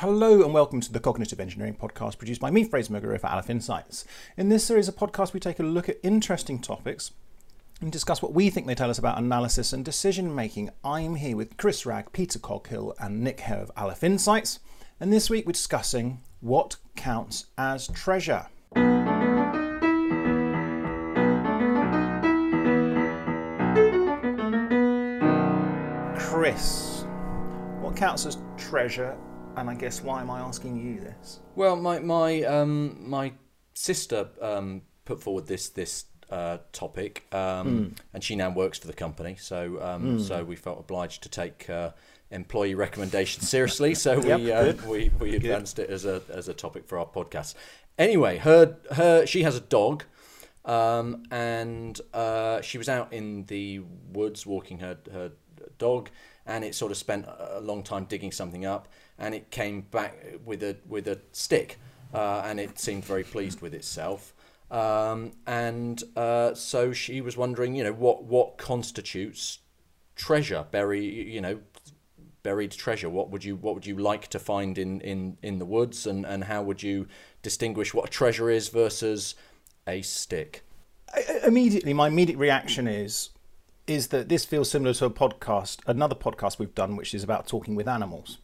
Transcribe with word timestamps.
Hello 0.00 0.42
and 0.42 0.52
welcome 0.52 0.82
to 0.82 0.92
the 0.92 1.00
Cognitive 1.00 1.40
Engineering 1.40 1.74
Podcast 1.74 2.18
produced 2.18 2.42
by 2.42 2.50
me, 2.50 2.64
Fraser 2.64 2.92
McGrew 2.92 3.18
for 3.18 3.28
Aleph 3.28 3.48
Insights. 3.48 4.04
In 4.36 4.50
this 4.50 4.62
series 4.62 4.88
of 4.88 4.96
podcasts, 4.96 5.32
we 5.32 5.40
take 5.40 5.58
a 5.58 5.62
look 5.62 5.88
at 5.88 5.96
interesting 6.02 6.58
topics 6.58 7.12
and 7.80 7.90
discuss 7.90 8.20
what 8.20 8.34
we 8.34 8.50
think 8.50 8.66
they 8.66 8.74
tell 8.74 8.90
us 8.90 8.98
about 8.98 9.16
analysis 9.16 9.72
and 9.72 9.82
decision 9.82 10.34
making. 10.34 10.68
I'm 10.84 11.14
here 11.14 11.34
with 11.34 11.56
Chris 11.56 11.86
Ragg, 11.86 12.12
Peter 12.12 12.38
Coghill, 12.38 12.94
and 13.00 13.24
Nick 13.24 13.40
Hare 13.40 13.62
of 13.62 13.70
Aleph 13.74 14.04
Insights, 14.04 14.58
and 15.00 15.10
this 15.10 15.30
week 15.30 15.46
we're 15.46 15.52
discussing 15.52 16.20
what 16.42 16.76
counts 16.94 17.46
as 17.56 17.88
treasure. 17.88 18.48
Chris, 26.18 27.06
what 27.80 27.96
counts 27.96 28.26
as 28.26 28.36
treasure 28.58 29.16
and 29.56 29.70
I 29.70 29.74
guess 29.74 30.02
why 30.02 30.20
am 30.20 30.30
I 30.30 30.40
asking 30.40 30.76
you 30.76 31.00
this? 31.00 31.40
Well, 31.54 31.76
my 31.76 31.98
my 31.98 32.42
um, 32.42 33.08
my 33.08 33.32
sister 33.74 34.28
um, 34.40 34.82
put 35.04 35.20
forward 35.20 35.46
this 35.46 35.70
this 35.70 36.04
uh, 36.30 36.58
topic, 36.72 37.26
um, 37.32 37.38
mm. 37.38 37.98
and 38.12 38.22
she 38.22 38.36
now 38.36 38.50
works 38.50 38.78
for 38.78 38.86
the 38.86 38.92
company. 38.92 39.36
So 39.38 39.82
um, 39.82 40.18
mm. 40.18 40.20
so 40.20 40.44
we 40.44 40.56
felt 40.56 40.78
obliged 40.78 41.22
to 41.22 41.28
take 41.28 41.68
uh, 41.70 41.90
employee 42.30 42.74
recommendations 42.74 43.48
seriously. 43.48 43.94
So 43.94 44.20
we 44.20 44.28
yep, 44.28 44.78
uh, 44.84 44.88
we 44.88 45.10
we 45.18 45.34
advanced 45.36 45.76
good. 45.76 45.88
it 45.88 45.90
as 45.90 46.04
a 46.04 46.22
as 46.30 46.48
a 46.48 46.54
topic 46.54 46.86
for 46.86 46.98
our 46.98 47.06
podcast. 47.06 47.54
Anyway, 47.98 48.38
her 48.38 48.76
her 48.92 49.26
she 49.26 49.42
has 49.42 49.56
a 49.56 49.60
dog. 49.60 50.04
Um, 50.64 51.22
and 51.30 52.00
uh, 52.12 52.60
she 52.60 52.76
was 52.76 52.88
out 52.88 53.12
in 53.12 53.44
the 53.44 53.82
woods 54.12 54.44
walking 54.44 54.80
her 54.80 54.98
her 55.12 55.30
dog, 55.78 56.10
and 56.44 56.64
it 56.64 56.74
sort 56.74 56.90
of 56.90 56.98
spent 56.98 57.24
a 57.28 57.60
long 57.60 57.84
time 57.84 58.04
digging 58.06 58.32
something 58.32 58.64
up 58.64 58.88
and 59.18 59.34
it 59.34 59.50
came 59.50 59.82
back 59.82 60.16
with 60.44 60.62
a 60.62 60.76
with 60.86 61.08
a 61.08 61.18
stick, 61.32 61.78
uh, 62.12 62.42
and 62.44 62.60
it 62.60 62.78
seemed 62.78 63.04
very 63.04 63.24
pleased 63.24 63.60
with 63.60 63.74
itself. 63.74 64.34
Um, 64.70 65.32
and 65.46 66.02
uh, 66.16 66.54
so 66.54 66.92
she 66.92 67.20
was 67.20 67.36
wondering, 67.36 67.74
you 67.74 67.84
know, 67.84 67.92
what 67.92 68.24
what 68.24 68.58
constitutes 68.58 69.58
treasure, 70.16 70.66
bury, 70.70 71.04
you 71.04 71.40
know, 71.40 71.60
buried 72.42 72.72
treasure. 72.72 73.08
What 73.08 73.30
would 73.30 73.44
you 73.44 73.56
what 73.56 73.74
would 73.74 73.86
you 73.86 73.96
like 73.96 74.28
to 74.28 74.38
find 74.38 74.76
in 74.76 75.00
in 75.00 75.38
in 75.42 75.58
the 75.58 75.66
woods, 75.66 76.06
and 76.06 76.26
and 76.26 76.44
how 76.44 76.62
would 76.62 76.82
you 76.82 77.06
distinguish 77.42 77.94
what 77.94 78.08
a 78.08 78.10
treasure 78.10 78.50
is 78.50 78.68
versus 78.68 79.34
a 79.86 80.02
stick? 80.02 80.64
Immediately, 81.44 81.94
my 81.94 82.08
immediate 82.08 82.38
reaction 82.38 82.88
is 82.88 83.30
is 83.86 84.08
that 84.08 84.28
this 84.28 84.44
feels 84.44 84.68
similar 84.68 84.92
to 84.92 85.04
a 85.04 85.10
podcast, 85.10 85.78
another 85.86 86.16
podcast 86.16 86.58
we've 86.58 86.74
done, 86.74 86.96
which 86.96 87.14
is 87.14 87.22
about 87.22 87.46
talking 87.46 87.76
with 87.76 87.86
animals 87.86 88.38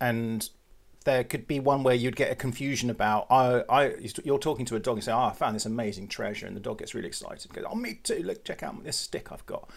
and 0.00 0.48
there 1.04 1.22
could 1.22 1.46
be 1.46 1.60
one 1.60 1.82
where 1.82 1.94
you'd 1.94 2.16
get 2.16 2.32
a 2.32 2.34
confusion 2.34 2.90
about 2.90 3.26
I, 3.30 3.62
I 3.68 3.94
you're 4.24 4.38
talking 4.38 4.64
to 4.66 4.76
a 4.76 4.80
dog 4.80 4.96
and 4.96 5.04
say 5.04 5.12
oh 5.12 5.24
I 5.24 5.32
found 5.32 5.54
this 5.54 5.66
amazing 5.66 6.08
treasure 6.08 6.46
and 6.46 6.56
the 6.56 6.60
dog 6.60 6.78
gets 6.78 6.94
really 6.94 7.08
excited 7.08 7.52
goes 7.52 7.64
oh 7.70 7.74
me 7.74 8.00
too 8.02 8.22
look 8.24 8.44
check 8.44 8.62
out 8.62 8.82
this 8.84 8.96
stick 8.96 9.30
I've 9.30 9.46
got 9.46 9.70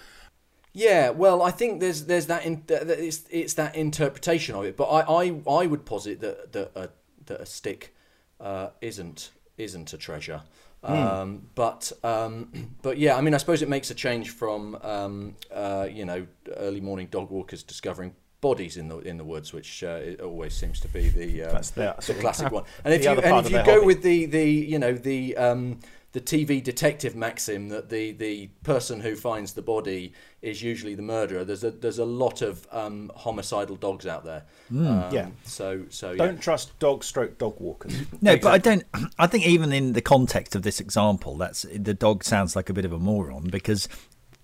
yeah 0.74 1.10
well 1.10 1.42
I 1.42 1.52
think 1.52 1.80
there's 1.80 2.06
there's 2.06 2.28
that 2.28 2.46
in, 2.46 2.64
it's, 2.70 3.26
it's 3.30 3.54
that 3.56 3.76
interpretation 3.76 4.56
of 4.56 4.66
it 4.66 4.78
but 4.78 4.86
I 4.86 5.02
I, 5.02 5.42
I 5.50 5.68
would 5.68 5.86
posit 5.86 6.22
that 6.22 6.54
that 6.54 6.72
a, 6.76 6.90
that 7.26 7.42
a 7.42 7.46
stick 7.46 7.96
uh, 8.40 8.70
isn't 8.82 9.32
isn't 9.58 9.92
a 9.94 9.98
treasure 9.98 10.42
mm. 10.84 10.90
um, 10.90 11.48
but 11.56 11.92
um, 12.04 12.76
but 12.82 12.98
yeah 12.98 13.18
I 13.18 13.22
mean 13.22 13.34
I 13.34 13.38
suppose 13.38 13.62
it 13.62 13.70
makes 13.70 13.92
a 13.92 13.96
change 13.96 14.30
from 14.30 14.76
um, 14.82 15.36
uh, 15.52 15.88
you 15.92 16.06
know 16.06 16.26
early 16.56 16.80
morning 16.80 17.08
dog 17.08 17.30
walkers 17.30 17.64
discovering 17.64 18.16
bodies 18.42 18.78
in 18.78 18.88
the 18.88 19.00
in 19.00 19.18
the 19.18 19.24
woods, 19.24 19.54
which 19.54 19.84
uh, 19.84 20.00
it 20.04 20.22
always 20.22 20.56
seems 20.56 20.80
to 20.82 20.88
be 20.88 21.10
the 21.10 21.44
uh, 21.44 21.62
the, 21.76 21.96
the, 22.06 22.14
classic 22.16 22.52
one. 22.52 22.64
And 22.84 22.94
if 22.94 23.04
you 23.04 23.12
and 23.12 23.46
if 23.46 23.52
you 23.52 23.64
go 23.64 23.76
hobby. 23.76 23.86
with 23.86 24.04
the 24.04 24.26
the 24.26 24.50
you 24.50 24.80
know 24.80 24.94
the 24.94 25.36
um, 25.38 25.80
the 26.14 26.22
TV 26.22 26.64
detective 26.64 27.16
maxim 27.16 27.70
that 27.70 27.90
the 27.90 28.12
the 28.14 28.48
person 28.64 29.00
who 29.02 29.16
finds 29.16 29.54
the 29.54 29.62
body 29.62 30.14
is 30.42 30.64
usually 30.64 30.96
the 30.96 31.02
murderer. 31.02 31.44
There's 31.44 31.64
a 31.64 31.72
there's 31.72 32.00
a 32.00 32.06
lot 32.06 32.42
of 32.42 32.68
um, 32.72 33.12
homicidal 33.16 33.76
dogs 33.76 34.08
out 34.08 34.24
there. 34.24 34.44
Mm, 34.72 35.08
um, 35.08 35.14
yeah. 35.14 35.28
So 35.44 35.84
so 35.90 36.16
don't 36.16 36.42
trust 36.42 36.78
dog 36.80 37.04
stroke 37.04 37.38
dog 37.38 37.60
walkers. 37.60 37.94
no, 38.22 38.32
exactly. 38.34 38.40
but 38.40 38.52
I 38.54 38.58
don't. 38.58 38.84
I 39.20 39.28
think 39.28 39.46
even 39.46 39.72
in 39.72 39.94
the 39.94 40.02
context 40.02 40.56
of 40.56 40.64
this 40.64 40.80
example, 40.80 41.36
that's 41.36 41.64
the 41.74 41.94
dog 41.94 42.24
sounds 42.24 42.56
like 42.56 42.70
a 42.70 42.74
bit 42.74 42.86
of 42.86 42.94
a 42.94 43.00
moron 43.00 43.50
because 43.50 43.88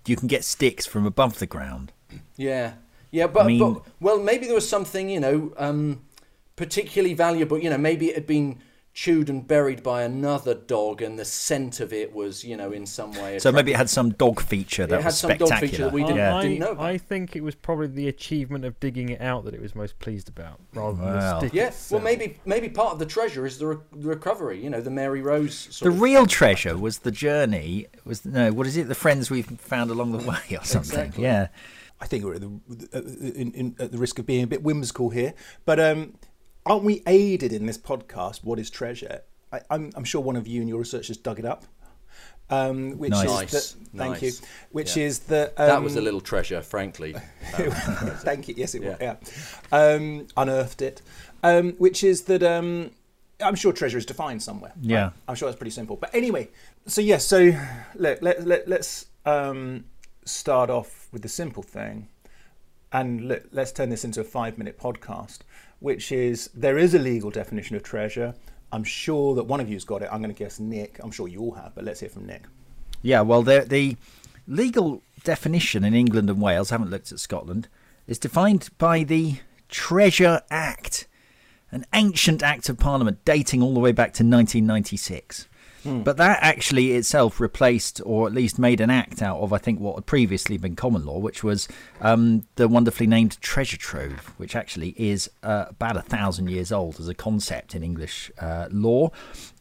you 0.06 0.16
can 0.16 0.28
get 0.28 0.44
sticks 0.44 0.86
from 0.86 1.06
above 1.06 1.38
the 1.38 1.46
ground. 1.46 1.92
Yeah, 2.36 2.74
yeah, 3.14 3.28
but, 3.28 3.44
I 3.44 3.46
mean, 3.46 3.58
but 3.60 3.82
well, 4.00 4.18
maybe 4.18 4.46
there 4.46 4.56
was 4.56 4.68
something 4.68 5.08
you 5.08 5.20
know 5.20 5.54
um, 5.56 6.02
particularly 6.56 7.14
valuable. 7.14 7.58
You 7.58 7.70
know, 7.70 7.78
maybe 7.78 8.08
it 8.08 8.16
had 8.16 8.26
been 8.26 8.58
chewed 8.92 9.28
and 9.28 9.46
buried 9.46 9.84
by 9.84 10.02
another 10.02 10.52
dog, 10.52 11.00
and 11.00 11.16
the 11.16 11.24
scent 11.24 11.78
of 11.78 11.92
it 11.92 12.12
was, 12.12 12.44
you 12.44 12.56
know, 12.56 12.72
in 12.72 12.86
some 12.86 13.12
way. 13.12 13.36
Attractive. 13.36 13.42
So 13.42 13.52
maybe 13.52 13.72
it 13.72 13.76
had 13.76 13.88
some 13.88 14.10
dog 14.10 14.40
feature 14.40 14.84
that 14.88 15.00
it 15.00 15.04
was 15.04 15.16
spectacular. 15.18 15.50
Dog 15.50 15.60
feature 15.60 15.84
that 15.84 15.92
we 15.92 16.02
didn't, 16.02 16.16
yeah. 16.16 16.42
didn't 16.42 16.58
know 16.58 16.72
about. 16.72 16.84
I 16.84 16.98
think 16.98 17.36
it 17.36 17.42
was 17.42 17.54
probably 17.54 17.86
the 17.86 18.08
achievement 18.08 18.64
of 18.64 18.80
digging 18.80 19.10
it 19.10 19.20
out 19.20 19.44
that 19.44 19.54
it 19.54 19.60
was 19.60 19.76
most 19.76 20.00
pleased 20.00 20.28
about, 20.28 20.58
rather 20.72 20.96
than 20.96 21.12
the 21.12 21.38
stick. 21.38 21.54
Yeah, 21.54 21.68
itself. 21.68 22.02
well, 22.02 22.04
maybe 22.04 22.40
maybe 22.46 22.68
part 22.68 22.94
of 22.94 22.98
the 22.98 23.06
treasure 23.06 23.46
is 23.46 23.58
the, 23.58 23.66
re- 23.66 23.76
the 23.92 24.08
recovery. 24.08 24.62
You 24.62 24.70
know, 24.70 24.80
the 24.80 24.90
Mary 24.90 25.22
Rose. 25.22 25.78
the 25.80 25.90
real 25.92 26.26
treasure 26.26 26.76
was 26.76 26.98
the 26.98 27.12
journey. 27.12 27.86
Was 28.04 28.24
no, 28.24 28.52
what 28.52 28.66
is 28.66 28.76
it? 28.76 28.88
The 28.88 28.94
friends 28.94 29.30
we've 29.30 29.46
found 29.46 29.90
along 29.90 30.12
the 30.12 30.18
way, 30.30 30.56
or 30.58 30.64
something. 30.64 30.98
Exactly. 30.98 31.22
Yeah. 31.22 31.48
I 32.04 32.06
think 32.06 32.22
we're 32.22 32.34
at 32.34 32.42
the, 32.42 33.32
in, 33.34 33.52
in, 33.52 33.76
at 33.78 33.90
the 33.90 33.96
risk 33.96 34.18
of 34.18 34.26
being 34.26 34.44
a 34.44 34.46
bit 34.46 34.62
whimsical 34.62 35.08
here, 35.08 35.32
but 35.64 35.80
um, 35.80 36.12
aren't 36.66 36.84
we 36.84 37.02
aided 37.06 37.50
in 37.50 37.64
this 37.64 37.78
podcast? 37.78 38.44
What 38.44 38.58
is 38.58 38.68
treasure? 38.68 39.22
I, 39.50 39.56
am 39.56 39.62
I'm, 39.70 39.92
I'm 39.96 40.04
sure 40.04 40.20
one 40.20 40.36
of 40.36 40.46
you 40.46 40.60
in 40.60 40.68
your 40.68 40.78
research 40.78 41.08
has 41.08 41.16
dug 41.16 41.38
it 41.38 41.46
up. 41.46 41.64
Um, 42.50 42.98
which 42.98 43.12
nice. 43.12 43.54
is 43.54 43.72
that, 43.72 43.96
thank 43.96 44.20
you. 44.20 44.32
Which 44.70 44.98
yeah. 44.98 45.04
is 45.04 45.20
that 45.20 45.58
um, 45.58 45.66
that 45.66 45.82
was 45.82 45.96
a 45.96 46.02
little 46.02 46.20
treasure, 46.20 46.60
frankly. 46.60 47.14
Um, 47.56 47.70
thank 47.70 48.48
you. 48.48 48.54
Yes, 48.56 48.74
it 48.74 48.82
yeah. 48.82 48.88
was. 48.90 48.98
Yeah, 49.00 49.16
um, 49.72 50.26
unearthed 50.36 50.82
it. 50.82 51.00
Um, 51.42 51.72
which 51.74 52.04
is 52.04 52.22
that 52.22 52.42
um, 52.42 52.90
I'm 53.40 53.54
sure 53.54 53.72
treasure 53.72 53.96
is 53.96 54.04
defined 54.04 54.42
somewhere. 54.42 54.72
Yeah, 54.82 55.04
right? 55.04 55.12
I'm 55.28 55.34
sure 55.36 55.48
that's 55.48 55.58
pretty 55.58 55.70
simple. 55.70 55.96
But 55.96 56.14
anyway, 56.14 56.50
so 56.86 57.00
yes, 57.00 57.24
so 57.24 57.52
look, 57.94 58.18
let, 58.20 58.46
let, 58.46 58.68
let's 58.68 59.06
um, 59.24 59.84
start 60.24 60.70
off 60.70 61.08
with 61.12 61.22
the 61.22 61.28
simple 61.28 61.62
thing 61.62 62.08
and 62.92 63.28
let, 63.28 63.52
let's 63.52 63.72
turn 63.72 63.90
this 63.90 64.04
into 64.04 64.20
a 64.20 64.24
five 64.24 64.56
minute 64.56 64.78
podcast, 64.78 65.40
which 65.80 66.12
is 66.12 66.48
there 66.54 66.78
is 66.78 66.94
a 66.94 66.98
legal 66.98 67.30
definition 67.30 67.76
of 67.76 67.82
treasure. 67.82 68.34
I'm 68.72 68.84
sure 68.84 69.34
that 69.34 69.44
one 69.44 69.60
of 69.60 69.68
you's 69.68 69.84
got 69.84 70.02
it. 70.02 70.08
I'm 70.10 70.20
going 70.22 70.34
to 70.34 70.38
guess 70.38 70.58
Nick. 70.58 70.98
I'm 71.02 71.10
sure 71.10 71.28
you 71.28 71.40
all 71.40 71.52
have, 71.52 71.74
but 71.74 71.84
let's 71.84 72.00
hear 72.00 72.08
from 72.08 72.26
Nick. 72.26 72.44
Yeah, 73.02 73.20
well, 73.20 73.42
the, 73.42 73.64
the 73.68 73.96
legal 74.46 75.02
definition 75.24 75.84
in 75.84 75.94
England 75.94 76.30
and 76.30 76.40
Wales, 76.40 76.70
I 76.70 76.74
haven't 76.74 76.90
looked 76.90 77.12
at 77.12 77.20
Scotland, 77.20 77.68
is 78.06 78.18
defined 78.18 78.70
by 78.78 79.04
the 79.04 79.36
Treasure 79.68 80.42
Act, 80.50 81.06
an 81.70 81.84
ancient 81.92 82.42
act 82.42 82.68
of 82.68 82.78
Parliament 82.78 83.24
dating 83.24 83.62
all 83.62 83.74
the 83.74 83.80
way 83.80 83.92
back 83.92 84.12
to 84.14 84.22
1996. 84.24 85.48
Hmm. 85.84 86.02
But 86.02 86.16
that 86.16 86.38
actually 86.40 86.92
itself 86.92 87.40
replaced, 87.40 88.00
or 88.04 88.26
at 88.26 88.32
least 88.32 88.58
made 88.58 88.80
an 88.80 88.90
act 88.90 89.22
out 89.22 89.38
of, 89.40 89.52
I 89.52 89.58
think, 89.58 89.80
what 89.80 89.94
had 89.96 90.06
previously 90.06 90.56
been 90.56 90.76
common 90.76 91.04
law, 91.04 91.18
which 91.18 91.44
was 91.44 91.68
um, 92.00 92.46
the 92.56 92.68
wonderfully 92.68 93.06
named 93.06 93.40
treasure 93.40 93.76
trove, 93.76 94.32
which 94.38 94.56
actually 94.56 94.94
is 94.96 95.30
uh, 95.42 95.66
about 95.68 95.96
a 95.96 96.02
thousand 96.02 96.48
years 96.48 96.72
old 96.72 96.98
as 96.98 97.08
a 97.08 97.14
concept 97.14 97.74
in 97.74 97.82
English 97.82 98.32
uh, 98.40 98.68
law. 98.70 99.10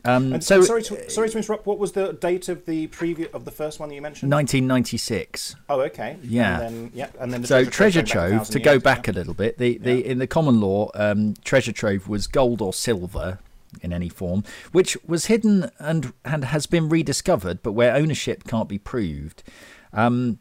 Um, 0.05 0.41
so, 0.41 0.61
sorry 0.61 0.83
to, 0.83 1.09
sorry 1.09 1.29
to 1.29 1.37
interrupt. 1.37 1.65
What 1.65 1.77
was 1.77 1.91
the 1.91 2.13
date 2.13 2.49
of 2.49 2.65
the 2.65 2.87
previous 2.87 3.33
of 3.33 3.45
the 3.45 3.51
first 3.51 3.79
one 3.79 3.89
that 3.89 3.95
you 3.95 4.01
mentioned? 4.01 4.31
1996. 4.31 5.55
Oh, 5.69 5.81
okay. 5.81 6.17
Yeah. 6.23 6.61
And 6.61 6.75
then, 6.75 6.91
yeah, 6.93 7.07
and 7.19 7.33
then 7.33 7.41
the 7.41 7.47
so 7.47 7.63
treasure, 7.65 8.01
treasure 8.01 8.03
trove. 8.03 8.49
To 8.49 8.59
go 8.59 8.79
back 8.79 9.07
yeah. 9.07 9.13
a 9.13 9.15
little 9.15 9.33
bit, 9.33 9.57
the, 9.57 9.77
the 9.77 9.95
yeah. 9.95 10.11
in 10.11 10.19
the 10.19 10.27
common 10.27 10.61
law, 10.61 10.89
um, 10.93 11.35
treasure 11.43 11.71
trove 11.71 12.07
was 12.07 12.27
gold 12.27 12.61
or 12.61 12.73
silver 12.73 13.39
in 13.81 13.93
any 13.93 14.09
form, 14.09 14.43
which 14.71 14.97
was 15.05 15.25
hidden 15.25 15.69
and, 15.79 16.13
and 16.23 16.45
has 16.45 16.65
been 16.65 16.89
rediscovered, 16.89 17.63
but 17.63 17.73
where 17.73 17.95
ownership 17.95 18.43
can't 18.45 18.69
be 18.69 18.77
proved. 18.77 19.43
Um, 19.91 20.39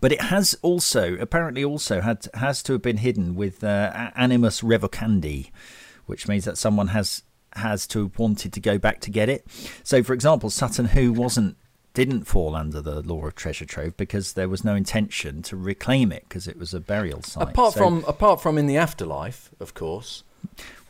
but 0.00 0.12
it 0.12 0.20
has 0.20 0.56
also 0.62 1.14
apparently 1.14 1.64
also 1.64 2.00
had 2.00 2.28
has 2.34 2.62
to 2.64 2.74
have 2.74 2.82
been 2.82 2.98
hidden 2.98 3.34
with 3.34 3.64
uh, 3.64 4.10
animus 4.14 4.60
revocandi, 4.60 5.50
which 6.06 6.28
means 6.28 6.44
that 6.44 6.58
someone 6.58 6.88
has 6.88 7.22
has 7.54 7.86
to 7.88 8.04
have 8.04 8.18
wanted 8.18 8.52
to 8.52 8.60
go 8.60 8.78
back 8.78 9.00
to 9.00 9.10
get 9.10 9.28
it. 9.28 9.46
So, 9.82 10.02
for 10.02 10.12
example, 10.12 10.50
Sutton 10.50 10.86
Hoo 10.86 11.12
wasn't 11.12 11.56
didn't 11.94 12.24
fall 12.24 12.54
under 12.54 12.82
the 12.82 13.00
law 13.00 13.24
of 13.24 13.34
treasure 13.34 13.64
trove 13.64 13.96
because 13.96 14.34
there 14.34 14.50
was 14.50 14.62
no 14.62 14.74
intention 14.74 15.40
to 15.40 15.56
reclaim 15.56 16.12
it 16.12 16.24
because 16.28 16.46
it 16.46 16.58
was 16.58 16.74
a 16.74 16.80
burial 16.80 17.22
site. 17.22 17.48
Apart 17.48 17.72
so, 17.72 17.78
from 17.78 18.04
apart 18.06 18.42
from 18.42 18.58
in 18.58 18.66
the 18.66 18.76
afterlife, 18.76 19.50
of 19.60 19.72
course. 19.72 20.22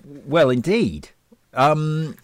Well, 0.04 0.50
indeed. 0.50 1.10
Um, 1.56 2.16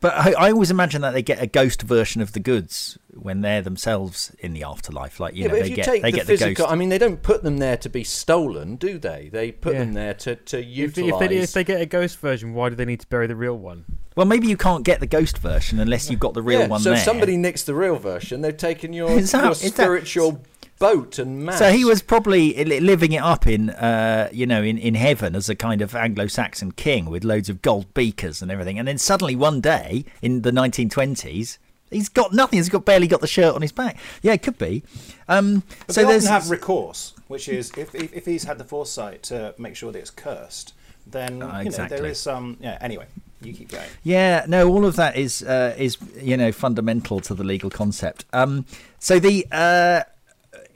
but 0.00 0.14
I, 0.14 0.32
I 0.32 0.50
always 0.52 0.70
imagine 0.70 1.00
that 1.00 1.12
they 1.12 1.22
get 1.22 1.40
a 1.42 1.46
ghost 1.46 1.80
version 1.82 2.20
of 2.20 2.32
the 2.32 2.40
goods 2.40 2.98
when 3.14 3.40
they're 3.40 3.62
themselves 3.62 4.32
in 4.38 4.52
the 4.52 4.62
afterlife. 4.62 5.18
Like 5.18 5.34
you 5.34 5.42
yeah, 5.42 5.48
know, 5.48 5.54
but 5.54 5.58
if 5.60 5.64
they 5.64 5.70
you 5.70 5.76
get 5.76 5.84
take 5.86 6.02
they 6.02 6.10
the 6.10 6.16
get 6.18 6.26
physical, 6.26 6.48
the 6.50 6.54
ghost. 6.56 6.70
I 6.70 6.74
mean, 6.74 6.88
they 6.90 6.98
don't 6.98 7.22
put 7.22 7.42
them 7.42 7.56
there 7.56 7.76
to 7.78 7.88
be 7.88 8.04
stolen, 8.04 8.76
do 8.76 8.98
they? 8.98 9.30
They 9.32 9.50
put 9.50 9.72
Yeah. 9.72 9.78
them 9.80 9.94
there 9.94 10.12
to 10.14 10.36
to 10.36 10.58
If, 10.60 10.66
utilize. 10.98 11.22
if, 11.22 11.28
they, 11.30 11.36
if 11.38 11.52
they 11.52 11.64
get 11.64 11.80
a 11.80 11.86
ghost 11.86 12.18
version, 12.18 12.52
why 12.52 12.68
do 12.68 12.74
they 12.74 12.84
need 12.84 13.00
to 13.00 13.06
bury 13.06 13.26
the 13.26 13.36
real 13.36 13.56
one? 13.56 13.84
Well, 14.14 14.26
maybe 14.26 14.46
you 14.48 14.56
can't 14.58 14.84
get 14.84 15.00
the 15.00 15.06
ghost 15.06 15.38
version 15.38 15.78
unless 15.80 16.10
you've 16.10 16.20
got 16.20 16.34
the 16.34 16.42
real 16.42 16.60
yeah, 16.60 16.66
one 16.66 16.80
so 16.80 16.90
there. 16.90 16.98
if 16.98 17.04
somebody 17.04 17.36
nicks 17.36 17.62
the 17.62 17.74
real 17.74 17.96
version, 17.96 18.42
they've 18.42 18.56
taken 18.56 18.92
your, 18.92 19.08
that- 19.20 19.32
your 19.32 19.50
is 19.52 19.60
that- 19.62 19.72
spiritual 19.72 20.42
boat 20.78 21.18
and 21.18 21.44
mask. 21.44 21.58
So 21.58 21.72
he 21.72 21.84
was 21.84 22.02
probably 22.02 22.64
living 22.64 23.12
it 23.12 23.22
up 23.22 23.46
in, 23.46 23.70
uh, 23.70 24.28
you 24.32 24.46
know, 24.46 24.62
in, 24.62 24.78
in 24.78 24.94
heaven 24.94 25.34
as 25.34 25.48
a 25.48 25.54
kind 25.54 25.82
of 25.82 25.94
Anglo-Saxon 25.94 26.72
king 26.72 27.06
with 27.06 27.24
loads 27.24 27.48
of 27.48 27.62
gold 27.62 27.92
beakers 27.94 28.42
and 28.42 28.50
everything. 28.50 28.78
And 28.78 28.86
then 28.86 28.98
suddenly 28.98 29.36
one 29.36 29.60
day 29.60 30.04
in 30.22 30.42
the 30.42 30.50
1920s, 30.50 31.58
he's 31.90 32.08
got 32.08 32.32
nothing. 32.32 32.58
He's 32.58 32.68
got 32.68 32.84
barely 32.84 33.06
got 33.06 33.20
the 33.20 33.26
shirt 33.26 33.54
on 33.54 33.62
his 33.62 33.72
back. 33.72 33.96
Yeah, 34.22 34.32
it 34.32 34.42
could 34.42 34.58
be. 34.58 34.82
Um, 35.28 35.62
so 35.88 36.02
they 36.02 36.12
there's 36.12 36.26
have 36.26 36.50
recourse, 36.50 37.14
which 37.28 37.48
is 37.48 37.72
if, 37.76 37.94
if, 37.94 38.12
if 38.14 38.24
he's 38.26 38.44
had 38.44 38.58
the 38.58 38.64
foresight 38.64 39.22
to 39.24 39.54
make 39.58 39.76
sure 39.76 39.92
that 39.92 39.98
it's 39.98 40.10
cursed, 40.10 40.74
then 41.06 41.42
Uh, 41.42 41.46
you 41.46 41.52
know, 41.52 41.58
exactly. 41.60 41.96
there 41.96 42.06
is 42.06 42.18
some. 42.18 42.56
Yeah. 42.60 42.78
Anyway, 42.80 43.06
you 43.40 43.52
keep 43.52 43.70
going. 43.70 43.88
Yeah, 44.02 44.44
no, 44.46 44.68
all 44.68 44.84
of 44.84 44.96
that 44.96 45.16
is 45.16 45.42
uh, 45.42 45.74
is 45.78 45.96
you 46.20 46.36
know 46.36 46.52
fundamental 46.52 47.20
to 47.20 47.34
the 47.34 47.44
legal 47.44 47.70
concept. 47.70 48.24
Um, 48.32 48.66
so 48.98 49.18
the 49.18 49.46
uh, 49.50 50.02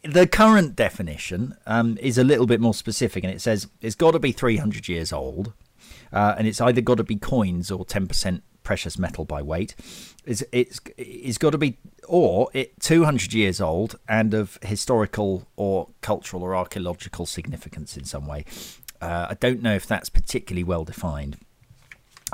the 0.03 0.27
current 0.27 0.75
definition 0.75 1.57
um, 1.67 1.97
is 2.01 2.19
a 2.19 2.25
little 2.25 2.47
bit 2.47 2.61
more 2.61 2.75
specific, 2.75 3.25
and 3.25 3.33
it 3.33 3.41
says 3.41 3.69
it's 3.81 3.95
got 3.95 4.13
to 4.13 4.19
be 4.19 4.33
300 4.33 4.89
years 4.89 5.13
old, 5.13 5.53
uh, 6.13 6.35
and 6.37 6.47
it's 6.47 6.61
either 6.61 6.81
got 6.81 6.97
to 6.97 7.05
be 7.05 7.17
coins 7.17 7.71
or 7.71 7.85
10% 7.85 8.43
precious 8.63 8.99
metal 8.99 9.25
by 9.25 9.43
weight. 9.43 9.75
It's 10.25 10.43
it's 10.53 10.81
it's 10.97 11.39
got 11.39 11.51
to 11.51 11.59
be 11.59 11.79
or 12.07 12.49
it 12.53 12.81
200 12.81 13.33
years 13.33 13.61
old 13.61 13.99
and 14.09 14.35
of 14.35 14.59
historical 14.63 15.49
or 15.57 15.89
cultural 16.01 16.43
or 16.43 16.55
archaeological 16.55 17.27
significance 17.27 17.97
in 17.97 18.05
some 18.05 18.27
way. 18.27 18.45
Uh, 19.01 19.27
I 19.31 19.35
don't 19.35 19.63
know 19.63 19.75
if 19.75 19.87
that's 19.87 20.09
particularly 20.09 20.65
well 20.65 20.85
defined. 20.85 21.39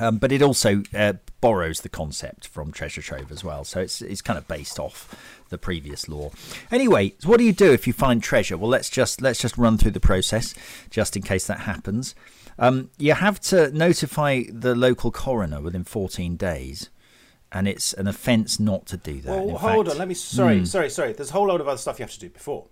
Um, 0.00 0.19
but 0.19 0.31
it 0.31 0.43
also 0.43 0.85
uh, 0.94 1.15
borrows 1.41 1.81
the 1.81 1.88
concept 1.88 2.47
from 2.47 2.70
treasure 2.70 3.03
trove 3.03 3.32
as 3.32 3.43
well, 3.43 3.65
so 3.65 3.81
it's 3.81 4.00
it's 4.00 4.23
kind 4.23 4.38
of 4.38 4.47
based 4.47 4.79
off 4.79 5.38
the 5.48 5.58
previous 5.58 6.08
law. 6.08 6.30
Anyway, 6.70 7.14
so 7.18 7.28
what 7.28 7.38
do 7.38 7.44
you 7.44 7.52
do 7.52 7.72
if 7.72 7.86
you 7.86 7.92
find 7.92 8.22
treasure? 8.22 8.56
Well, 8.56 8.70
let's 8.70 8.90
just 8.90 9.20
let's 9.20 9.40
just 9.40 9.56
run 9.58 9.78
through 9.78 9.92
the 9.92 10.00
process, 10.00 10.54
just 10.90 11.16
in 11.16 11.22
case 11.22 11.46
that 11.46 11.60
happens. 11.60 12.14
Um, 12.58 12.90
you 12.98 13.12
have 13.14 13.38
to 13.42 13.70
notify 13.70 14.42
the 14.50 14.74
local 14.74 15.12
coroner 15.12 15.60
within 15.60 15.84
14 15.84 16.36
days, 16.36 16.90
and 17.52 17.68
it's 17.68 17.92
an 17.92 18.08
offence 18.08 18.58
not 18.58 18.86
to 18.86 18.96
do 18.96 19.20
that. 19.20 19.30
Well, 19.30 19.56
hold 19.58 19.86
fact- 19.86 19.94
on. 19.94 19.98
Let 19.98 20.08
me. 20.08 20.14
Sorry, 20.14 20.58
Hmm. 20.60 20.64
sorry, 20.64 20.90
sorry. 20.90 21.12
There's 21.12 21.30
a 21.30 21.34
whole 21.34 21.46
load 21.46 21.60
of 21.60 21.68
other 21.68 21.78
stuff 21.78 21.98
you 21.98 22.02
have 22.04 22.12
to 22.12 22.20
do 22.20 22.30
before. 22.30 22.66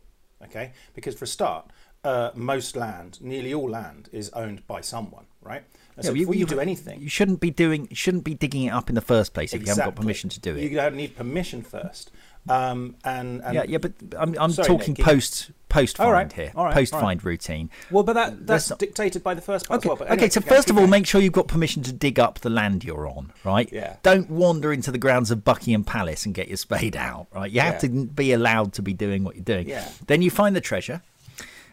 Okay, 0.44 0.73
because 0.94 1.14
for 1.14 1.25
a 1.25 1.28
start, 1.28 1.70
uh, 2.05 2.31
most 2.34 2.76
land, 2.76 3.19
nearly 3.23 3.55
all 3.55 3.70
land, 3.70 4.08
is 4.12 4.28
owned 4.31 4.67
by 4.67 4.81
someone, 4.82 5.25
right? 5.40 5.62
And 5.96 6.05
so 6.05 6.11
Yeah, 6.11 6.14
before 6.19 6.34
you, 6.34 6.44
do 6.44 6.61
anything, 6.61 7.00
you 7.00 7.08
shouldn't 7.08 7.40
be 7.40 7.50
doing, 7.50 7.87
you 7.88 7.96
shouldn't 7.96 8.25
be 8.25 8.34
digging 8.34 8.64
it 8.64 8.70
up 8.70 8.90
in 8.90 8.94
the 8.94 9.00
first 9.00 9.32
place 9.32 9.55
if 9.55 9.62
you 9.62 9.69
haven't 9.69 9.84
got 9.87 9.96
permission 9.96 10.28
to 10.28 10.38
do 10.40 10.55
it. 10.55 10.62
You 10.62 10.69
don't 10.76 10.94
need 10.94 11.17
permission 11.17 11.62
first. 11.62 12.11
Um, 12.49 12.97
and, 13.05 13.43
and 13.43 13.55
yeah, 13.55 13.65
yeah, 13.67 13.79
but 13.79 13.93
I'm, 14.19 14.37
I'm 14.39 14.53
Sorry, 14.53 14.67
talking 14.69 14.95
Nick, 14.95 15.05
post 15.05 15.51
post 15.69 15.97
find 15.97 16.13
right, 16.13 16.33
here, 16.33 16.53
right, 16.55 16.73
post 16.73 16.93
find 16.93 17.23
routine. 17.25 17.71
well, 17.91 18.05
but 18.05 18.13
that 18.13 18.47
that's 18.47 18.71
not- 18.71 18.79
dictated 18.79 19.23
by 19.25 19.35
the 19.35 19.41
first 19.41 19.67
part 19.67 19.79
Okay, 19.81 19.89
well. 19.89 19.97
But 19.97 20.11
okay. 20.13 20.29
So 20.29 20.41
first 20.41 20.71
of 20.71 20.79
all, 20.79 20.87
make 20.87 21.07
sure 21.07 21.21
you've 21.21 21.33
got 21.33 21.49
permission 21.49 21.83
to 21.83 21.93
dig 21.93 22.21
up 22.21 22.39
the 22.41 22.51
land 22.51 22.85
you're 22.85 23.09
on, 23.09 23.33
right? 23.45 23.69
Yeah. 23.73 23.97
Don't 24.05 24.31
wander 24.31 24.73
into 24.73 24.93
the 24.93 24.99
grounds 24.99 25.31
of 25.33 25.45
Buckingham 25.45 25.83
Palace 25.83 26.25
and 26.25 26.35
get 26.35 26.47
your 26.49 26.57
spade 26.57 26.95
out, 27.09 27.27
right? 27.35 27.51
You 27.51 27.61
have 27.63 27.75
Yeah. 27.83 27.89
to 27.91 28.07
be 28.07 28.33
allowed 28.33 28.73
to 28.75 28.83
be 28.83 28.93
doing 28.93 29.25
what 29.25 29.35
you're 29.35 29.45
doing. 29.45 29.69
Yeah. 29.69 29.89
Then 30.07 30.23
you 30.23 30.31
find 30.31 30.55
the 30.55 30.61
treasure. 30.61 31.03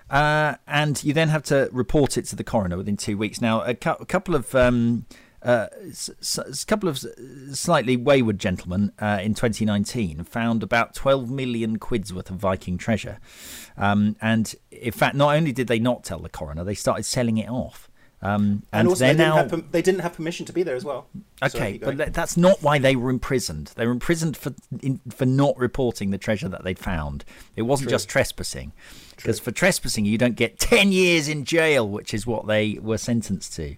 Uh, 0.10 0.56
and 0.68 1.04
you 1.04 1.14
then 1.14 1.30
have 1.30 1.42
to 1.44 1.70
report 1.72 2.18
it 2.18 2.26
to 2.26 2.36
the 2.36 2.44
coroner 2.44 2.78
within 2.78 2.98
two 2.98 3.18
weeks. 3.18 3.42
Now, 3.42 3.62
a, 3.62 3.74
cou- 3.74 3.98
a 4.00 4.06
couple 4.06 4.36
of 4.36 4.54
um, 4.54 5.06
a 5.44 5.70
couple 6.68 6.90
of 6.90 7.04
slightly 7.54 7.98
wayward 7.98 8.40
gentlemen 8.40 8.92
uh, 9.00 9.20
in 9.22 9.34
2019 9.34 10.24
found 10.24 10.64
about 10.64 10.96
12 10.96 11.30
million 11.30 11.78
quid's 11.78 12.14
worth 12.14 12.30
of 12.30 12.38
Viking 12.38 12.78
treasure. 12.78 13.20
Um, 13.78 14.16
and 14.22 14.56
in 14.72 14.92
fact, 14.92 15.16
not 15.16 15.36
only 15.36 15.52
did 15.52 15.68
they 15.68 15.80
not 15.80 16.04
tell 16.04 16.20
the 16.20 16.30
coroner, 16.30 16.64
they 16.64 16.76
started 16.76 17.04
selling 17.04 17.38
it 17.38 17.50
off. 17.50 17.90
Um, 18.22 18.64
And, 18.72 18.80
and 18.80 18.88
also, 18.88 19.00
they're 19.04 19.14
they 19.14 19.18
didn't, 19.18 19.30
now 19.30 19.36
have, 19.36 19.50
per- 19.50 19.72
they 19.72 19.82
didn't 19.82 20.00
have 20.00 20.14
permission 20.14 20.46
to 20.46 20.54
be 20.54 20.64
there 20.64 20.78
as 20.78 20.86
well. 20.86 21.08
Okay, 21.44 21.78
but 21.78 22.14
that's 22.14 22.38
not 22.38 22.64
why 22.64 22.80
they 22.80 22.96
were 22.96 23.10
imprisoned. 23.10 23.74
They 23.76 23.86
were 23.86 23.92
imprisoned 23.92 24.38
for 24.38 24.54
in, 24.82 25.02
for 25.10 25.26
not 25.26 25.58
reporting 25.58 26.12
the 26.12 26.18
treasure 26.18 26.48
that 26.48 26.64
they'd 26.64 26.80
found. 26.80 27.26
It 27.58 27.64
wasn't 27.64 27.90
just 27.90 28.08
trespassing, 28.08 28.72
because 29.24 29.40
for 29.40 29.52
trespassing 29.52 30.04
you 30.04 30.18
don't 30.18 30.36
get 30.36 30.60
ten 30.60 30.92
years 30.92 31.30
in 31.30 31.46
jail, 31.46 31.88
which 31.88 32.14
is 32.14 32.28
what 32.28 32.46
they 32.46 32.78
were 32.82 32.98
sentenced 32.98 33.54
to. 33.56 33.76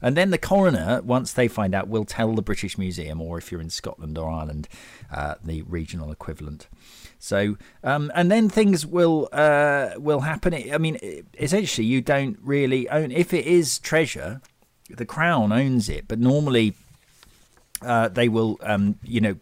And 0.00 0.16
then 0.16 0.30
the 0.30 0.38
coroner, 0.38 1.02
once 1.02 1.32
they 1.32 1.48
find 1.48 1.74
out, 1.74 1.88
will 1.88 2.04
tell 2.04 2.32
the 2.32 2.42
British 2.42 2.78
Museum, 2.78 3.20
or 3.20 3.36
if 3.36 3.50
you're 3.50 3.60
in 3.60 3.70
Scotland 3.70 4.16
or 4.16 4.30
Ireland, 4.30 4.68
uh, 5.12 5.34
the 5.42 5.62
regional 5.62 6.12
equivalent. 6.12 6.68
So, 7.18 7.56
um, 7.82 8.12
and 8.14 8.30
then 8.30 8.48
things 8.48 8.86
will 8.86 9.28
uh, 9.32 9.90
will 9.96 10.20
happen. 10.20 10.54
I 10.54 10.78
mean, 10.78 10.98
essentially, 11.38 11.86
you 11.86 12.00
don't 12.00 12.38
really 12.42 12.88
own 12.88 13.10
if 13.10 13.34
it 13.34 13.46
is 13.46 13.78
treasure. 13.80 14.40
The 14.90 15.06
crown 15.06 15.50
owns 15.50 15.88
it, 15.88 16.06
but 16.06 16.18
normally 16.18 16.74
uh, 17.84 18.08
they 18.08 18.28
will, 18.28 18.58
um, 18.62 18.98
you 19.02 19.20
know, 19.20 19.36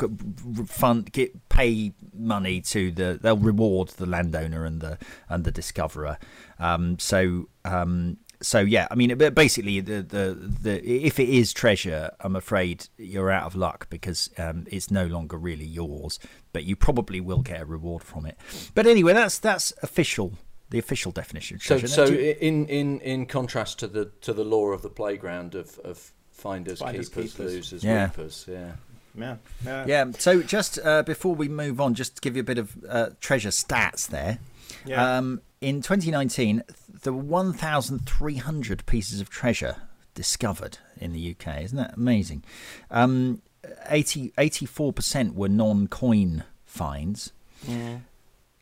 fund 0.67 1.13
get 1.13 1.49
pay 1.49 1.93
money 2.15 2.61
to 2.63 2.91
the. 2.91 3.19
They'll 3.21 3.37
reward 3.37 3.89
the 3.89 4.07
landowner 4.07 4.65
and 4.65 4.81
the 4.81 4.99
and 5.29 5.45
the 5.45 5.53
discoverer. 5.53 6.19
Um, 6.59 6.99
so. 6.99 7.49
Um, 7.65 8.19
so 8.41 8.59
yeah, 8.59 8.89
I 8.91 8.97
mean, 8.97 9.17
but 9.19 9.37
basically, 9.37 9.79
the, 9.79 10.03
the 10.03 10.35
the 10.35 10.85
if 10.85 11.21
it 11.21 11.29
is 11.29 11.53
treasure, 11.53 12.11
I'm 12.19 12.35
afraid 12.35 12.89
you're 12.99 13.31
out 13.31 13.45
of 13.45 13.55
luck 13.55 13.89
because 13.89 14.31
um, 14.37 14.67
it's 14.69 14.91
no 14.91 15.07
longer 15.07 15.37
really 15.37 15.65
yours. 15.65 16.19
But 16.53 16.65
you 16.65 16.75
probably 16.75 17.21
will 17.21 17.43
get 17.43 17.61
a 17.61 17.65
reward 17.65 18.03
from 18.03 18.27
it. 18.27 18.37
But 18.75 18.89
anyway, 18.89 19.13
that's 19.13 19.39
that's 19.39 19.73
official, 19.81 20.33
the 20.71 20.79
official 20.81 21.13
definition 21.13 21.55
of 21.57 21.63
So, 21.63 21.79
treasure. 21.79 21.95
so 21.95 22.05
in, 22.07 22.67
in, 22.67 23.01
in 23.03 23.27
contrast 23.27 23.79
to 23.79 23.87
the 23.87 24.07
to 24.23 24.33
the 24.33 24.45
law 24.45 24.71
of 24.73 24.83
the 24.83 24.91
playground 24.91 25.55
of, 25.55 25.79
of 25.85 26.13
finders, 26.43 26.81
Finders, 26.81 27.09
keepers, 27.09 27.33
keepers. 27.35 27.53
losers, 27.55 27.85
Yeah. 27.85 28.05
reapers, 28.05 28.47
yeah. 28.49 28.73
yeah, 29.17 29.37
yeah, 29.65 29.85
Yeah. 29.87 30.05
So 30.19 30.43
just 30.43 30.79
uh, 30.85 31.03
before 31.05 31.35
we 31.35 31.49
move 31.49 31.81
on, 31.81 31.95
just 31.95 32.17
to 32.17 32.21
give 32.21 32.35
you 32.37 32.41
a 32.41 32.45
bit 32.45 32.59
of 32.59 32.77
uh, 32.89 33.11
treasure 33.21 33.51
stats 33.51 34.09
there. 34.09 34.39
Yeah. 34.85 35.19
Um, 35.19 35.41
in 35.61 35.81
2019, 35.83 36.63
there 37.03 37.13
were 37.13 37.23
1,300 37.23 38.85
pieces 38.87 39.21
of 39.21 39.31
treasure 39.31 39.77
discovered 40.15 40.79
in 40.99 41.13
the 41.13 41.31
UK. 41.39 41.63
Isn't 41.63 41.79
that 41.79 41.95
amazing? 41.97 42.43
Um, 42.91 43.43
80, 43.89 44.33
84% 44.37 45.35
were 45.35 45.49
non-coin 45.49 46.45
finds. 46.67 47.33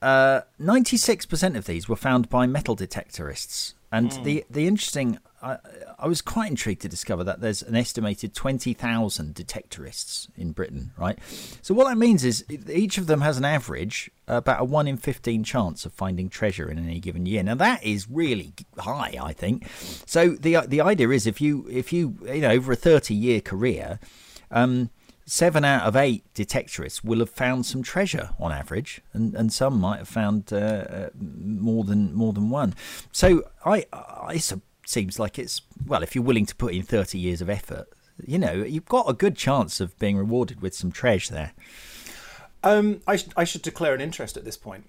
Uh, 0.03 0.41
96% 0.61 1.57
of 1.57 1.67
these 1.67 1.89
were 1.89 1.97
found 1.97 2.29
by 2.29 2.47
metal 2.47 2.77
detectorists. 2.77 3.75
And 3.93 4.13
the, 4.25 4.45
the 4.51 4.67
interesting, 4.67 5.19
I, 5.43 5.59
I 5.99 6.07
was 6.07 6.21
quite 6.21 6.51
intrigued 6.51 6.83
to 6.83 6.89
discover 6.89 7.25
that 7.25 7.41
there's 7.41 7.63
an 7.63 7.75
estimated 7.75 8.35
20,000 8.35 9.35
detectorists 9.35 10.29
in 10.37 10.53
Britain, 10.53 10.93
right? 10.99 11.19
So 11.63 11.73
what 11.75 11.89
that 11.89 11.97
means 11.97 12.25
is 12.25 12.45
each 12.69 12.99
of 12.99 13.07
them 13.07 13.23
has 13.23 13.39
an 13.39 13.45
average, 13.45 14.11
about 14.29 14.61
a 14.61 14.65
1 14.65 14.87
in 14.87 14.97
15 14.97 15.45
chance 15.45 15.85
of 15.85 15.93
finding 15.93 16.29
treasure 16.29 16.71
in 16.71 16.79
any 16.79 17.01
given 17.01 17.27
year. 17.27 17.43
Now 17.43 17.55
that 17.57 17.83
is 17.83 18.09
really 18.11 18.53
high, 18.79 19.17
I 19.21 19.33
think. 19.33 19.67
So 20.07 20.31
the 20.31 20.59
the 20.67 20.81
idea 20.81 21.11
is 21.11 21.27
if 21.27 21.41
you 21.41 21.67
if 21.71 21.93
you 21.93 22.17
you 22.27 22.43
know 22.43 22.51
over 22.51 22.73
a 22.73 22.77
30 22.77 23.15
year 23.15 23.41
career, 23.41 23.99
um, 24.51 24.91
seven 25.27 25.65
out 25.65 25.87
of 25.87 25.97
eight 25.97 26.25
detectorists 26.35 27.05
will 27.05 27.21
have 27.21 27.31
found 27.31 27.67
some 27.67 27.83
treasure 27.83 28.31
on 28.39 28.53
average, 28.53 29.01
and, 29.13 29.35
and 29.35 29.53
some 29.53 29.81
might 29.81 29.99
have 29.99 30.09
found 30.09 30.53
uh, 30.53 30.57
uh, 30.57 31.09
more 31.19 31.85
than 31.85 32.15
more 32.15 32.33
than 32.33 32.51
one. 32.51 32.75
So 33.13 33.45
I, 33.65 33.87
I 33.93 34.35
it 34.35 34.61
seems 34.91 35.19
like 35.19 35.39
it's 35.39 35.63
well, 35.87 36.03
if 36.03 36.15
you're 36.15 36.25
willing 36.25 36.47
to 36.47 36.55
put 36.55 36.75
in 36.75 36.83
thirty 36.83 37.19
years 37.19 37.41
of 37.41 37.49
effort, 37.49 37.87
you 38.27 38.39
know, 38.39 38.53
you've 38.53 38.87
got 38.87 39.09
a 39.09 39.15
good 39.15 39.37
chance 39.37 39.81
of 39.81 39.99
being 39.99 40.17
rewarded 40.17 40.61
with 40.61 40.75
some 40.75 40.91
treasure 40.93 41.33
there. 41.33 41.53
Um, 42.63 43.01
I, 43.07 43.17
sh- 43.17 43.29
I 43.37 43.45
should 43.45 43.63
declare 43.63 43.95
an 43.95 44.01
interest 44.03 44.37
at 44.37 44.45
this 44.45 44.57
point. 44.59 44.85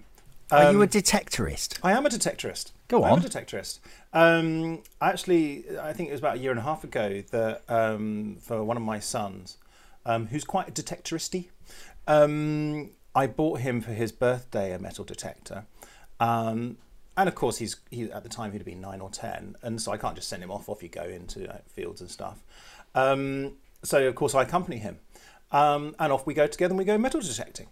Are 0.50 0.70
you 0.72 0.80
a 0.80 0.84
Um, 0.84 0.88
detectorist? 0.88 1.78
I 1.82 1.92
am 1.92 2.04
a 2.04 2.10
detectorist. 2.10 2.72
Go 2.88 3.04
on. 3.04 3.12
I'm 3.20 3.24
a 3.24 3.28
detectorist. 3.28 3.78
Um, 4.12 4.82
actually, 5.00 5.64
I 5.80 5.94
think 5.94 6.10
it 6.10 6.12
was 6.12 6.20
about 6.20 6.36
a 6.36 6.38
year 6.40 6.50
and 6.50 6.60
a 6.60 6.62
half 6.64 6.84
ago 6.84 7.22
that 7.30 7.62
um, 7.70 8.36
for 8.42 8.62
one 8.62 8.76
of 8.76 8.82
my 8.82 8.98
sons, 8.98 9.56
um, 10.04 10.26
who's 10.26 10.44
quite 10.44 10.68
a 10.68 10.72
detectoristy, 10.72 11.48
um, 12.06 12.90
I 13.14 13.26
bought 13.26 13.60
him 13.60 13.80
for 13.80 13.92
his 13.92 14.12
birthday 14.12 14.74
a 14.74 14.78
metal 14.78 15.04
detector. 15.06 15.64
And 17.16 17.28
of 17.28 17.34
course, 17.34 17.58
he's 17.58 17.76
he, 17.90 18.10
at 18.10 18.22
the 18.22 18.28
time 18.28 18.52
he'd 18.52 18.58
have 18.58 18.66
been 18.66 18.80
nine 18.80 19.00
or 19.00 19.10
ten, 19.10 19.56
and 19.62 19.80
so 19.80 19.92
I 19.92 19.96
can't 19.98 20.14
just 20.14 20.28
send 20.28 20.42
him 20.42 20.50
off. 20.50 20.68
Off 20.68 20.82
you 20.82 20.88
go 20.88 21.02
into 21.04 21.40
like, 21.40 21.68
fields 21.68 22.00
and 22.00 22.10
stuff. 22.10 22.42
Um, 22.94 23.52
so 23.82 24.06
of 24.06 24.14
course 24.14 24.34
I 24.34 24.42
accompany 24.42 24.78
him, 24.78 24.98
um, 25.50 25.94
and 25.98 26.12
off 26.12 26.26
we 26.26 26.34
go 26.34 26.46
together 26.46 26.72
and 26.72 26.78
we 26.78 26.84
go 26.84 26.96
metal 26.96 27.20
detecting. 27.20 27.66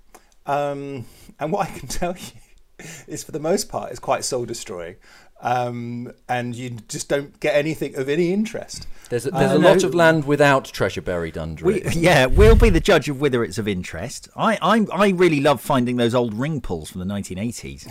Um, 0.46 1.06
and 1.38 1.52
what 1.52 1.68
I 1.68 1.78
can 1.78 1.88
tell 2.00 2.14
you 2.16 2.86
is, 3.06 3.24
for 3.24 3.32
the 3.32 3.40
most 3.40 3.68
part, 3.68 3.90
it's 3.90 3.98
quite 4.00 4.24
soul 4.24 4.44
destroying, 4.44 4.96
um, 5.40 6.12
and 6.28 6.54
you 6.54 6.70
just 6.88 7.08
don't 7.08 7.38
get 7.40 7.54
anything 7.54 7.94
of 7.96 8.08
any 8.08 8.32
interest. 8.32 8.86
There's 9.08 9.26
a, 9.26 9.30
there's 9.30 9.52
Uh, 9.52 9.56
a 9.56 9.58
lot 9.58 9.78
no. 9.82 9.88
of 9.88 9.94
land 9.94 10.24
without 10.26 10.64
treasure 10.66 11.02
buried 11.02 11.36
under 11.38 11.64
We, 11.64 11.80
it. 11.82 11.94
yeah, 12.08 12.26
we'll 12.26 12.56
be 12.56 12.70
the 12.70 12.80
judge 12.80 13.08
of 13.08 13.20
whether 13.20 13.42
it's 13.44 13.58
of 13.58 13.66
interest. 13.68 14.28
I, 14.36 14.58
I, 14.60 14.86
I 14.92 15.08
really 15.10 15.40
love 15.40 15.60
finding 15.62 15.96
those 15.96 16.14
old 16.14 16.34
ring 16.34 16.60
pulls 16.60 16.90
from 16.90 17.00
the 17.00 17.06
1980s. 17.14 17.86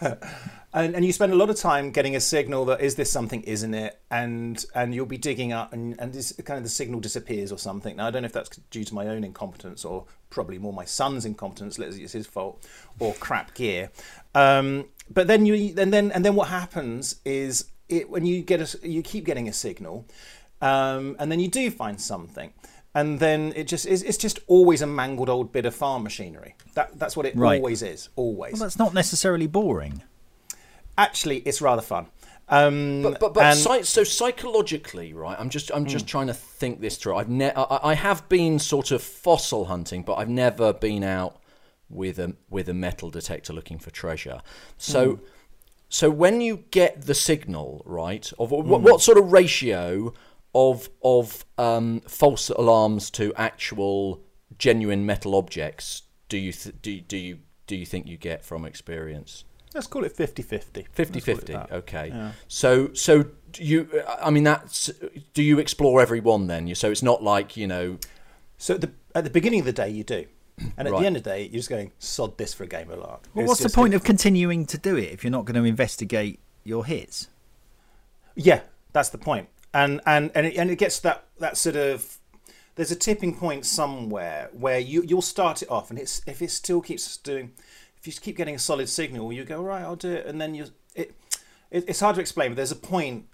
and, 0.76 0.94
and 0.94 1.04
you 1.06 1.12
spend 1.12 1.32
a 1.32 1.36
lot 1.36 1.48
of 1.48 1.56
time 1.56 1.90
getting 1.90 2.14
a 2.14 2.20
signal 2.20 2.66
that 2.66 2.82
is 2.82 2.96
this 2.96 3.10
something, 3.10 3.40
isn't 3.42 3.72
it? 3.72 3.98
And 4.10 4.62
and 4.74 4.94
you'll 4.94 5.06
be 5.06 5.16
digging 5.16 5.52
up, 5.52 5.72
and 5.72 5.98
and 5.98 6.12
this 6.12 6.32
kind 6.44 6.58
of 6.58 6.64
the 6.64 6.68
signal 6.70 7.00
disappears 7.00 7.50
or 7.50 7.58
something. 7.58 7.96
Now 7.96 8.06
I 8.06 8.10
don't 8.10 8.22
know 8.22 8.26
if 8.26 8.32
that's 8.34 8.50
due 8.70 8.84
to 8.84 8.94
my 8.94 9.08
own 9.08 9.24
incompetence 9.24 9.86
or 9.86 10.04
probably 10.28 10.58
more 10.58 10.74
my 10.74 10.84
son's 10.84 11.24
incompetence. 11.24 11.78
Let's 11.78 11.96
it's 11.96 12.12
his 12.12 12.26
fault 12.26 12.62
or 12.98 13.14
crap 13.14 13.54
gear. 13.54 13.90
Um, 14.34 14.84
but 15.10 15.26
then 15.26 15.46
you 15.46 15.74
and 15.78 15.92
then 15.92 16.12
and 16.12 16.22
then 16.24 16.34
what 16.34 16.48
happens 16.48 17.20
is 17.24 17.64
it 17.88 18.10
when 18.10 18.26
you 18.26 18.42
get 18.42 18.60
a 18.60 18.86
you 18.88 19.00
keep 19.02 19.24
getting 19.24 19.48
a 19.48 19.54
signal, 19.54 20.04
um, 20.60 21.16
and 21.18 21.32
then 21.32 21.40
you 21.40 21.48
do 21.48 21.70
find 21.70 21.98
something. 21.98 22.52
And 22.94 23.18
then 23.20 23.52
it 23.56 23.66
just 23.66 23.86
is. 23.86 24.02
It's 24.02 24.16
just 24.16 24.38
always 24.46 24.80
a 24.80 24.86
mangled 24.86 25.28
old 25.28 25.52
bit 25.52 25.66
of 25.66 25.74
farm 25.74 26.02
machinery. 26.02 26.54
That 26.74 26.98
that's 26.98 27.16
what 27.16 27.26
it 27.26 27.34
Right. 27.36 27.56
always 27.58 27.82
is. 27.82 28.08
Always. 28.16 28.54
Well, 28.54 28.62
that's 28.62 28.78
not 28.78 28.94
necessarily 28.94 29.46
boring. 29.46 30.02
Actually, 30.98 31.38
it's 31.38 31.60
rather 31.60 31.82
fun. 31.82 32.06
Um, 32.48 33.02
But 33.02 33.18
but, 33.20 33.34
but 33.34 33.44
and- 33.44 33.58
psy- 33.58 33.82
so 33.82 34.04
psychologically, 34.04 35.12
right? 35.12 35.36
I'm 35.38 35.50
just 35.50 35.70
I'm 35.74 35.82
Hmm. 35.82 35.88
just 35.88 36.06
trying 36.06 36.28
to 36.28 36.34
think 36.34 36.80
this 36.80 36.96
through. 36.96 37.16
I've 37.16 37.28
ne- 37.28 37.52
I, 37.54 37.90
I 37.90 37.94
have 37.94 38.28
been 38.28 38.58
sort 38.58 38.90
of 38.92 39.02
fossil 39.02 39.64
hunting, 39.66 40.02
but 40.02 40.14
I've 40.14 40.28
never 40.28 40.72
been 40.72 41.02
out 41.02 41.40
with 41.88 42.18
a 42.18 42.34
with 42.48 42.68
a 42.68 42.74
metal 42.74 43.10
detector 43.10 43.52
looking 43.52 43.78
for 43.78 43.90
treasure. 43.90 44.40
So 44.78 45.16
Hmm. 45.16 45.24
so 45.88 46.10
when 46.10 46.40
you 46.40 46.64
get 46.70 47.02
the 47.06 47.14
signal, 47.14 47.82
right? 47.84 48.32
Of 48.38 48.50
Hmm. 48.50 48.68
what, 48.68 48.80
what 48.80 49.00
sort 49.02 49.18
of 49.18 49.32
ratio 49.32 50.12
of 50.54 50.88
of 51.02 51.44
um, 51.58 52.00
false 52.08 52.48
alarms 52.50 53.10
to 53.10 53.32
actual 53.36 54.22
genuine 54.58 55.04
metal 55.04 55.34
objects 55.34 56.02
do 56.28 56.38
you 56.38 56.52
th- 56.52 56.74
do 56.80 57.00
do 57.00 57.16
you 57.16 57.38
do 57.66 57.74
you 57.76 57.84
think 57.84 58.06
you 58.06 58.16
get 58.16 58.44
from 58.44 58.64
experience? 58.64 59.44
Let's 59.74 59.86
call 59.86 60.04
it 60.04 60.16
50-50. 60.16 60.86
50 60.92 61.12
Let's 61.12 61.24
call 61.26 61.34
it 61.34 61.46
50 61.46 61.54
okay 61.72 62.08
Yeah. 62.08 62.32
so 62.48 62.92
so 62.94 63.24
do 63.52 63.64
you 63.64 63.88
i 64.20 64.30
mean 64.30 64.44
that's 64.44 64.90
do 65.34 65.42
you 65.42 65.58
explore 65.58 66.00
every 66.00 66.20
one 66.20 66.46
then 66.46 66.74
so 66.74 66.90
it's 66.90 67.02
not 67.02 67.22
like 67.22 67.56
you 67.56 67.66
know 67.66 67.98
So 68.58 68.74
at 68.74 68.80
the, 68.80 68.90
at 69.14 69.24
the 69.24 69.30
beginning 69.30 69.60
of 69.60 69.66
the 69.66 69.72
day, 69.74 69.90
you 69.90 70.02
do. 70.02 70.24
And 70.78 70.88
at 70.88 70.92
Right. 70.92 71.00
the 71.00 71.06
end 71.06 71.16
of 71.18 71.24
the 71.24 71.28
day, 71.30 71.42
you're 71.42 71.58
just 71.60 71.68
going, 71.68 71.92
sod 71.98 72.38
this 72.38 72.54
for 72.54 72.64
a 72.64 72.66
game 72.66 72.90
of 72.90 72.98
lark. 73.00 73.20
Well, 73.34 73.42
It's 73.44 73.48
what's 73.50 73.62
the 73.62 73.68
point 73.68 73.92
a- 73.92 73.96
of 73.96 74.02
continuing 74.02 74.64
to 74.72 74.78
do 74.78 74.96
it 74.96 75.10
if 75.12 75.22
you're 75.22 75.30
not 75.38 75.44
going 75.44 75.60
to 75.62 75.68
investigate 75.68 76.40
your 76.64 76.86
hits? 76.86 77.28
Yeah, 78.34 78.60
that's 78.94 79.10
the 79.10 79.18
point. 79.18 79.48
And, 79.74 80.00
and, 80.06 80.30
and, 80.34 80.46
it, 80.46 80.56
and 80.56 80.70
it 80.70 80.76
gets 80.78 81.00
that, 81.00 81.24
that 81.38 81.58
sort 81.58 81.76
of... 81.76 82.16
There's 82.76 82.90
a 82.90 82.96
tipping 82.96 83.34
point 83.36 83.66
somewhere 83.66 84.48
where 84.52 84.78
you, 84.78 85.02
you'll 85.02 85.20
start 85.20 85.60
it 85.62 85.70
off, 85.70 85.90
and 85.90 85.98
it's 85.98 86.22
if 86.26 86.40
it 86.40 86.50
still 86.50 86.80
keeps 86.80 87.18
doing... 87.18 87.52
If 88.06 88.16
you 88.16 88.20
keep 88.20 88.36
getting 88.36 88.54
a 88.54 88.58
solid 88.58 88.88
signal, 88.88 89.32
you 89.32 89.44
go, 89.44 89.62
right, 89.62 89.82
I'll 89.82 89.96
do 89.96 90.12
it. 90.12 90.26
And 90.26 90.40
then 90.40 90.54
you... 90.54 90.66
It, 90.94 91.14
it, 91.70 91.84
it's 91.88 92.00
hard 92.00 92.14
to 92.14 92.20
explain, 92.20 92.50
but 92.50 92.56
there's 92.56 92.72
a 92.72 92.76
point 92.76 93.26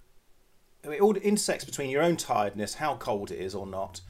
it 0.84 1.00
all 1.00 1.16
intersects 1.16 1.64
between 1.64 1.90
your 1.90 2.02
own 2.02 2.16
tiredness, 2.16 2.74
how 2.74 2.96
cold 2.96 3.30
it 3.30 3.38
is 3.38 3.54
or 3.54 3.66
not, 3.66 4.00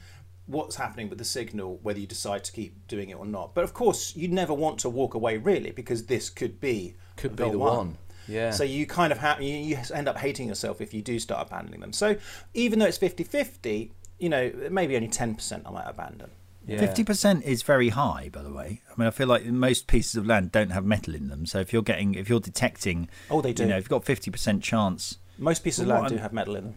what's 0.46 0.76
happening 0.76 1.08
with 1.08 1.18
the 1.18 1.24
signal, 1.24 1.78
whether 1.82 1.98
you 1.98 2.06
decide 2.06 2.44
to 2.44 2.52
keep 2.52 2.86
doing 2.86 3.10
it 3.10 3.14
or 3.14 3.26
not. 3.26 3.54
But 3.54 3.64
of 3.64 3.74
course, 3.74 4.16
you'd 4.16 4.32
never 4.32 4.54
want 4.54 4.78
to 4.80 4.88
walk 4.88 5.14
away 5.14 5.36
really 5.36 5.70
because 5.70 6.06
this 6.06 6.30
could 6.30 6.60
be 6.60 6.94
could 7.16 7.36
be 7.36 7.44
goal 7.44 7.52
the 7.52 7.58
one, 7.58 7.98
yeah 8.26 8.50
So 8.50 8.64
you 8.64 8.86
kind 8.86 9.12
of 9.12 9.18
have 9.18 9.42
you, 9.42 9.54
you 9.54 9.78
end 9.92 10.08
up 10.08 10.16
hating 10.16 10.48
yourself 10.48 10.80
if 10.80 10.94
you 10.94 11.02
do 11.02 11.18
start 11.18 11.46
abandoning 11.46 11.80
them. 11.80 11.92
So 11.92 12.16
even 12.54 12.78
though 12.78 12.86
it's 12.86 12.98
50-50, 12.98 13.90
you 14.18 14.28
know, 14.28 14.52
maybe 14.70 14.96
only 14.96 15.08
10% 15.08 15.62
I 15.66 15.70
might 15.70 15.84
abandon. 15.86 16.30
Yeah. 16.66 16.78
Fifty 16.78 17.04
percent 17.04 17.44
is 17.44 17.62
very 17.62 17.88
high, 17.90 18.28
by 18.32 18.42
the 18.42 18.52
way. 18.52 18.80
I 18.90 18.92
mean, 19.00 19.06
I 19.08 19.10
feel 19.10 19.26
like 19.26 19.44
most 19.46 19.86
pieces 19.86 20.14
of 20.16 20.26
land 20.26 20.52
don't 20.52 20.70
have 20.70 20.84
metal 20.84 21.14
in 21.14 21.28
them. 21.28 21.46
So 21.46 21.58
if 21.60 21.72
you're 21.72 21.82
getting, 21.82 22.14
if 22.14 22.28
you're 22.28 22.40
detecting, 22.40 23.08
Oh, 23.30 23.40
they 23.40 23.52
do. 23.52 23.64
you 23.64 23.68
know, 23.70 23.76
if 23.76 23.84
you've 23.84 23.88
got 23.90 24.04
fifty 24.04 24.30
percent 24.30 24.62
chance. 24.62 25.18
Most 25.38 25.64
pieces 25.64 25.80
of 25.80 25.88
land 25.88 26.08
do 26.08 26.14
I'm- 26.16 26.22
have 26.22 26.32
metal 26.32 26.56
in 26.56 26.64
them. 26.64 26.74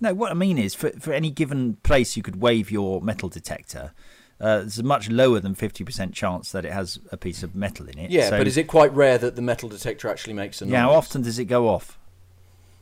No, 0.00 0.12
what 0.12 0.30
I 0.30 0.34
mean 0.34 0.58
is, 0.58 0.74
for 0.74 0.90
for 1.00 1.12
any 1.12 1.30
given 1.30 1.74
place 1.82 2.16
you 2.16 2.22
could 2.22 2.40
wave 2.40 2.70
your 2.70 3.00
metal 3.00 3.28
detector, 3.28 3.92
uh, 4.40 4.58
there's 4.58 4.78
a 4.78 4.82
much 4.82 5.08
lower 5.08 5.40
than 5.40 5.54
fifty 5.54 5.84
percent 5.84 6.12
chance 6.14 6.52
that 6.52 6.64
it 6.64 6.72
has 6.72 6.98
a 7.12 7.16
piece 7.16 7.42
of 7.42 7.54
metal 7.54 7.88
in 7.88 7.98
it. 7.98 8.10
yeah 8.10 8.28
So- 8.30 8.38
but 8.38 8.46
is 8.46 8.56
it 8.56 8.64
quite 8.66 8.92
rare 8.92 9.18
that 9.18 9.36
the 9.36 9.42
metal 9.42 9.68
detector 9.68 10.08
actually 10.08 10.34
makes 10.34 10.60
a 10.60 10.66
noise 10.66 10.72
Yeah, 10.72 10.80
how 10.82 10.92
often 10.92 11.22
does 11.22 11.38
it 11.38 11.46
go 11.46 11.68
off? 11.68 11.98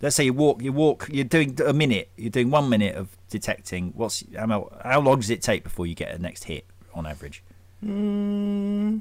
Let's 0.02 0.16
say 0.16 0.25
you 0.25 0.32
walk, 0.32 0.61
you 0.62 0.73
walk, 0.73 1.09
you're 1.12 1.25
doing 1.25 1.56
a 1.64 1.73
minute, 1.73 2.11
you're 2.16 2.28
doing 2.30 2.50
one 2.50 2.68
minute 2.68 2.97
of 2.97 3.16
detecting. 3.30 3.92
What's 3.94 4.25
how, 4.37 4.71
how 4.85 5.00
long 5.00 5.21
does 5.21 5.30
it 5.30 5.40
take 5.42 5.62
before 5.62 5.87
you 5.87 5.94
get 5.94 6.12
a 6.14 6.18
next 6.18 6.44
hit 6.44 6.66
on 6.92 7.06
average? 7.06 7.42
Mm, 7.85 9.00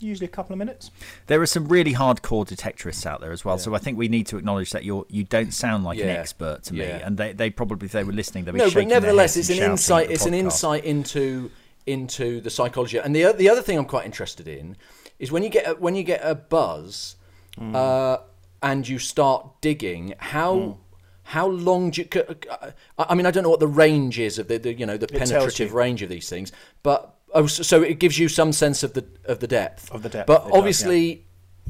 usually 0.00 0.26
a 0.26 0.30
couple 0.30 0.52
of 0.54 0.58
minutes. 0.58 0.90
There 1.26 1.40
are 1.42 1.46
some 1.46 1.68
really 1.68 1.92
hardcore 1.94 2.46
detectorists 2.46 3.04
out 3.04 3.20
there 3.20 3.32
as 3.32 3.44
well, 3.44 3.58
so 3.58 3.74
I 3.74 3.78
think 3.78 3.98
we 3.98 4.08
need 4.08 4.26
to 4.28 4.38
acknowledge 4.38 4.70
that 4.70 4.84
you're 4.84 5.04
you 5.10 5.24
don't 5.24 5.52
sound 5.52 5.84
like 5.84 5.98
an 5.98 6.08
expert 6.08 6.62
to 6.64 6.74
me, 6.74 6.80
Yeah. 6.80 7.06
and 7.06 7.16
they, 7.18 7.32
they 7.32 7.50
probably 7.50 7.86
if 7.86 7.92
they 7.92 8.04
were 8.04 8.12
listening, 8.12 8.44
they'd 8.44 8.52
be 8.52 8.58
no 8.58 8.64
but 8.64 8.72
shaking 8.72 8.88
their 8.88 9.00
nevertheless 9.00 9.34
heads 9.34 9.50
it's 9.50 9.58
an 9.58 9.70
insight 9.70 10.02
at 10.04 10.08
the 10.08 10.14
it's 10.14 10.26
an 10.26 10.34
insight 10.34 10.84
into 10.84 11.50
into 11.86 12.40
the 12.40 12.50
psychology 12.50 12.98
and 12.98 13.14
the 13.16 13.32
the 13.32 13.48
other 13.48 13.62
thing 13.62 13.78
i'm 13.78 13.86
quite 13.86 14.04
interested 14.04 14.46
in 14.46 14.76
is 15.18 15.32
when 15.32 15.42
you 15.42 15.48
get 15.48 15.66
a, 15.66 15.72
when 15.76 15.94
you 15.94 16.02
get 16.02 16.20
a 16.22 16.34
buzz 16.34 17.16
Hmm. 17.56 17.74
uh, 17.74 18.18
and 18.62 18.88
you 18.88 18.98
start 18.98 19.60
digging 19.60 20.14
how 20.18 20.78
how 21.24 21.46
long 21.46 21.90
do 21.90 22.02
you 22.02 22.08
uh, 22.50 22.70
I 22.98 23.14
mean 23.14 23.26
I 23.26 23.30
don't 23.30 23.42
know 23.42 23.50
what 23.50 23.60
the 23.60 23.66
range 23.66 24.18
is 24.18 24.38
of 24.38 24.48
the, 24.48 24.58
the 24.58 24.72
you 24.74 24.86
know 24.86 24.96
the 24.96 25.06
tells 25.06 25.30
penetrative 25.30 25.74
range 25.74 26.02
of 26.02 26.08
these 26.08 26.28
things 26.28 26.52
but 26.82 27.16
oh 27.34 27.46
so, 27.46 27.82
it 27.82 27.98
gives 27.98 28.18
you 28.18 28.28
some 28.28 28.52
sense 28.52 28.82
of 28.82 28.94
the 28.94 29.04
of 29.24 29.40
the 29.40 29.46
depth 29.46 29.90
Of 29.90 30.02
the 30.02 30.08
depth, 30.08 30.26
but 30.26 30.40
it 30.40 30.44
does, 30.44 30.50
yeah. 30.50 30.58
obviously 30.58 31.26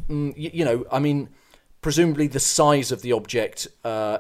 mm, 0.09 0.35
you, 0.37 0.51
you 0.55 0.65
know 0.65 0.87
I 0.91 0.99
mean 0.99 1.29
presumably 1.81 2.27
the 2.27 2.41
size 2.41 2.93
of 2.93 3.03
the 3.03 3.13
object 3.13 3.69
uh, 3.85 4.19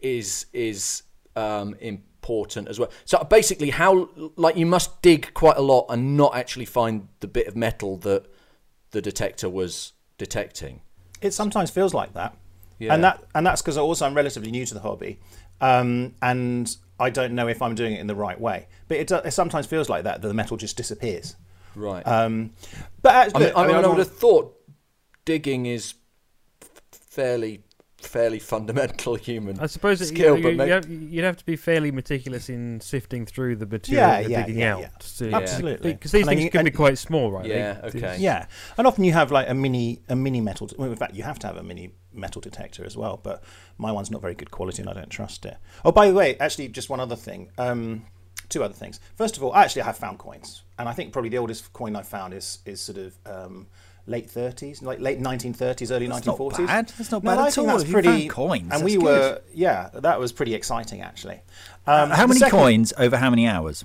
is 0.00 0.46
is 0.52 1.02
um, 1.36 1.76
important 1.80 2.68
as 2.68 2.78
well. 2.78 2.90
So 3.04 3.22
basically, 3.24 3.70
how 3.70 4.10
like 4.36 4.56
you 4.56 4.66
must 4.66 5.00
dig 5.02 5.32
quite 5.34 5.56
a 5.56 5.62
lot 5.62 5.86
and 5.88 6.16
not 6.16 6.34
actually 6.34 6.64
find 6.64 7.08
the 7.20 7.28
bit 7.28 7.46
of 7.46 7.56
metal 7.56 7.96
that 7.98 8.26
the 8.90 9.00
detector 9.00 9.48
was 9.48 9.92
detecting. 10.16 10.80
It 11.20 11.32
sometimes 11.32 11.70
feels 11.70 11.94
like 11.94 12.14
that, 12.14 12.36
Yeah. 12.78 12.94
and 12.94 13.04
that 13.04 13.22
and 13.34 13.46
that's 13.46 13.62
because 13.62 13.76
also 13.76 14.06
I'm 14.06 14.14
relatively 14.14 14.50
new 14.50 14.64
to 14.66 14.74
the 14.74 14.80
hobby, 14.80 15.18
um, 15.60 16.14
and 16.22 16.74
I 17.00 17.10
don't 17.10 17.34
know 17.34 17.48
if 17.48 17.62
I'm 17.62 17.74
doing 17.74 17.92
it 17.94 18.00
in 18.00 18.06
the 18.06 18.14
right 18.14 18.40
way. 18.40 18.66
But 18.88 18.98
it, 18.98 19.10
it 19.10 19.32
sometimes 19.32 19.66
feels 19.66 19.88
like 19.88 20.04
that 20.04 20.22
that 20.22 20.28
the 20.28 20.34
metal 20.34 20.56
just 20.56 20.76
disappears. 20.76 21.36
Right. 21.74 22.06
Um, 22.06 22.50
but 23.02 23.14
I 23.14 23.24
actually, 23.24 23.44
mean, 23.46 23.52
I, 23.56 23.66
mean, 23.66 23.76
I 23.76 23.82
don't 23.82 23.96
would 23.96 24.06
have 24.06 24.16
thought 24.16 24.54
digging 25.24 25.66
is 25.66 25.94
fairly 26.90 27.62
fairly 28.00 28.38
fundamental 28.38 29.14
human 29.28 29.58
I 29.58 29.66
suppose 29.66 29.98
that 29.98 30.06
skill, 30.06 30.36
you, 30.36 30.42
but 30.42 30.48
you, 30.52 30.56
maybe- 30.56 30.68
you 30.68 30.74
have, 30.74 30.88
you'd 30.90 31.24
have 31.24 31.36
to 31.38 31.44
be 31.44 31.56
fairly 31.56 31.90
meticulous 31.90 32.48
in 32.48 32.80
sifting 32.80 33.26
through 33.26 33.56
the 33.56 33.66
material 33.66 34.06
Yeah, 34.08 34.20
you're 34.20 34.30
yeah, 34.30 34.46
digging 34.46 34.60
yeah, 34.60 34.74
out. 34.74 34.80
yeah. 34.80 34.88
to- 35.16 35.32
Absolutely. 35.32 35.92
Because 35.94 36.12
these 36.12 36.22
And 36.22 36.28
things 36.30 36.44
you- 36.44 36.50
can 36.50 36.64
be 36.64 36.70
quite 36.70 36.96
small, 36.98 37.30
right? 37.32 37.44
Yeah, 37.46 37.74
They- 37.80 37.98
okay. 37.98 38.16
Yeah, 38.18 38.46
and 38.76 38.86
often 38.86 39.04
you 39.04 39.12
have 39.12 39.32
like 39.32 39.48
a 39.48 39.54
mini 39.54 40.00
a 40.08 40.14
mini 40.16 40.40
metal. 40.40 40.70
Well, 40.78 40.90
in 40.90 40.96
fact, 40.96 41.14
you 41.14 41.24
have 41.24 41.38
to 41.40 41.46
have 41.48 41.56
a 41.56 41.62
mini 41.62 41.92
metal 42.12 42.40
detector 42.40 42.84
as 42.84 42.96
well. 42.96 43.18
But 43.22 43.42
my 43.78 43.90
one's 43.92 44.10
not 44.10 44.20
very 44.22 44.34
good 44.34 44.50
quality, 44.50 44.80
and 44.82 44.88
I 44.90 44.94
don't 44.94 45.10
trust 45.10 45.44
it. 45.44 45.56
Oh, 45.84 45.92
by 45.92 46.08
the 46.08 46.14
way, 46.14 46.36
actually, 46.38 46.68
just 46.68 46.88
one 46.88 47.00
other 47.00 47.16
thing. 47.16 47.50
Um, 47.58 48.04
two 48.48 48.62
other 48.62 48.74
things. 48.74 49.00
First 49.16 49.36
of 49.36 49.42
all, 49.42 49.54
actually, 49.54 49.82
I 49.82 49.86
have 49.86 49.98
found 49.98 50.18
coins, 50.18 50.62
and 50.78 50.88
I 50.88 50.92
think 50.92 51.12
probably 51.12 51.28
the 51.30 51.38
oldest 51.38 51.72
coin 51.72 51.96
I've 51.96 52.08
found 52.08 52.32
is 52.32 52.60
is 52.64 52.80
sort 52.80 52.98
of. 52.98 53.18
Um, 53.26 53.66
Late 54.08 54.30
thirties, 54.30 54.82
like 54.82 55.00
late 55.00 55.20
nineteen 55.20 55.52
thirties, 55.52 55.92
early 55.92 56.06
That's 56.06 56.24
nineteen 56.26 56.48
not 56.48 56.66
bad. 56.66 56.88
That's 56.96 57.10
not 57.12 57.22
bad 57.22 57.38
at 57.38 57.58
all. 57.58 57.66
That's 57.66 57.82
If 57.82 57.88
you 57.88 57.92
pretty 57.92 58.08
found 58.08 58.30
coins, 58.30 58.62
and 58.62 58.70
that's 58.70 58.82
we 58.82 58.94
good. 58.94 59.02
were, 59.02 59.40
yeah, 59.52 59.90
that 59.92 60.18
was 60.18 60.32
pretty 60.32 60.54
exciting 60.54 61.02
actually. 61.02 61.40
Um, 61.86 62.08
how 62.10 62.26
many 62.26 62.40
second- 62.40 62.58
coins 62.58 62.94
over 62.96 63.18
how 63.18 63.28
many 63.28 63.46
hours? 63.46 63.84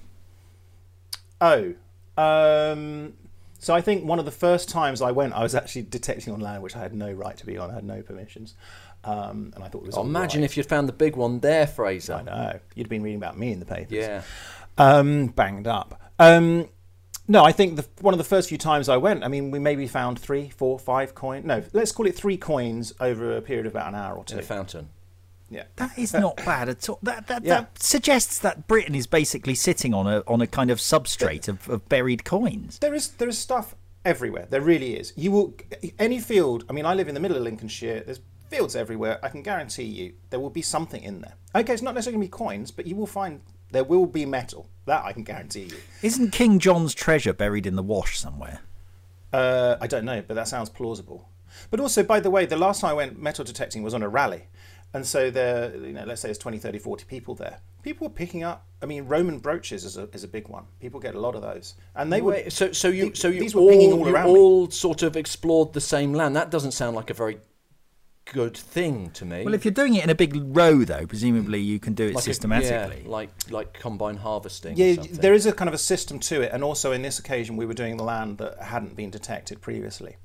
Oh, 1.41 1.73
um, 2.17 3.13
so 3.59 3.73
I 3.75 3.81
think 3.81 4.05
one 4.05 4.17
of 4.19 4.23
the 4.25 4.31
first 4.31 4.69
times 4.69 5.01
I 5.01 5.11
went, 5.11 5.33
I 5.33 5.43
was 5.43 5.55
actually 5.55 5.83
detecting 5.83 6.33
on 6.33 6.39
land, 6.39 6.63
which 6.63 6.75
I 6.75 6.79
had 6.79 6.93
no 6.93 7.11
right 7.11 7.35
to 7.37 7.45
be 7.45 7.57
on. 7.57 7.69
I 7.69 7.73
had 7.73 7.83
no 7.83 8.01
permissions, 8.01 8.55
um, 9.03 9.51
and 9.55 9.63
I 9.63 9.67
thought 9.67 9.81
it 9.83 9.87
was. 9.87 9.97
Oh, 9.97 10.03
imagine 10.03 10.39
right. 10.41 10.45
if 10.45 10.55
you'd 10.55 10.67
found 10.67 10.87
the 10.87 10.93
big 10.93 11.17
one 11.17 11.41
there, 11.41 11.67
Fraser. 11.67 12.13
I 12.13 12.21
know 12.23 12.59
you'd 12.75 12.87
been 12.87 13.03
reading 13.03 13.17
about 13.17 13.37
me 13.37 13.51
in 13.51 13.59
the 13.59 13.65
papers. 13.65 13.91
Yeah. 13.97 14.21
um, 14.77 15.27
banged 15.27 15.67
up. 15.67 15.99
Um, 16.17 16.69
no, 17.27 17.43
I 17.43 17.51
think 17.51 17.77
the, 17.77 17.85
one 18.01 18.13
of 18.13 18.17
the 18.17 18.23
first 18.23 18.49
few 18.49 18.57
times 18.57 18.89
I 18.89 18.97
went, 18.97 19.23
I 19.23 19.27
mean, 19.27 19.51
we 19.51 19.59
maybe 19.59 19.87
found 19.87 20.19
three, 20.19 20.49
four, 20.49 20.77
five 20.77 21.15
coins. 21.15 21.45
No, 21.45 21.63
let's 21.73 21.91
call 21.91 22.05
it 22.05 22.15
three 22.15 22.37
coins 22.37 22.93
over 22.99 23.37
a 23.37 23.41
period 23.41 23.65
of 23.65 23.73
about 23.73 23.87
an 23.87 23.95
hour 23.95 24.15
or 24.15 24.23
two. 24.25 24.35
In 24.35 24.39
a 24.39 24.43
fountain. 24.43 24.89
Yeah. 25.49 25.63
That 25.75 25.97
is 25.97 26.13
not 26.13 26.37
bad 26.37 26.67
at 26.69 26.89
all. 26.89 26.99
That 27.03 27.27
that, 27.27 27.43
Yeah. 27.43 27.61
that 27.61 27.81
suggests 27.81 28.39
that 28.39 28.67
Britain 28.67 28.95
is 28.95 29.05
basically 29.07 29.55
sitting 29.55 29.93
on 29.93 30.07
a 30.07 30.23
on 30.27 30.41
a 30.41 30.47
kind 30.47 30.71
of 30.71 30.79
substrate 30.79 31.47
of, 31.47 31.69
of 31.69 31.87
buried 31.89 32.25
coins. 32.25 32.79
There 32.79 32.93
is 32.93 33.09
there 33.11 33.29
is 33.29 33.37
stuff 33.37 33.75
everywhere. 34.03 34.47
There 34.49 34.61
really 34.61 34.95
is. 34.95 35.13
You 35.15 35.31
will 35.31 35.53
any 35.99 36.19
field. 36.19 36.65
I 36.69 36.73
mean, 36.73 36.85
I 36.85 36.95
live 36.95 37.07
in 37.07 37.13
the 37.13 37.19
middle 37.19 37.37
of 37.37 37.43
Lincolnshire. 37.43 38.01
There's 38.03 38.19
fields 38.49 38.75
everywhere. 38.75 39.19
I 39.23 39.29
can 39.29 39.43
guarantee 39.43 39.83
you 39.83 40.13
there 40.29 40.39
will 40.39 40.49
be 40.49 40.61
something 40.61 41.03
in 41.03 41.21
there. 41.21 41.35
Okay, 41.55 41.73
it's 41.73 41.81
not 41.83 41.93
necessarily 41.93 42.17
going 42.17 42.27
to 42.29 42.31
be 42.31 42.37
coins, 42.37 42.71
but 42.71 42.87
you 42.87 42.95
will 42.95 43.07
find 43.07 43.41
there 43.71 43.83
will 43.83 44.05
be 44.07 44.25
metal. 44.25 44.69
That 44.85 45.05
I 45.05 45.13
can 45.13 45.23
guarantee 45.23 45.63
you. 45.63 45.77
Isn't 46.01 46.31
King 46.31 46.59
John's 46.59 46.93
treasure 46.93 47.33
buried 47.33 47.65
in 47.65 47.75
the 47.75 47.83
wash 47.83 48.19
somewhere? 48.19 48.59
Uh, 49.31 49.77
I 49.81 49.87
don't 49.87 50.05
know, 50.05 50.21
but 50.27 50.33
that 50.35 50.47
sounds 50.47 50.69
plausible. 50.69 51.29
But 51.69 51.79
also, 51.79 52.03
by 52.03 52.19
the 52.19 52.29
way, 52.29 52.45
the 52.45 52.57
last 52.57 52.81
time 52.81 52.91
I 52.91 52.93
went 52.93 53.21
metal 53.21 53.45
detecting 53.45 53.83
was 53.83 53.93
on 53.93 54.03
a 54.03 54.09
rally. 54.09 54.43
And 54.93 55.05
so 55.07 55.31
there, 55.31 55.75
you 55.75 55.93
know, 55.93 56.03
let's 56.05 56.21
say 56.21 56.27
there's 56.27 56.37
20, 56.37 56.59
30, 56.59 56.77
40 56.79 57.05
people 57.05 57.33
there. 57.33 57.59
People 57.81 58.07
were 58.07 58.13
picking 58.13 58.43
up, 58.43 58.65
I 58.81 58.85
mean, 58.85 59.05
Roman 59.05 59.39
brooches 59.39 59.85
is 59.85 59.97
a, 59.97 60.07
is 60.13 60.23
a 60.23 60.27
big 60.27 60.47
one. 60.47 60.65
People 60.79 60.99
get 60.99 61.15
a 61.15 61.19
lot 61.19 61.35
of 61.35 61.41
those. 61.41 61.73
And 61.95 62.13
they 62.13 62.21
would. 62.21 62.35
Wait, 62.35 62.53
so 62.53 62.71
so 62.71 62.89
you 62.89 63.09
the- 63.09 63.15
so 63.15 63.27
you 63.29 63.39
these 63.39 63.55
were 63.55 63.61
all, 63.61 63.69
all 63.71 64.07
you 64.07 64.13
around 64.13 64.25
me. 64.33 64.39
all 64.39 64.69
sort 64.69 65.01
of 65.01 65.17
explored 65.17 65.73
the 65.73 65.81
same 65.81 66.13
land. 66.13 66.35
That 66.35 66.51
doesn't 66.51 66.71
sound 66.73 66.95
like 66.95 67.09
a 67.09 67.13
very 67.13 67.39
good 68.33 68.57
thing 68.57 69.11
to 69.11 69.23
me. 69.25 69.45
Well, 69.45 69.53
if 69.53 69.63
you're 69.63 69.71
doing 69.81 69.95
it 69.95 70.03
in 70.03 70.09
a 70.09 70.15
big 70.15 70.33
row, 70.55 70.83
though, 70.83 71.05
presumably 71.05 71.59
you 71.61 71.79
can 71.79 71.93
do 71.93 72.07
it 72.07 72.15
like 72.15 72.23
a- 72.23 72.25
systematically. 72.25 73.03
yeah, 73.05 73.09
like 73.09 73.29
like 73.49 73.73
combine 73.73 74.17
harvesting. 74.17 74.73
or 74.73 74.83
Yeah, 74.83 74.95
something. 74.95 75.15
there 75.21 75.33
is 75.33 75.45
a 75.45 75.53
kind 75.53 75.67
of 75.69 75.73
a 75.73 75.83
system 75.93 76.19
to 76.31 76.41
it, 76.41 76.51
and 76.51 76.63
also 76.63 76.91
in 76.91 77.01
this 77.03 77.19
occasion 77.19 77.55
we 77.55 77.65
were 77.65 77.73
doing 77.83 77.95
the 77.97 78.03
land 78.03 78.39
that 78.39 78.61
hadn't 78.61 78.95
been 78.95 79.11
detected 79.11 79.61
previously, 79.61 80.17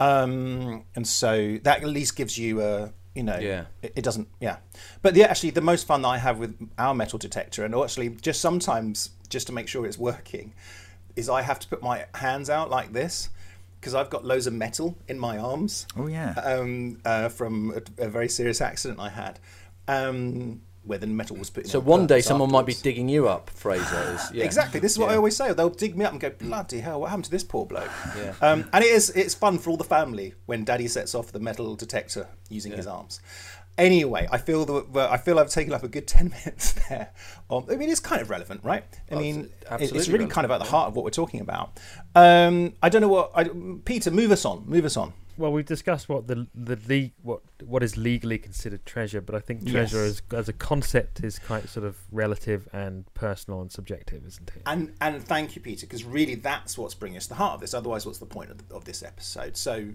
um, 0.00 0.84
and 0.94 1.06
so 1.06 1.58
that 1.62 1.82
at 1.82 1.88
least 1.88 2.16
gives 2.16 2.38
you 2.38 2.60
a 2.62 2.92
you 3.14 3.22
know 3.22 3.38
Yeah. 3.38 3.64
it, 3.82 3.92
it 3.96 4.02
doesn't 4.04 4.28
yeah, 4.40 4.56
but 5.02 5.14
the 5.14 5.24
actually 5.24 5.50
the 5.50 5.60
most 5.60 5.86
fun 5.86 6.02
that 6.02 6.08
I 6.08 6.18
have 6.18 6.38
with 6.38 6.56
our 6.78 6.94
metal 6.94 7.18
detector, 7.18 7.64
and 7.64 7.74
actually 7.74 8.08
just 8.10 8.40
sometimes 8.40 9.10
just 9.28 9.46
to 9.48 9.52
make 9.52 9.68
sure 9.68 9.86
it's 9.86 9.98
working, 9.98 10.54
is 11.16 11.28
I 11.28 11.42
have 11.42 11.58
to 11.60 11.68
put 11.68 11.82
my 11.82 12.06
hands 12.14 12.48
out 12.50 12.70
like 12.70 12.92
this 12.92 13.28
because 13.82 13.96
I've 13.96 14.10
got 14.10 14.24
loads 14.24 14.46
of 14.46 14.52
metal 14.52 14.96
in 15.08 15.18
my 15.18 15.38
arms 15.38 15.88
oh 15.96 16.06
yeah. 16.06 16.34
um, 16.44 17.00
uh, 17.04 17.28
from 17.28 17.74
a, 17.98 18.04
a 18.04 18.08
very 18.08 18.28
serious 18.28 18.60
accident 18.60 19.00
I 19.00 19.08
had. 19.08 19.40
Um, 19.88 20.60
where 20.84 20.98
the 20.98 21.06
metal 21.06 21.36
was 21.36 21.48
put 21.48 21.64
in 21.64 21.70
So 21.70 21.78
one 21.78 22.06
day 22.06 22.16
purpose 22.16 22.26
someone 22.26 22.50
might 22.50 22.66
be 22.66 22.74
digging 22.74 23.08
you 23.08 23.28
up, 23.28 23.50
Fraser. 23.50 24.14
Is, 24.14 24.30
yeah. 24.34 24.44
Exactly. 24.44 24.80
This 24.80 24.92
is 24.92 24.98
what 24.98 25.10
I 25.10 25.16
always 25.16 25.36
say. 25.36 25.52
They'll 25.52 25.70
dig 25.70 25.96
me 25.96 26.04
up 26.04 26.10
and 26.10 26.20
go, 26.20 26.30
bloody 26.30 26.80
hell, 26.80 27.00
what 27.00 27.10
happened 27.10 27.26
to 27.26 27.30
this 27.30 27.44
poor 27.44 27.66
bloke? 27.66 27.90
Yeah. 28.16 28.34
Um, 28.40 28.68
and 28.72 28.82
it 28.82 28.88
is 28.88 29.10
it's 29.10 29.34
fun 29.34 29.58
for 29.58 29.70
all 29.70 29.76
the 29.76 29.84
family 29.84 30.34
when 30.46 30.64
Daddy 30.64 30.88
sets 30.88 31.14
off 31.14 31.30
the 31.30 31.38
metal 31.38 31.76
detector 31.76 32.26
using 32.48 32.72
his 32.72 32.86
arms. 32.88 33.20
Anyway, 33.78 34.28
I 34.30 34.38
feel 34.38 34.64
that 34.66 34.90
well, 34.90 35.10
I 35.10 35.16
feel 35.16 35.38
I've 35.38 35.48
taken 35.48 35.72
up 35.72 35.82
a 35.82 35.88
good 35.88 36.06
ten 36.16 36.28
minutes 36.28 36.72
there. 36.88 37.10
On, 37.48 37.66
I 37.70 37.76
mean, 37.76 37.88
it's 37.90 38.00
kind 38.00 38.20
of 38.20 38.28
relevant, 38.30 38.62
right? 38.62 38.84
I 39.10 39.14
Well, 39.14 39.20
mean, 39.22 39.40
it's 39.40 39.52
it's 39.62 39.70
absolutely 39.70 40.12
really 40.12 40.26
kind 40.30 40.44
of 40.44 40.50
at 40.50 40.58
the 40.58 40.64
heart 40.64 40.88
of 40.88 40.94
what 40.96 41.04
we're 41.04 41.10
talking 41.10 41.40
about. 41.40 41.78
Um, 42.14 42.74
I 42.82 42.88
don't 42.90 43.00
know 43.00 43.08
what 43.08 43.32
I, 43.34 43.44
Peter. 43.84 44.10
Move 44.10 44.30
us 44.30 44.44
on. 44.44 44.64
Move 44.66 44.84
us 44.84 44.96
on. 44.96 45.14
Well, 45.38 45.50
we've 45.50 45.64
discussed 45.64 46.10
what 46.10 46.26
the 46.26 46.46
the 46.54 46.78
le- 46.86 47.10
what 47.22 47.40
what 47.64 47.82
is 47.82 47.96
legally 47.96 48.36
considered 48.36 48.84
treasure, 48.84 49.22
but 49.22 49.34
I 49.34 49.38
think 49.40 49.66
treasure 49.66 50.04
Yes. 50.04 50.20
as 50.30 50.38
as 50.38 50.48
a 50.50 50.52
concept 50.52 51.24
is 51.24 51.38
quite 51.38 51.70
sort 51.70 51.86
of 51.86 51.96
relative 52.12 52.68
and 52.74 53.06
personal 53.14 53.62
and 53.62 53.72
subjective, 53.72 54.22
isn't 54.26 54.50
it? 54.54 54.62
And 54.66 54.92
and 55.00 55.24
thank 55.24 55.56
you, 55.56 55.62
Peter, 55.62 55.86
because 55.86 56.04
really 56.04 56.34
that's 56.34 56.76
what's 56.76 56.92
bringing 56.94 57.16
us 57.16 57.24
to 57.24 57.28
the 57.30 57.34
heart 57.36 57.54
of 57.54 57.60
this. 57.62 57.72
Otherwise, 57.72 58.04
what's 58.04 58.18
the 58.18 58.26
point 58.26 58.50
of, 58.50 58.58
of 58.70 58.84
this 58.84 59.02
episode? 59.02 59.56
So, 59.56 59.88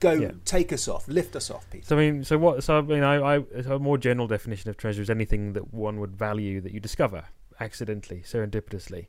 go 0.00 0.12
Yeah. 0.12 0.32
take 0.44 0.72
us 0.72 0.88
off, 0.88 1.08
lift 1.08 1.36
us 1.36 1.50
off, 1.50 1.68
Peter. 1.70 1.84
So 1.86 1.96
I 1.96 1.98
mean, 1.98 2.24
so 2.24 2.38
what? 2.38 2.62
So 2.62 2.78
I 2.78 2.82
mean, 2.82 3.02
I, 3.02 3.36
I 3.36 3.44
so 3.62 3.76
a 3.76 3.78
more 3.78 3.98
general 3.98 4.26
definition 4.26 4.70
of 4.70 4.76
treasure 4.76 5.02
is 5.02 5.10
anything 5.10 5.52
that 5.54 5.72
one 5.72 6.00
would 6.00 6.16
value 6.16 6.60
that 6.60 6.72
you 6.72 6.80
discover 6.80 7.24
accidentally, 7.60 8.20
serendipitously. 8.20 9.06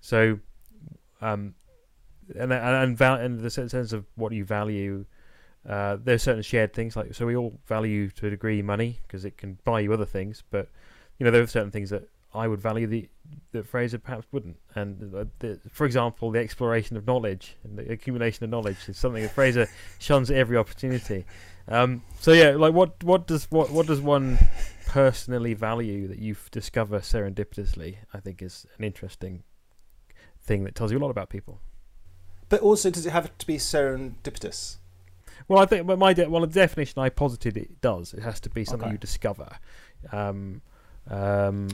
So, 0.00 0.40
um, 1.20 1.54
and 2.38 2.52
and 2.52 3.00
and, 3.00 3.40
the 3.40 3.50
sense 3.50 3.92
of 3.92 4.06
what 4.14 4.32
you 4.32 4.44
value. 4.44 5.04
Uh, 5.68 5.98
are 6.06 6.16
certain 6.16 6.42
shared 6.42 6.72
things 6.72 6.94
like 6.94 7.12
so 7.12 7.26
we 7.26 7.34
all 7.34 7.58
value 7.66 8.08
to 8.08 8.28
a 8.28 8.30
degree 8.30 8.62
money 8.62 9.00
because 9.02 9.24
it 9.24 9.36
can 9.36 9.58
buy 9.64 9.80
you 9.80 9.92
other 9.92 10.04
things, 10.04 10.44
but 10.52 10.68
you 11.18 11.24
know 11.24 11.32
there 11.32 11.42
are 11.42 11.46
certain 11.48 11.72
things 11.72 11.90
that 11.90 12.08
I 12.36 12.46
would 12.48 12.60
value 12.60 12.86
the 12.86 13.08
that 13.52 13.66
Fraser 13.66 13.98
perhaps 13.98 14.26
wouldn't. 14.32 14.56
And 14.74 15.14
uh, 15.14 15.24
the, 15.38 15.58
for 15.70 15.86
example, 15.86 16.30
the 16.30 16.38
exploration 16.38 16.96
of 16.96 17.06
knowledge 17.06 17.56
and 17.64 17.78
the 17.78 17.90
accumulation 17.90 18.44
of 18.44 18.50
knowledge 18.50 18.76
is 18.88 18.98
something 18.98 19.22
that 19.22 19.32
Fraser 19.32 19.66
shuns 19.98 20.30
at 20.30 20.36
every 20.36 20.56
opportunity. 20.56 21.24
Um, 21.68 22.02
so 22.20 22.32
yeah, 22.32 22.50
like 22.50 22.74
what 22.74 23.02
what 23.02 23.26
does 23.26 23.50
what 23.50 23.70
what 23.70 23.86
does 23.86 24.00
one 24.00 24.38
personally 24.86 25.54
value 25.54 26.06
that 26.08 26.18
you 26.18 26.36
discover 26.50 27.00
serendipitously? 27.00 27.96
I 28.14 28.20
think 28.20 28.42
is 28.42 28.66
an 28.78 28.84
interesting 28.84 29.42
thing 30.40 30.64
that 30.64 30.74
tells 30.74 30.92
you 30.92 30.98
a 30.98 31.00
lot 31.00 31.10
about 31.10 31.28
people. 31.28 31.60
But 32.48 32.60
also, 32.60 32.90
does 32.90 33.06
it 33.06 33.10
have 33.10 33.36
to 33.36 33.46
be 33.46 33.56
serendipitous? 33.56 34.76
Well, 35.48 35.60
I 35.60 35.66
think, 35.66 35.86
but 35.86 35.98
my 35.98 36.12
de- 36.12 36.28
well, 36.28 36.40
the 36.42 36.46
definition 36.46 37.00
I 37.00 37.08
posited 37.08 37.56
it 37.56 37.80
does. 37.80 38.14
It 38.14 38.22
has 38.22 38.40
to 38.40 38.50
be 38.50 38.64
something 38.64 38.86
Okay. 38.86 38.94
you 38.94 38.98
discover. 38.98 39.48
Um, 40.12 40.62
um, 41.08 41.68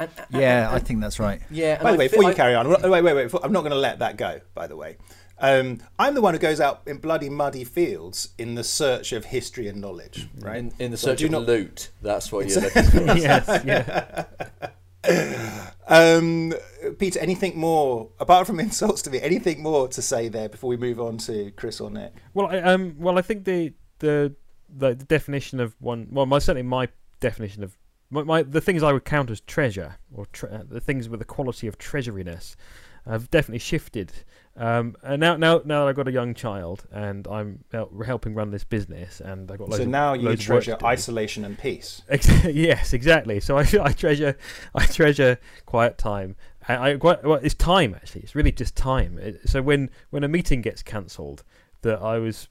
And- 0.00 0.10
and- 0.16 0.40
Yeah, 0.42 0.66
and- 0.68 0.76
I 0.76 0.78
think 0.78 1.00
that's 1.00 1.18
right. 1.18 1.40
yeah. 1.50 1.82
By 1.82 1.90
the 1.92 1.96
I 1.96 1.98
way, 1.98 2.08
feel 2.08 2.18
before 2.18 2.22
you 2.22 2.28
like- 2.28 2.36
carry 2.36 2.54
on, 2.54 2.68
wait, 2.68 2.82
wait, 2.82 3.02
wait, 3.02 3.14
wait. 3.32 3.40
I'm 3.42 3.52
not 3.52 3.60
going 3.60 3.72
to 3.72 3.78
let 3.78 3.98
that 4.00 4.16
go. 4.16 4.40
By 4.54 4.66
the 4.66 4.76
way, 4.76 4.96
um, 5.38 5.80
I'm 5.98 6.14
the 6.14 6.20
one 6.20 6.34
who 6.34 6.40
goes 6.40 6.60
out 6.60 6.82
in 6.86 6.98
bloody 6.98 7.28
muddy 7.30 7.64
fields 7.64 8.30
in 8.38 8.54
the 8.54 8.64
search 8.64 9.12
of 9.12 9.24
history 9.26 9.66
and 9.68 9.80
knowledge. 9.80 10.28
Right? 10.40 10.56
in, 10.58 10.72
in 10.78 10.90
the 10.92 10.96
So 10.96 11.08
search 11.08 11.18
do 11.20 11.24
of 11.26 11.30
not- 11.32 11.46
loot, 11.46 11.90
that's 12.02 12.30
what 12.32 12.48
you're 12.48 12.60
looking 12.62 12.84
for. 12.84 12.98
yes, 13.16 13.64
yeah. 13.64 14.24
Um, 15.90 16.52
Peter, 16.98 17.18
anything 17.20 17.56
more 17.58 18.10
apart 18.20 18.46
from 18.46 18.60
insults 18.60 19.00
to 19.02 19.10
me? 19.10 19.20
Anything 19.22 19.62
more 19.62 19.88
to 19.88 20.02
say 20.02 20.28
there 20.28 20.48
before 20.50 20.68
we 20.68 20.76
move 20.76 21.00
on 21.00 21.16
to 21.18 21.50
Chris 21.52 21.80
or 21.80 21.90
Nick? 21.90 22.12
Well, 22.34 22.48
I, 22.48 22.58
um, 22.58 22.96
well, 22.98 23.16
I 23.18 23.22
think 23.22 23.44
the 23.44 23.72
the 24.00 24.34
the, 24.68 24.88
the 24.94 25.04
definition 25.04 25.60
of 25.60 25.74
one, 25.80 26.08
well, 26.10 26.26
my 26.26 26.38
certainly 26.40 26.62
my 26.62 26.88
definition 27.20 27.62
of 27.64 27.78
my, 28.10 28.22
my 28.22 28.42
the 28.42 28.60
things 28.60 28.82
I 28.82 28.92
would 28.92 29.04
count 29.04 29.30
as 29.30 29.40
treasure 29.40 29.96
or 30.12 30.26
tre- 30.26 30.50
uh, 30.50 30.62
the 30.68 30.80
things 30.80 31.08
with 31.08 31.20
the 31.20 31.26
quality 31.26 31.66
of 31.66 31.78
treasuriness 31.78 32.56
have 33.06 33.30
definitely 33.30 33.58
shifted. 33.58 34.12
Um, 34.56 34.96
and 35.02 35.20
now, 35.20 35.36
now, 35.36 35.62
now 35.64 35.84
that 35.84 35.88
I've 35.88 35.96
got 35.96 36.08
a 36.08 36.12
young 36.12 36.34
child 36.34 36.84
and 36.90 37.26
I'm 37.28 37.64
helping 38.04 38.34
run 38.34 38.50
this 38.50 38.64
business, 38.64 39.20
and 39.20 39.50
I've 39.50 39.58
got 39.58 39.68
loads 39.68 39.78
So 39.78 39.84
of, 39.84 39.88
now 39.88 40.12
you 40.14 40.28
of 40.28 40.32
work 40.32 40.40
treasure 40.40 40.76
isolation 40.84 41.44
and 41.44 41.58
peace. 41.58 42.02
Yes, 42.44 42.92
exactly. 42.92 43.40
So 43.40 43.56
I, 43.56 43.60
I 43.82 43.92
treasure, 43.92 44.36
I 44.74 44.84
treasure 44.86 45.38
quiet 45.66 45.96
time. 45.96 46.36
I 46.68 46.96
quite 46.96 47.24
well, 47.24 47.40
it's 47.42 47.54
time 47.54 47.94
actually. 47.94 48.22
It's 48.22 48.34
really 48.34 48.52
just 48.52 48.76
time. 48.76 49.16
It, 49.18 49.48
so 49.48 49.62
when 49.62 49.90
when 50.10 50.22
a 50.22 50.28
meeting 50.28 50.60
gets 50.60 50.82
cancelled 50.82 51.42
that 51.80 52.02
I 52.02 52.18
was 52.18 52.48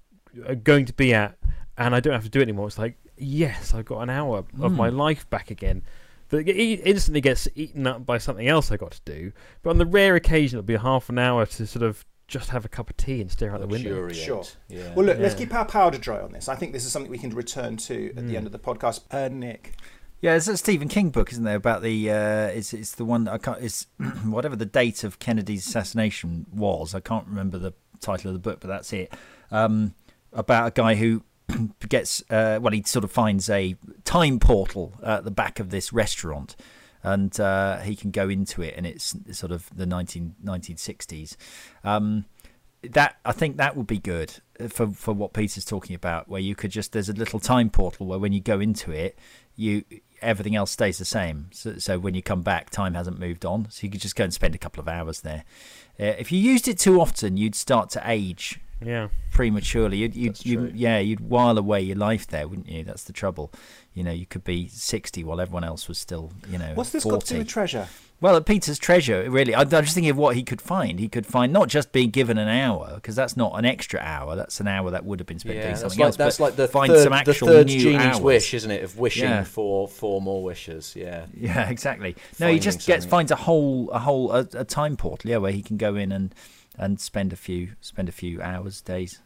uh, 0.47 0.55
going 0.55 0.85
to 0.85 0.93
be 0.93 1.13
at, 1.13 1.37
and 1.77 1.93
I 1.93 1.99
don't 1.99 2.13
have 2.13 2.23
to 2.23 2.29
do 2.29 2.39
it 2.39 2.43
anymore, 2.43 2.67
it's 2.67 2.79
like 2.79 2.97
yes, 3.17 3.73
I've 3.73 3.85
got 3.85 3.99
an 4.01 4.09
hour 4.09 4.39
of 4.61 4.71
my 4.71 4.89
Mm. 4.89 4.97
life 4.97 5.29
back 5.29 5.51
again. 5.51 5.81
That 6.29 6.47
e- 6.49 6.73
instantly 6.83 7.21
gets 7.21 7.47
eaten 7.55 7.87
up 7.87 8.05
by 8.05 8.17
something 8.17 8.47
else 8.47 8.71
I 8.71 8.77
got 8.77 8.91
to 8.91 9.01
do. 9.05 9.31
But 9.63 9.69
on 9.71 9.77
the 9.77 9.85
rare 9.85 10.15
occasion, 10.15 10.57
it'll 10.59 10.65
be 10.67 10.75
half 10.75 11.07
an 11.09 11.17
hour 11.17 11.45
to 11.45 11.65
sort 11.65 11.83
of 11.83 12.05
just 12.27 12.49
have 12.49 12.65
a 12.65 12.67
cup 12.67 12.89
of 12.89 12.97
tea 12.97 13.21
and 13.21 13.31
stare 13.31 13.53
out 13.53 13.61
the 13.61 13.67
window. 13.67 14.09
Sure. 14.11 14.43
Yeah. 14.67 14.93
Well, 14.93 15.05
look, 15.05 15.17
let's 15.19 15.35
keep 15.35 15.53
our 15.53 15.63
powder 15.63 15.97
dry 15.97 16.19
on 16.19 16.33
this. 16.33 16.49
I 16.49 16.55
think 16.55 16.73
this 16.73 16.83
is 16.85 16.91
something 16.91 17.09
we 17.09 17.17
can 17.17 17.29
return 17.29 17.77
to 17.77 18.07
at 18.09 18.15
Mm. 18.23 18.27
the 18.27 18.35
end 18.37 18.45
of 18.45 18.51
the 18.51 18.59
podcast. 18.59 19.01
Uh, 19.09 19.29
Nick. 19.29 19.75
Yeah, 20.19 20.35
it's 20.35 20.47
a 20.47 20.57
Stephen 20.57 20.89
King 20.89 21.11
book, 21.11 21.31
isn't 21.31 21.43
there? 21.45 21.55
About 21.55 21.83
the 21.83 22.11
uh, 22.11 22.47
it's 22.47 22.73
it's 22.73 22.95
the 22.95 23.05
one 23.05 23.23
that 23.25 23.33
I 23.33 23.37
can't. 23.37 23.63
It's 23.63 23.85
whatever 24.25 24.55
the 24.57 24.65
date 24.65 25.03
of 25.05 25.19
Kennedy's 25.19 25.65
assassination 25.67 26.47
was. 26.51 26.93
I 26.95 26.99
can't 26.99 27.27
remember 27.27 27.57
the 27.59 27.73
title 28.01 28.29
of 28.29 28.33
the 28.33 28.39
book, 28.39 28.59
but 28.59 28.67
that's 28.67 28.91
it. 28.91 29.13
Um, 29.51 29.93
about 30.33 30.67
a 30.67 30.71
guy 30.71 30.95
who 30.95 31.21
gets 31.89 32.23
uh, 32.29 32.59
well, 32.61 32.73
he 32.73 32.83
sort 32.83 33.03
of 33.03 33.11
finds 33.11 33.49
a 33.49 33.75
time 34.03 34.39
portal 34.39 34.93
at 35.03 35.23
the 35.23 35.31
back 35.31 35.59
of 35.59 35.69
this 35.69 35.93
restaurant, 35.93 36.55
and 37.03 37.39
uh, 37.39 37.79
he 37.79 37.95
can 37.95 38.11
go 38.11 38.29
into 38.29 38.61
it, 38.61 38.73
and 38.77 38.85
it's 38.85 39.15
sort 39.31 39.51
of 39.51 39.69
the 39.75 39.85
19, 39.85 40.35
1960s. 40.43 41.35
Um, 41.83 42.25
that 42.83 43.17
I 43.25 43.31
think 43.31 43.57
that 43.57 43.75
would 43.75 43.87
be 43.87 43.99
good 43.99 44.35
for 44.69 44.91
for 44.91 45.13
what 45.13 45.33
Peter's 45.33 45.65
talking 45.65 45.95
about, 45.95 46.29
where 46.29 46.41
you 46.41 46.55
could 46.55 46.71
just 46.71 46.91
there's 46.91 47.09
a 47.09 47.13
little 47.13 47.39
time 47.39 47.69
portal 47.69 48.05
where 48.05 48.19
when 48.19 48.33
you 48.33 48.41
go 48.41 48.59
into 48.59 48.91
it, 48.91 49.17
you 49.55 49.83
everything 50.21 50.55
else 50.55 50.71
stays 50.71 50.97
the 50.97 51.05
same. 51.05 51.49
So, 51.51 51.77
so 51.77 51.99
when 51.99 52.13
you 52.13 52.21
come 52.21 52.41
back, 52.41 52.69
time 52.69 52.93
hasn't 52.93 53.19
moved 53.19 53.45
on, 53.45 53.67
so 53.69 53.85
you 53.85 53.91
could 53.91 54.01
just 54.01 54.15
go 54.15 54.23
and 54.23 54.33
spend 54.33 54.55
a 54.55 54.59
couple 54.59 54.81
of 54.81 54.87
hours 54.87 55.21
there. 55.21 55.43
Uh, 55.99 56.15
if 56.17 56.31
you 56.31 56.39
used 56.39 56.67
it 56.67 56.79
too 56.79 57.01
often, 57.01 57.37
you'd 57.37 57.55
start 57.55 57.89
to 57.91 58.01
age 58.05 58.59
Yeah. 58.83 59.07
prematurely. 59.31 59.97
You'd, 59.97 60.15
you'd, 60.15 60.45
you, 60.45 60.57
true. 60.57 60.71
yeah, 60.73 60.99
you'd 60.99 61.19
while 61.19 61.57
away 61.57 61.81
your 61.81 61.97
life 61.97 62.27
there, 62.27 62.47
wouldn't 62.47 62.69
you? 62.69 62.83
That's 62.83 63.03
the 63.05 63.13
trouble. 63.13 63.51
You 63.93 64.03
know, 64.03 64.11
you 64.11 64.25
could 64.27 64.43
be 64.43 64.67
60 64.67 65.23
while 65.23 65.41
everyone 65.41 65.63
else 65.63 65.87
was 65.87 65.97
still, 65.97 66.31
you 66.49 66.57
know, 66.59 66.71
What's 66.75 66.91
this 66.91 67.03
40. 67.03 67.15
got 67.15 67.25
to 67.25 67.33
do 67.33 67.39
with 67.39 67.47
treasure? 67.47 67.87
Well, 68.19 68.35
at 68.35 68.45
Peter's 68.47 68.79
treasure, 68.79 69.29
really, 69.29 69.53
I- 69.53 69.61
I'm 69.61 69.69
just 69.69 69.93
thinking 69.93 70.09
of 70.09 70.17
what 70.17 70.35
he 70.35 70.41
could 70.43 70.59
find. 70.61 70.99
He 70.99 71.07
could 71.07 71.25
find 71.27 71.53
not 71.53 71.67
just 71.69 71.91
being 71.91 72.09
given 72.09 72.39
an 72.39 72.47
hour, 72.47 72.93
because 72.95 73.15
that's 73.15 73.37
not 73.37 73.53
an 73.59 73.63
extra 73.65 73.99
hour. 73.99 74.35
That's 74.35 74.59
an 74.59 74.67
hour 74.67 74.89
that 74.91 75.05
would 75.05 75.19
have 75.19 75.27
been 75.27 75.37
spent 75.37 75.55
Yeah, 75.57 75.61
doing 75.63 75.71
that's 75.73 75.81
something 75.81 75.99
like 75.99 76.05
else. 76.07 76.15
that's 76.17 76.39
like 76.39 76.55
the 76.55 76.67
find 76.67 76.91
third, 76.91 77.03
some 77.03 77.21
the 77.25 77.33
third 77.33 77.67
new 77.67 77.79
genie's 77.79 78.01
hours. 78.15 78.19
wish, 78.21 78.53
isn't 78.55 78.71
it? 78.71 78.83
Of 78.83 78.97
wishing 78.97 79.23
Yeah. 79.29 79.43
for 79.43 79.87
four 79.87 80.19
more 80.21 80.43
wishes. 80.43 80.93
Yeah. 80.95 81.25
Yeah, 81.39 81.69
exactly. 81.69 82.15
No, 82.39 82.47
he 82.47 82.53
Finding 82.53 82.61
just 82.61 82.77
gets 82.87 83.03
something. 83.03 83.09
finds 83.09 83.31
a 83.31 83.35
whole 83.35 83.91
a 83.91 83.99
whole 83.99 84.31
a, 84.31 84.47
a 84.53 84.63
time 84.65 84.97
portal, 84.97 85.29
yeah, 85.29 85.37
where 85.37 85.51
he 85.51 85.61
can 85.61 85.77
go 85.77 85.95
in 85.95 86.11
and 86.11 86.33
and 86.77 86.99
spend 86.99 87.33
a 87.33 87.35
few 87.35 87.69
spend 87.81 88.09
a 88.09 88.11
few 88.11 88.41
hours, 88.41 88.81
days. 88.81 89.19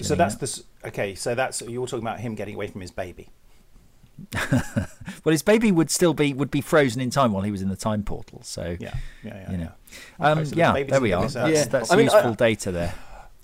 So 0.00 0.14
that's 0.14 0.34
out. 0.34 0.40
this. 0.40 0.64
Okay, 0.84 1.14
so 1.14 1.34
that's 1.34 1.60
you 1.62 1.80
were 1.80 1.86
talking 1.86 2.04
about 2.06 2.20
him 2.20 2.34
getting 2.34 2.54
away 2.54 2.66
from 2.68 2.80
his 2.80 2.90
baby. 2.90 3.28
well, 5.24 5.32
his 5.32 5.42
baby 5.42 5.72
would 5.72 5.90
still 5.90 6.14
be 6.14 6.32
would 6.34 6.50
be 6.50 6.60
frozen 6.60 7.00
in 7.00 7.10
time 7.10 7.32
while 7.32 7.42
he 7.42 7.50
was 7.50 7.62
in 7.62 7.68
the 7.68 7.76
time 7.76 8.02
portal. 8.02 8.40
So 8.42 8.76
Yeah, 8.78 8.94
yeah, 9.24 9.34
yeah. 9.34 9.50
you 9.50 9.56
know, 9.58 9.72
yeah. 10.20 10.26
um, 10.30 10.38
Okay, 10.38 10.44
so 10.44 10.50
the 10.50 10.56
yeah, 10.56 10.72
baby's 10.72 10.90
there 10.92 11.00
we 11.00 11.12
are. 11.12 11.28
That's, 11.28 11.34
Yeah. 11.54 11.64
that's 11.64 11.90
I 11.90 11.96
mean, 11.96 12.04
useful 12.06 12.30
I- 12.32 12.34
data 12.34 12.70
there. 12.72 12.94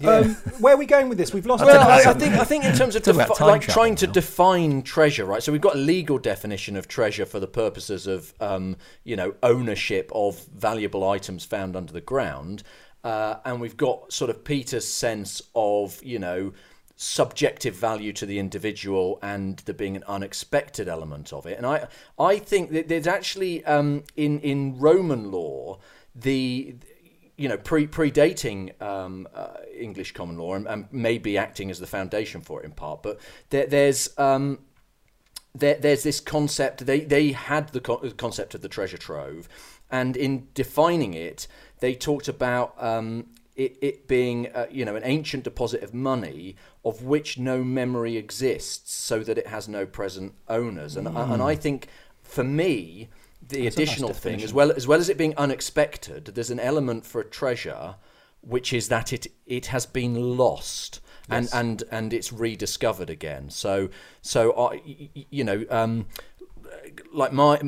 Um, 0.03 0.35
where 0.61 0.73
are 0.75 0.79
we 0.79 0.87
going 0.87 1.11
with 1.11 1.19
this? 1.19 1.35
We've 1.35 1.45
lost. 1.45 1.63
I 1.63 1.67
don't 1.67 1.77
our 1.77 1.83
know, 1.83 1.89
Well, 1.89 2.09
I. 2.09 2.11
I 2.11 2.15
think 2.15 2.35
I 2.35 2.45
think 2.45 2.65
in 2.65 2.75
terms 2.75 2.97
of 2.97 3.03
defi- 3.05 3.45
like 3.45 3.61
trying 3.63 3.97
to 3.97 4.07
now. 4.07 4.13
define 4.13 4.81
treasure, 4.83 5.27
right? 5.27 5.43
So 5.43 5.53
we've 5.53 5.61
got 5.61 5.75
a 5.75 5.79
legal 5.79 6.17
definition 6.19 6.75
of 6.77 6.89
treasure 6.89 7.27
for 7.27 7.39
the 7.39 7.47
purposes 7.47 8.07
of 8.07 8.33
um, 8.41 8.77
you 9.05 9.15
know 9.15 9.35
ownership 9.43 10.11
of 10.15 10.47
valuable 10.57 11.07
items 11.07 11.45
found 11.45 11.77
under 11.77 11.93
the 11.93 12.01
ground, 12.01 12.63
uh, 13.05 13.37
and 13.45 13.61
we've 13.61 13.77
got 13.77 14.13
sort 14.13 14.31
of 14.31 14.45
Peter's 14.45 14.87
sense 14.87 15.43
of 15.55 16.03
you 16.05 16.19
know 16.19 16.53
subjective 16.97 17.75
value 17.75 18.13
to 18.13 18.27
the 18.27 18.39
individual 18.39 19.19
and 19.23 19.59
there 19.61 19.75
being 19.75 19.97
an 19.97 20.05
unexpected 20.07 20.87
element 20.87 21.33
of 21.33 21.47
it. 21.47 21.57
And 21.57 21.67
I 21.67 21.89
I 22.19 22.39
think 22.39 22.73
that 22.73 22.89
there's 22.89 23.07
actually 23.07 23.65
um, 23.65 24.05
in 24.17 24.41
in 24.41 24.79
Roman 24.79 25.31
law 25.31 25.79
the 26.15 26.77
you 27.41 27.49
know, 27.49 27.57
pre 27.57 27.87
predating 27.87 28.81
um, 28.83 29.27
uh, 29.35 29.55
English 29.75 30.13
common 30.13 30.37
law 30.37 30.53
and, 30.53 30.69
and 30.69 30.87
maybe 30.93 31.39
acting 31.39 31.71
as 31.71 31.79
the 31.79 31.87
foundation 31.87 32.43
for 32.43 32.61
it 32.61 32.67
in 32.67 32.73
part. 32.73 33.03
But 33.03 33.19
there, 33.49 33.67
there's 33.67 34.11
um, 34.19 34.59
there, 35.55 35.77
there's 35.77 36.03
this 36.03 36.21
concept. 36.21 36.85
They 36.85 37.01
they 37.01 37.33
had 37.33 37.71
the 37.71 37.81
co- 37.81 38.11
concept 38.19 38.55
of 38.55 38.61
the 38.61 38.69
treasure 38.69 38.99
trove, 38.99 39.49
and 39.91 40.19
in 40.19 40.49
defining 40.53 41.15
it, 41.15 41.49
they 41.81 41.95
talked 41.95 42.29
about 42.29 42.75
um, 42.83 43.27
it, 43.57 43.77
it 43.81 44.09
being 44.09 44.47
uh, 44.55 44.67
you 44.71 44.85
know 44.85 44.97
an 44.97 45.03
ancient 45.05 45.45
deposit 45.45 45.83
of 45.83 45.93
money 45.93 46.57
of 46.85 47.03
which 47.03 47.39
no 47.39 47.63
memory 47.63 48.17
exists, 48.17 48.93
so 48.95 49.21
that 49.21 49.37
it 49.39 49.47
has 49.47 49.69
no 49.69 49.87
present 49.87 50.35
owners. 50.49 50.97
And 50.97 51.09
and 51.09 51.43
I 51.43 51.55
think 51.55 51.89
for 52.23 52.45
me. 52.45 53.09
The 53.43 53.65
That's 53.65 53.77
a 53.77 53.81
nice 53.81 53.89
additional 53.89 54.13
thing, 54.13 54.43
as 54.43 54.53
well 54.53 54.71
as 54.71 54.87
well 54.87 55.01
as 55.01 55.09
it 55.09 55.19
being 55.19 55.35
unexpected, 55.37 56.27
there's 56.27 56.51
an 56.51 56.61
element 56.61 57.05
for 57.05 57.21
a 57.21 57.25
treasure, 57.25 57.97
which 58.43 58.73
is 58.73 58.89
that 58.89 59.13
it 59.13 59.27
it 59.45 59.67
has 59.67 59.87
been 59.87 60.37
lost 60.37 61.01
and 61.31 61.45
Yes. 61.45 61.55
and 61.55 61.83
and 61.91 62.13
it's 62.13 62.33
rediscovered 62.33 63.11
again. 63.11 63.51
So 63.51 63.89
so 64.21 64.53
I 64.57 64.83
you 65.31 65.45
know 65.45 65.65
um, 65.71 66.07
like 67.13 67.33
my 67.33 67.61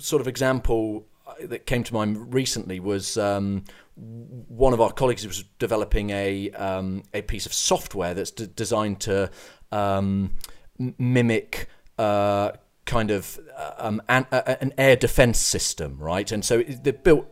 sort 0.00 0.20
of 0.20 0.28
example 0.28 1.06
that 1.40 1.66
came 1.66 1.84
to 1.84 1.94
mind 1.94 2.32
recently 2.34 2.80
was 2.80 3.16
um, 3.16 3.64
one 3.96 4.72
of 4.72 4.80
our 4.80 4.92
colleagues 4.92 5.26
was 5.26 5.44
developing 5.58 6.10
a 6.10 6.50
um, 6.52 7.02
a 7.12 7.22
piece 7.22 7.46
of 7.46 7.52
software 7.52 8.14
that's 8.14 8.30
d- 8.30 8.48
designed 8.54 9.00
to 9.00 9.30
um, 9.72 10.32
mimic. 10.78 11.68
Uh, 11.98 12.52
kind 12.84 13.10
of 13.10 13.38
uh, 13.54 13.72
um, 13.76 14.00
an, 14.08 14.26
uh, 14.32 14.54
an 14.62 14.72
air 14.78 14.96
defense 14.96 15.38
system, 15.38 15.98
right? 15.98 16.32
And 16.32 16.42
so 16.44 16.62
they've 16.62 17.02
built 17.02 17.26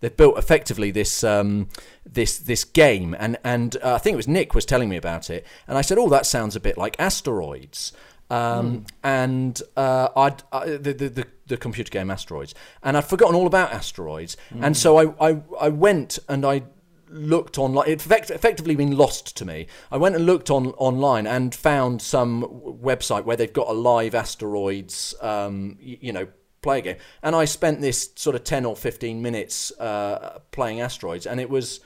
they've 0.00 0.16
built 0.16 0.38
effectively 0.38 0.90
this 0.90 1.24
um, 1.24 1.68
this 2.04 2.38
this 2.38 2.64
game, 2.64 3.16
and 3.18 3.38
and 3.42 3.76
uh, 3.82 3.94
I 3.94 3.98
think 3.98 4.14
it 4.14 4.16
was 4.16 4.28
Nick 4.28 4.54
was 4.54 4.64
telling 4.64 4.88
me 4.88 4.96
about 4.96 5.30
it, 5.30 5.46
and 5.66 5.78
I 5.78 5.80
said, 5.80 5.98
"Oh, 5.98 6.08
that 6.10 6.26
sounds 6.26 6.54
a 6.56 6.60
bit 6.60 6.76
like 6.76 6.96
asteroids." 6.98 7.92
Um, 8.28 8.86
And 9.02 9.62
uh, 9.76 10.08
I'd 10.16 10.42
uh, 10.52 10.64
the, 10.66 10.92
the 10.92 11.08
the 11.08 11.26
the 11.46 11.56
computer 11.56 11.90
game 11.90 12.10
asteroids, 12.10 12.54
and 12.82 12.96
I'd 12.96 13.04
forgotten 13.04 13.34
all 13.34 13.46
about 13.46 13.72
asteroids, 13.72 14.36
and 14.60 14.76
so 14.76 14.96
I, 14.98 15.30
I 15.30 15.42
I 15.60 15.68
went 15.68 16.18
and 16.28 16.44
I 16.44 16.62
looked 17.08 17.56
online. 17.58 17.88
It 17.88 18.04
effect- 18.04 18.30
effectively 18.30 18.74
been 18.74 18.96
lost 18.96 19.36
to 19.36 19.44
me. 19.44 19.66
I 19.92 19.96
went 19.96 20.16
and 20.16 20.26
looked 20.26 20.50
on 20.50 20.68
online 20.76 21.26
and 21.26 21.54
found 21.54 22.02
some 22.02 22.42
website 22.42 23.24
where 23.24 23.36
they've 23.36 23.52
got 23.52 23.68
a 23.68 23.72
live 23.72 24.14
asteroids, 24.14 25.14
um, 25.20 25.78
y- 25.80 25.98
you 26.00 26.12
know, 26.12 26.26
play 26.62 26.80
game. 26.80 26.96
And 27.22 27.36
I 27.36 27.44
spent 27.44 27.80
this 27.80 28.10
sort 28.16 28.34
of 28.36 28.42
ten 28.44 28.64
or 28.64 28.74
fifteen 28.76 29.22
minutes 29.22 29.70
uh, 29.78 30.40
playing 30.50 30.80
asteroids, 30.80 31.26
and 31.26 31.40
it 31.40 31.48
was. 31.50 31.80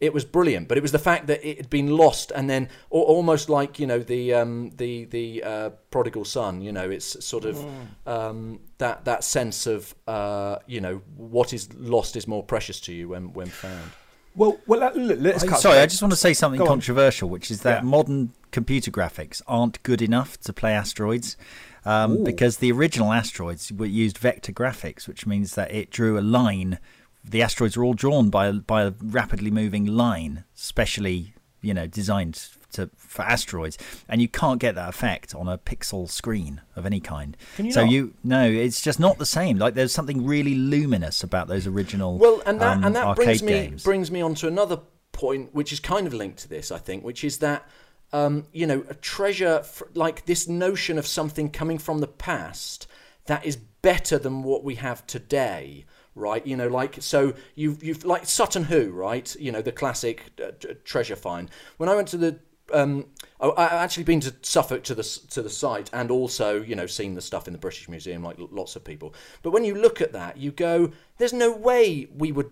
It 0.00 0.12
was 0.14 0.24
brilliant, 0.24 0.68
but 0.68 0.78
it 0.78 0.82
was 0.82 0.92
the 0.92 0.98
fact 1.00 1.26
that 1.26 1.44
it 1.44 1.56
had 1.56 1.70
been 1.70 1.88
lost, 1.96 2.30
and 2.30 2.48
then 2.48 2.68
al- 2.92 3.00
almost 3.00 3.48
like 3.50 3.80
you 3.80 3.86
know 3.86 3.98
the 3.98 4.32
um, 4.34 4.70
the 4.76 5.06
the 5.06 5.42
uh, 5.42 5.70
prodigal 5.90 6.24
son. 6.24 6.60
You 6.62 6.70
know, 6.70 6.88
it's 6.88 7.24
sort 7.24 7.44
of 7.44 7.64
um, 8.06 8.60
that 8.78 9.04
that 9.06 9.24
sense 9.24 9.66
of 9.66 9.94
uh, 10.06 10.58
you 10.66 10.80
know 10.80 11.02
what 11.16 11.52
is 11.52 11.68
lost 11.74 12.14
is 12.16 12.28
more 12.28 12.44
precious 12.44 12.78
to 12.82 12.92
you 12.92 13.08
when 13.08 13.32
when 13.32 13.48
found. 13.48 13.90
Well, 14.36 14.60
well, 14.68 14.78
let- 14.78 14.96
let- 14.96 15.20
let's 15.20 15.42
I- 15.42 15.48
cut. 15.48 15.60
Sorry, 15.60 15.78
I 15.80 15.86
just 15.86 16.00
want 16.00 16.12
to 16.12 16.16
say 16.16 16.32
something 16.32 16.58
Go 16.58 16.64
on. 16.66 16.68
controversial, 16.68 17.28
which 17.28 17.50
is 17.50 17.62
that 17.62 17.82
Yeah. 17.82 17.88
modern 17.88 18.30
computer 18.52 18.92
graphics 18.92 19.42
aren't 19.48 19.82
good 19.82 20.00
enough 20.00 20.38
to 20.42 20.52
play 20.52 20.72
asteroids. 20.74 21.36
Um, 21.84 22.22
because 22.22 22.58
the 22.58 22.70
original 22.70 23.12
asteroids 23.12 23.72
were 23.72 23.86
used 23.86 24.18
vector 24.18 24.52
graphics, 24.52 25.08
which 25.08 25.26
means 25.26 25.54
that 25.54 25.72
it 25.72 25.90
drew 25.90 26.18
a 26.18 26.20
line. 26.20 26.78
The 27.24 27.42
asteroids 27.42 27.76
are 27.76 27.84
all 27.84 27.94
drawn 27.94 28.30
by 28.30 28.46
a, 28.46 28.52
by 28.54 28.84
a 28.84 28.92
rapidly 29.02 29.50
moving 29.50 29.86
line, 29.86 30.44
specially 30.54 31.34
you 31.60 31.74
know 31.74 31.86
designed 31.86 32.48
to 32.72 32.90
for 32.96 33.22
asteroids, 33.22 33.78
and 34.08 34.20
you 34.22 34.28
can't 34.28 34.60
get 34.60 34.74
that 34.74 34.88
effect 34.88 35.34
on 35.34 35.48
a 35.48 35.58
pixel 35.58 36.08
screen 36.08 36.60
of 36.76 36.86
any 36.86 37.00
kind. 37.00 37.36
Can 37.56 37.66
you 37.66 37.72
so 37.72 37.82
not? 37.82 37.90
you 37.90 38.14
no, 38.22 38.48
it's 38.48 38.80
just 38.80 39.00
not 39.00 39.18
the 39.18 39.26
same. 39.26 39.58
Like 39.58 39.74
there's 39.74 39.92
something 39.92 40.26
really 40.26 40.54
luminous 40.54 41.22
about 41.22 41.48
those 41.48 41.66
original 41.66 42.18
Well, 42.18 42.42
and 42.46 42.60
that 42.60 42.78
um, 42.78 42.84
and 42.84 42.96
that 42.96 43.16
brings 43.16 43.42
me 43.42 43.52
games. 43.52 43.84
brings 43.84 44.10
me 44.10 44.20
on 44.20 44.34
to 44.36 44.46
another 44.46 44.80
point, 45.12 45.54
which 45.54 45.72
is 45.72 45.80
kind 45.80 46.06
of 46.06 46.14
linked 46.14 46.38
to 46.40 46.48
this, 46.48 46.70
I 46.70 46.78
think, 46.78 47.04
which 47.04 47.24
is 47.24 47.38
that 47.38 47.68
um, 48.12 48.46
you 48.52 48.66
know 48.66 48.84
a 48.88 48.94
treasure, 48.94 49.58
f- 49.60 49.82
like 49.94 50.26
this 50.26 50.46
notion 50.48 50.98
of 50.98 51.06
something 51.06 51.50
coming 51.50 51.78
from 51.78 51.98
the 52.00 52.06
past 52.06 52.86
that 53.26 53.44
is 53.44 53.56
better 53.56 54.18
than 54.18 54.42
what 54.42 54.64
we 54.64 54.76
have 54.76 55.06
today. 55.06 55.84
Right, 56.18 56.44
you 56.44 56.56
know, 56.56 56.66
like 56.66 56.96
so 57.00 57.34
you've 57.54 57.82
you've 57.82 58.04
like 58.04 58.26
Sutton 58.26 58.64
Hoo, 58.64 58.90
right? 58.90 59.36
You 59.38 59.52
know 59.52 59.62
the 59.62 59.70
classic 59.70 60.32
uh, 60.42 60.50
treasure 60.84 61.14
find. 61.14 61.48
When 61.76 61.88
I 61.88 61.94
went 61.94 62.08
to 62.08 62.16
the 62.16 62.40
um, 62.72 63.06
I, 63.40 63.50
I've 63.50 63.72
actually 63.72 64.02
been 64.04 64.20
to 64.20 64.34
Suffolk 64.42 64.82
to 64.84 64.94
the 64.94 65.04
to 65.30 65.42
the 65.42 65.50
site, 65.50 65.90
and 65.92 66.10
also 66.10 66.60
you 66.60 66.74
know 66.74 66.86
seen 66.86 67.14
the 67.14 67.20
stuff 67.20 67.46
in 67.46 67.52
the 67.52 67.58
British 67.58 67.88
Museum, 67.88 68.22
like 68.22 68.36
lots 68.38 68.74
of 68.74 68.84
people. 68.84 69.14
But 69.42 69.52
when 69.52 69.64
you 69.64 69.74
look 69.74 70.00
at 70.00 70.12
that, 70.12 70.36
you 70.36 70.50
go, 70.50 70.90
"There's 71.18 71.32
no 71.32 71.52
way 71.52 72.08
we 72.16 72.32
would 72.32 72.50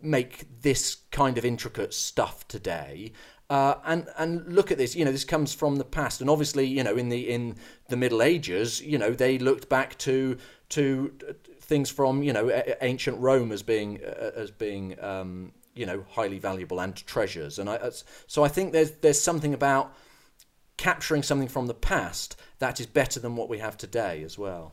make 0.00 0.62
this 0.62 0.98
kind 1.10 1.36
of 1.36 1.44
intricate 1.44 1.92
stuff 1.92 2.46
today." 2.46 3.12
Uh, 3.50 3.74
and 3.84 4.08
and 4.16 4.46
look 4.46 4.70
at 4.70 4.78
this, 4.78 4.94
you 4.94 5.04
know, 5.04 5.10
this 5.10 5.24
comes 5.24 5.52
from 5.52 5.74
the 5.74 5.84
past, 5.84 6.20
and 6.20 6.30
obviously, 6.30 6.64
you 6.64 6.84
know, 6.84 6.96
in 6.96 7.08
the 7.08 7.28
in 7.28 7.56
the 7.88 7.96
Middle 7.96 8.22
Ages, 8.22 8.80
you 8.80 8.96
know, 8.96 9.10
they 9.10 9.38
looked 9.38 9.68
back 9.68 9.98
to 9.98 10.38
to 10.70 11.12
uh, 11.28 11.32
things 11.60 11.90
from 11.90 12.22
you 12.22 12.32
know 12.32 12.48
a- 12.48 12.70
a- 12.72 12.76
ancient 12.84 13.18
Rome 13.20 13.52
as 13.52 13.62
being 13.62 14.00
uh, 14.04 14.30
as 14.34 14.50
being 14.50 14.98
um, 15.02 15.52
you 15.74 15.86
know 15.86 16.04
highly 16.10 16.38
valuable 16.38 16.80
and 16.80 16.96
treasures, 17.06 17.58
and 17.58 17.68
I 17.70 17.90
so 18.26 18.42
I 18.42 18.48
think 18.48 18.72
there's 18.72 18.92
there's 19.02 19.20
something 19.20 19.54
about 19.54 19.94
capturing 20.76 21.22
something 21.22 21.48
from 21.48 21.66
the 21.66 21.74
past 21.74 22.36
that 22.58 22.80
is 22.80 22.86
better 22.86 23.20
than 23.20 23.36
what 23.36 23.48
we 23.48 23.58
have 23.58 23.76
today 23.76 24.22
as 24.24 24.38
well. 24.38 24.72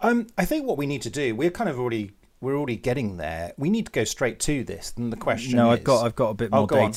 Um, 0.00 0.26
I 0.36 0.44
think 0.44 0.66
what 0.66 0.76
we 0.76 0.86
need 0.86 1.02
to 1.02 1.10
do, 1.10 1.34
we're 1.34 1.50
kind 1.50 1.68
of 1.70 1.78
already 1.78 2.12
we're 2.40 2.56
already 2.56 2.76
getting 2.76 3.16
there. 3.16 3.52
We 3.56 3.68
need 3.70 3.86
to 3.86 3.92
go 3.92 4.04
straight 4.04 4.38
to 4.40 4.62
this. 4.62 4.92
And 4.96 5.12
the 5.12 5.16
question 5.16 5.56
No, 5.56 5.72
is, 5.72 5.78
I've 5.78 5.84
got 5.84 6.04
I've 6.06 6.14
got 6.16 6.30
a 6.30 6.34
bit 6.34 6.50
Oh, 6.52 6.58
more 6.58 6.66
go 6.66 6.80
on. 6.80 6.92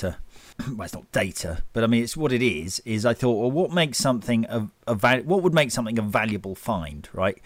well, 0.75 0.85
it's 0.85 0.93
not 0.93 1.11
data, 1.11 1.63
but 1.73 1.83
I 1.83 1.87
mean, 1.87 2.03
it's 2.03 2.17
what 2.17 2.31
it 2.31 2.41
is. 2.41 2.81
Is 2.85 3.05
I 3.05 3.13
thought, 3.13 3.33
well, 3.33 3.51
what 3.51 3.71
makes 3.71 3.97
something 3.97 4.45
a, 4.45 4.67
a 4.87 4.95
val- 4.95 5.23
what 5.23 5.43
would 5.43 5.53
make 5.53 5.71
something 5.71 5.97
a 5.97 6.01
valuable 6.01 6.55
find, 6.55 7.07
right? 7.13 7.37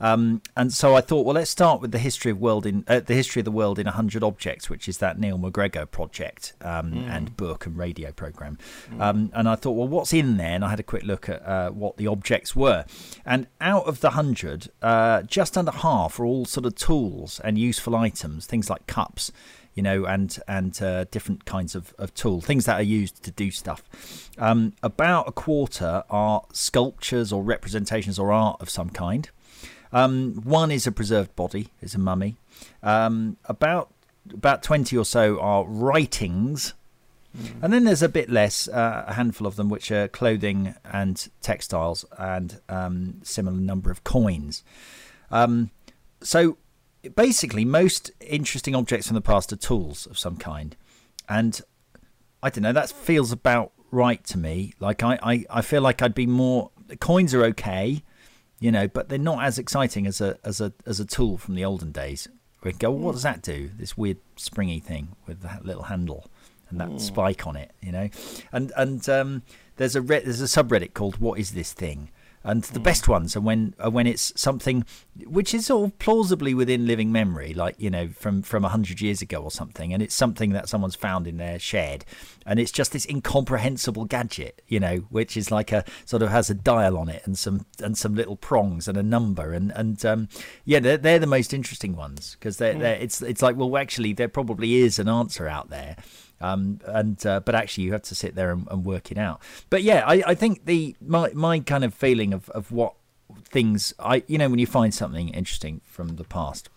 Um, 0.00 0.42
and 0.56 0.72
so 0.72 0.94
I 0.94 1.00
thought, 1.00 1.26
well, 1.26 1.34
let's 1.34 1.50
start 1.50 1.80
with 1.80 1.92
the 1.92 1.98
history 1.98 2.30
of 2.30 2.40
world 2.40 2.66
in 2.66 2.84
uh, 2.88 3.00
the 3.00 3.14
history 3.14 3.40
of 3.40 3.44
the 3.44 3.50
world 3.50 3.78
in 3.78 3.86
hundred 3.86 4.22
objects, 4.22 4.70
which 4.70 4.88
is 4.88 4.98
that 4.98 5.18
Neil 5.18 5.38
MacGregor 5.38 5.86
project 5.86 6.52
um, 6.62 6.92
and 7.08 7.36
book 7.36 7.66
and 7.66 7.76
radio 7.76 8.12
program. 8.12 8.58
Um, 8.98 9.30
and 9.34 9.48
I 9.48 9.56
thought, 9.56 9.72
well, 9.72 9.88
what's 9.88 10.12
in 10.12 10.36
there? 10.36 10.54
And 10.54 10.64
I 10.64 10.70
had 10.70 10.80
a 10.80 10.84
quick 10.84 11.02
look 11.04 11.28
at 11.28 11.44
uh, 11.46 11.70
what 11.70 11.96
the 11.96 12.06
objects 12.06 12.54
were. 12.54 12.84
And 13.24 13.46
out 13.60 13.86
of 13.86 14.00
the 14.00 14.10
hundred, 14.10 14.70
uh, 14.82 15.22
just 15.22 15.56
under 15.56 15.72
half 15.72 16.18
are 16.18 16.24
all 16.24 16.44
sort 16.44 16.66
of 16.66 16.74
tools 16.74 17.40
and 17.40 17.58
useful 17.58 17.96
items, 17.96 18.46
things 18.46 18.70
like 18.70 18.86
cups 18.86 19.32
you 19.74 19.82
know, 19.82 20.04
and 20.04 20.38
and 20.46 20.82
uh, 20.82 21.04
different 21.10 21.44
kinds 21.44 21.74
of, 21.74 21.94
of 21.98 22.12
tool, 22.14 22.40
things 22.40 22.64
that 22.64 22.78
are 22.78 22.82
used 22.82 23.22
to 23.22 23.30
do 23.30 23.50
stuff. 23.50 23.82
Um, 24.38 24.72
about 24.82 25.28
a 25.28 25.32
quarter 25.32 26.04
are 26.10 26.42
sculptures 26.52 27.32
or 27.32 27.42
representations 27.42 28.18
or 28.18 28.32
art 28.32 28.60
of 28.60 28.68
some 28.68 28.90
kind. 28.90 29.30
Um, 29.92 30.42
one 30.44 30.70
is 30.70 30.86
a 30.86 30.92
preserved 30.92 31.34
body, 31.36 31.68
is 31.80 31.94
a 31.94 31.98
mummy. 31.98 32.36
Um, 32.82 33.36
about 33.44 33.92
about 34.32 34.62
twenty 34.62 34.96
or 34.96 35.04
so 35.04 35.40
are 35.40 35.64
writings, 35.64 36.74
mm. 37.36 37.62
and 37.62 37.72
then 37.72 37.84
there's 37.84 38.02
a 38.02 38.08
bit 38.08 38.30
less, 38.30 38.68
uh, 38.68 39.04
a 39.06 39.14
handful 39.14 39.46
of 39.46 39.56
them, 39.56 39.68
which 39.68 39.90
are 39.90 40.08
clothing 40.08 40.74
and 40.84 41.28
textiles, 41.40 42.04
and 42.18 42.60
um, 42.68 43.20
similar 43.22 43.56
number 43.56 43.90
of 43.90 44.04
coins. 44.04 44.62
Um, 45.30 45.70
so 46.22 46.56
basically, 47.14 47.64
most 47.64 48.10
interesting 48.20 48.74
objects 48.74 49.06
from 49.06 49.14
the 49.14 49.20
past 49.20 49.52
are 49.52 49.56
tools 49.56 50.06
of 50.06 50.18
some 50.18 50.36
kind, 50.36 50.76
and 51.28 51.60
I 52.42 52.50
don't 52.50 52.62
know. 52.62 52.72
That 52.72 52.90
feels 52.90 53.32
about 53.32 53.72
right 53.90 54.22
to 54.24 54.38
me. 54.38 54.74
Like 54.80 55.02
I, 55.02 55.18
I, 55.22 55.44
I 55.50 55.62
feel 55.62 55.82
like 55.82 56.02
I'd 56.02 56.14
be 56.14 56.26
more. 56.26 56.70
Coins 57.00 57.34
are 57.34 57.44
okay, 57.44 58.02
you 58.58 58.72
know, 58.72 58.88
but 58.88 59.08
they're 59.08 59.18
not 59.18 59.44
as 59.44 59.58
exciting 59.58 60.06
as 60.06 60.20
a 60.20 60.38
as 60.44 60.60
a 60.60 60.72
as 60.86 61.00
a 61.00 61.04
tool 61.04 61.38
from 61.38 61.54
the 61.54 61.64
olden 61.64 61.92
days. 61.92 62.28
We 62.62 62.72
go, 62.72 62.90
well, 62.90 63.00
what 63.00 63.12
does 63.12 63.22
that 63.22 63.40
do? 63.40 63.70
This 63.74 63.96
weird 63.96 64.18
springy 64.36 64.80
thing 64.80 65.16
with 65.26 65.40
that 65.40 65.64
little 65.64 65.84
handle 65.84 66.30
and 66.68 66.78
that 66.78 66.88
mm. 66.90 67.00
spike 67.00 67.46
on 67.46 67.56
it, 67.56 67.72
you 67.80 67.92
know. 67.92 68.08
And 68.52 68.72
and 68.76 69.08
um, 69.08 69.42
there's 69.76 69.96
a 69.96 70.02
re- 70.02 70.20
there's 70.20 70.40
a 70.40 70.44
subreddit 70.44 70.94
called 70.94 71.18
"What 71.18 71.38
is 71.38 71.52
this 71.52 71.72
thing?" 71.72 72.10
And 72.42 72.62
the 72.64 72.80
mm. 72.80 72.84
best 72.84 73.06
ones 73.06 73.36
are 73.36 73.40
when 73.40 73.74
are 73.78 73.90
when 73.90 74.06
it's 74.06 74.32
something 74.40 74.84
which 75.26 75.52
is 75.52 75.66
sort 75.66 75.90
of 75.90 75.98
plausibly 75.98 76.54
within 76.54 76.86
living 76.86 77.12
memory, 77.12 77.52
like 77.52 77.74
you 77.78 77.90
know 77.90 78.08
from 78.08 78.42
from 78.42 78.64
a 78.64 78.68
hundred 78.68 79.00
years 79.00 79.20
ago 79.20 79.42
or 79.42 79.50
something, 79.50 79.92
and 79.92 80.02
it's 80.02 80.14
something 80.14 80.50
that 80.50 80.68
someone's 80.68 80.94
found 80.94 81.26
in 81.26 81.36
their 81.36 81.58
shed, 81.58 82.04
and 82.46 82.58
it's 82.58 82.72
just 82.72 82.92
this 82.92 83.06
incomprehensible 83.06 84.06
gadget, 84.06 84.62
you 84.68 84.80
know, 84.80 84.96
which 85.10 85.36
is 85.36 85.50
like 85.50 85.70
a 85.72 85.84
sort 86.06 86.22
of 86.22 86.30
has 86.30 86.48
a 86.48 86.54
dial 86.54 86.96
on 86.96 87.08
it 87.08 87.22
and 87.26 87.38
some 87.38 87.66
and 87.82 87.98
some 87.98 88.14
little 88.14 88.36
prongs 88.36 88.88
and 88.88 88.96
a 88.96 89.02
number, 89.02 89.52
and 89.52 89.72
and 89.72 90.04
um, 90.06 90.28
yeah, 90.64 90.80
they're 90.80 90.96
they're 90.96 91.18
the 91.18 91.26
most 91.26 91.52
interesting 91.52 91.94
ones 91.94 92.36
because 92.38 92.56
they're, 92.56 92.74
mm. 92.74 92.80
they're 92.80 92.96
it's 92.96 93.20
it's 93.20 93.42
like 93.42 93.56
well 93.56 93.76
actually 93.76 94.12
there 94.12 94.28
probably 94.28 94.76
is 94.76 94.98
an 94.98 95.08
answer 95.08 95.46
out 95.46 95.68
there 95.68 95.96
um, 96.40 96.80
and 96.84 97.24
uh, 97.26 97.40
but 97.40 97.54
actually, 97.54 97.84
you 97.84 97.92
have 97.92 98.02
to 98.02 98.14
sit 98.14 98.34
there 98.34 98.50
and, 98.50 98.66
and 98.70 98.84
work 98.84 99.10
it 99.10 99.18
out. 99.18 99.40
But 99.68 99.82
yeah, 99.82 100.04
I, 100.06 100.22
I 100.26 100.34
think 100.34 100.64
the 100.64 100.96
my 101.00 101.30
my 101.34 101.60
kind 101.60 101.84
of 101.84 101.94
feeling 101.94 102.32
of, 102.32 102.48
of 102.50 102.72
what 102.72 102.94
things 103.44 103.94
I 103.98 104.24
you 104.26 104.38
know 104.38 104.48
when 104.48 104.58
you 104.58 104.66
find 104.66 104.94
something 104.94 105.28
interesting 105.28 105.80
from 105.84 106.16
the 106.16 106.24
past, 106.24 106.68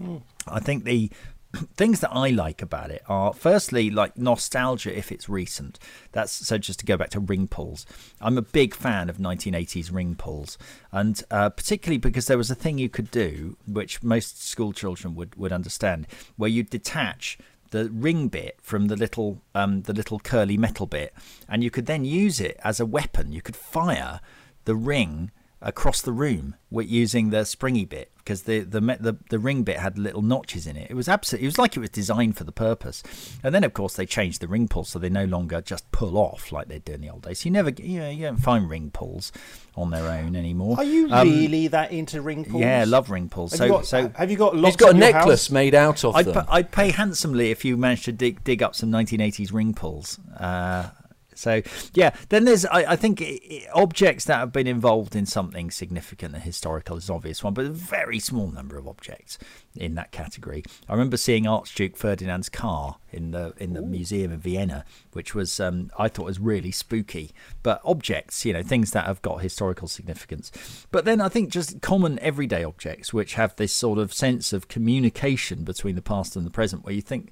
mm. 0.00 0.22
I 0.46 0.60
think 0.60 0.84
the 0.84 1.10
things 1.76 2.00
that 2.00 2.10
I 2.12 2.30
like 2.30 2.62
about 2.62 2.90
it 2.90 3.02
are 3.08 3.32
firstly 3.32 3.90
like 3.90 4.16
nostalgia 4.16 4.96
if 4.96 5.10
it's 5.10 5.28
recent. 5.28 5.78
That's 6.12 6.32
so 6.32 6.58
just 6.58 6.80
to 6.80 6.86
go 6.86 6.96
back 6.96 7.10
to 7.10 7.20
ring 7.20 7.48
pulls. 7.48 7.86
I'm 8.20 8.38
a 8.38 8.42
big 8.42 8.74
fan 8.74 9.08
of 9.08 9.18
1980s 9.18 9.92
ring 9.92 10.14
pulls, 10.14 10.58
and 10.92 11.22
uh, 11.30 11.50
particularly 11.50 11.98
because 11.98 12.26
there 12.26 12.38
was 12.38 12.50
a 12.50 12.54
thing 12.54 12.78
you 12.78 12.88
could 12.88 13.10
do 13.10 13.56
which 13.66 14.02
most 14.02 14.42
school 14.46 14.72
children 14.72 15.14
would 15.14 15.34
would 15.36 15.52
understand, 15.52 16.06
where 16.36 16.50
you 16.50 16.62
detach 16.62 17.38
the 17.70 17.90
ring 17.90 18.28
bit 18.28 18.56
from 18.60 18.86
the 18.86 18.96
little 18.96 19.42
um, 19.54 19.82
the 19.82 19.92
little 19.92 20.18
curly 20.18 20.56
metal 20.56 20.86
bit, 20.86 21.14
and 21.48 21.62
you 21.62 21.70
could 21.70 21.86
then 21.86 22.04
use 22.04 22.40
it 22.40 22.58
as 22.62 22.80
a 22.80 22.86
weapon. 22.86 23.32
You 23.32 23.42
could 23.42 23.56
fire 23.56 24.20
the 24.64 24.76
ring 24.76 25.30
across 25.62 26.02
the 26.02 26.12
room 26.12 26.54
with 26.70 26.88
using 26.88 27.30
the 27.30 27.44
springy 27.44 27.84
bit 27.84 28.12
because 28.18 28.42
the, 28.42 28.60
the 28.60 28.80
the 28.80 29.16
the 29.30 29.38
ring 29.38 29.62
bit 29.62 29.78
had 29.78 29.96
little 29.98 30.20
notches 30.20 30.66
in 30.66 30.76
it. 30.76 30.90
It 30.90 30.94
was 30.94 31.08
absolutely 31.08 31.46
it 31.46 31.48
was 31.48 31.58
like 31.58 31.76
it 31.76 31.80
was 31.80 31.90
designed 31.90 32.36
for 32.36 32.44
the 32.44 32.52
purpose. 32.52 33.02
And 33.42 33.54
then 33.54 33.64
of 33.64 33.72
course 33.72 33.94
they 33.94 34.04
changed 34.04 34.40
the 34.42 34.48
ring 34.48 34.68
pull 34.68 34.84
so 34.84 34.98
they 34.98 35.08
no 35.08 35.24
longer 35.24 35.60
just 35.60 35.90
pull 35.92 36.18
off 36.18 36.52
like 36.52 36.68
they 36.68 36.80
did 36.80 36.96
in 36.96 37.00
the 37.02 37.10
old 37.10 37.22
days. 37.22 37.44
You 37.44 37.52
never 37.52 37.70
you 37.70 38.00
know, 38.00 38.10
you 38.10 38.24
don't 38.24 38.36
find 38.36 38.68
ring 38.68 38.90
pulls 38.90 39.32
on 39.76 39.90
their 39.90 40.10
own 40.10 40.36
anymore. 40.36 40.76
Are 40.76 40.84
you 40.84 41.08
um, 41.10 41.28
really 41.28 41.68
that 41.68 41.92
into 41.92 42.20
ring 42.20 42.44
pulls? 42.44 42.60
Yeah, 42.60 42.84
love 42.86 43.10
ring 43.10 43.28
pulls. 43.28 43.52
Have 43.52 43.58
so 43.58 43.68
got, 43.68 43.86
so 43.86 44.12
have 44.14 44.30
you 44.30 44.36
got 44.36 44.56
lots? 44.56 44.74
He's 44.74 44.76
got 44.76 44.94
a 44.94 44.98
necklace 44.98 45.46
house? 45.46 45.50
made 45.50 45.74
out 45.74 46.04
of 46.04 46.16
I'd, 46.16 46.26
them. 46.26 46.34
pa- 46.34 46.46
I'd 46.52 46.70
pay 46.70 46.90
handsomely 46.90 47.50
if 47.50 47.64
you 47.64 47.76
managed 47.76 48.04
to 48.06 48.12
dig 48.12 48.44
dig 48.44 48.62
up 48.62 48.74
some 48.74 48.90
1980s 48.90 49.52
ring 49.52 49.72
pulls. 49.72 50.18
Uh, 50.36 50.90
so 51.36 51.62
yeah, 51.94 52.14
then 52.28 52.44
there's 52.44 52.64
I, 52.66 52.92
I 52.92 52.96
think 52.96 53.20
it, 53.20 53.68
objects 53.74 54.24
that 54.26 54.38
have 54.38 54.52
been 54.52 54.66
involved 54.66 55.14
in 55.14 55.26
something 55.26 55.70
significant 55.70 56.34
and 56.34 56.42
historical 56.42 56.96
is 56.96 57.08
an 57.08 57.14
obvious 57.14 57.42
one, 57.42 57.54
but 57.54 57.66
a 57.66 57.70
very 57.70 58.18
small 58.18 58.50
number 58.50 58.78
of 58.78 58.88
objects 58.88 59.38
in 59.74 59.94
that 59.94 60.12
category. 60.12 60.62
I 60.88 60.92
remember 60.92 61.16
seeing 61.16 61.46
Archduke 61.46 61.96
Ferdinand's 61.96 62.48
car 62.48 62.96
in 63.12 63.30
the 63.30 63.54
in 63.58 63.72
the 63.72 63.80
Ooh. 63.80 63.86
museum 63.86 64.32
in 64.32 64.38
Vienna, 64.38 64.84
which 65.12 65.34
was 65.34 65.58
um, 65.60 65.90
I 65.98 66.08
thought 66.08 66.26
was 66.26 66.40
really 66.40 66.70
spooky. 66.70 67.32
But 67.62 67.80
objects, 67.84 68.44
you 68.44 68.52
know, 68.52 68.62
things 68.62 68.92
that 68.92 69.06
have 69.06 69.22
got 69.22 69.42
historical 69.42 69.88
significance. 69.88 70.86
But 70.90 71.04
then 71.04 71.20
I 71.20 71.28
think 71.28 71.50
just 71.50 71.80
common 71.80 72.18
everyday 72.20 72.64
objects, 72.64 73.12
which 73.12 73.34
have 73.34 73.56
this 73.56 73.72
sort 73.72 73.98
of 73.98 74.12
sense 74.12 74.52
of 74.52 74.68
communication 74.68 75.64
between 75.64 75.94
the 75.94 76.02
past 76.02 76.36
and 76.36 76.46
the 76.46 76.50
present, 76.50 76.84
where 76.84 76.94
you 76.94 77.02
think 77.02 77.30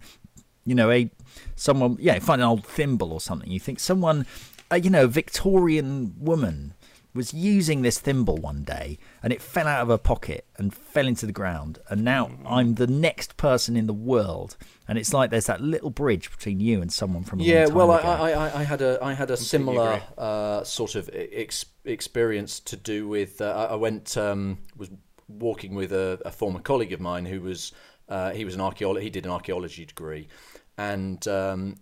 you 0.64 0.74
know, 0.74 0.90
a 0.90 1.11
someone, 1.57 1.96
yeah, 2.00 2.18
find 2.18 2.40
an 2.40 2.48
old 2.48 2.66
thimble 2.66 3.12
or 3.12 3.20
something. 3.20 3.50
You 3.50 3.61
think 3.61 3.81
someone, 3.81 4.27
a, 4.70 4.81
you 4.81 4.90
know, 4.90 5.05
a 5.05 5.09
Victorian 5.09 6.14
woman 6.18 6.74
was 7.14 7.33
using 7.33 7.83
this 7.83 8.00
thimble 8.00 8.37
one 8.37 8.64
day 8.64 8.98
and 9.22 9.33
it 9.33 9.40
fell 9.40 9.68
out 9.68 9.83
of 9.83 9.88
her 9.88 9.98
pocket 9.98 10.44
and 10.57 10.74
fell 10.74 11.07
into 11.07 11.27
the 11.27 11.33
ground. 11.33 11.79
And 11.88 12.05
now 12.05 12.31
I'm 12.44 12.74
the 12.74 12.88
next 12.88 13.37
person 13.37 13.77
in 13.77 13.87
the 13.87 13.94
world. 13.94 14.57
And 14.88 14.98
it's 14.98 15.14
like 15.14 15.31
there's 15.31 15.46
that 15.46 15.61
little 15.61 15.90
bridge 15.90 16.31
between 16.31 16.59
you 16.59 16.83
and 16.83 16.92
someone 16.92 17.22
from 17.22 17.40
a 17.40 17.44
yeah. 17.44 17.68
well, 17.68 17.92
I, 17.92 17.98
I, 17.98 18.61
I, 18.61 18.62
had 18.64 18.83
a 18.83 18.98
I 19.03 19.14
had 19.14 19.31
a 19.31 19.37
similar 19.37 20.03
uh, 20.18 20.64
sort 20.64 20.96
of 20.96 21.09
ex- 21.14 21.66
experience 21.85 22.59
to 22.61 22.77
do 22.77 23.07
with. 23.07 23.40
Uh, 23.40 23.68
I 23.70 23.77
went 23.77 24.16
um, 24.18 24.59
was 24.77 24.90
walking 25.29 25.74
with 25.74 25.92
a, 25.92 26.20
a, 26.24 26.31
former 26.31 26.61
colleague 26.61 26.92
of 26.92 27.00
mine 27.00 27.24
who 27.24 27.40
was 27.40 27.72
uh, 28.09 28.33
he 28.33 28.44
was 28.44 28.55
an 28.55 28.61
archaeologist. 28.61 29.05
He 29.05 29.11
did 29.11 29.24
an 29.24 29.31
archaeology 29.31 29.87
degree, 29.87 30.29
and 30.76 31.26
um, 31.28 31.76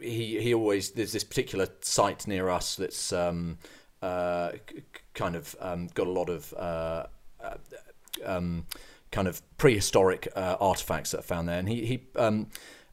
he 0.00 0.40
he 0.40 0.54
always 0.54 0.90
there's 0.92 1.12
this 1.12 1.24
particular 1.24 1.68
site 1.80 2.26
near 2.26 2.48
us 2.48 2.76
that's 2.76 3.12
um, 3.12 3.58
uh, 4.02 4.52
kind 5.14 5.36
of 5.36 5.54
um, 5.60 5.88
got 5.94 6.06
a 6.06 6.10
lot 6.10 6.30
of 6.30 6.52
uh, 6.54 7.06
uh, 7.42 7.56
um, 8.24 8.66
kind 9.10 9.28
of 9.28 9.42
prehistoric 9.58 10.28
uh, 10.34 10.56
artifacts 10.60 11.10
that 11.10 11.20
are 11.20 11.22
found 11.22 11.48
there, 11.48 11.58
and 11.58 11.68
he 11.68 11.84
he. 11.84 12.06
Um, 12.16 12.48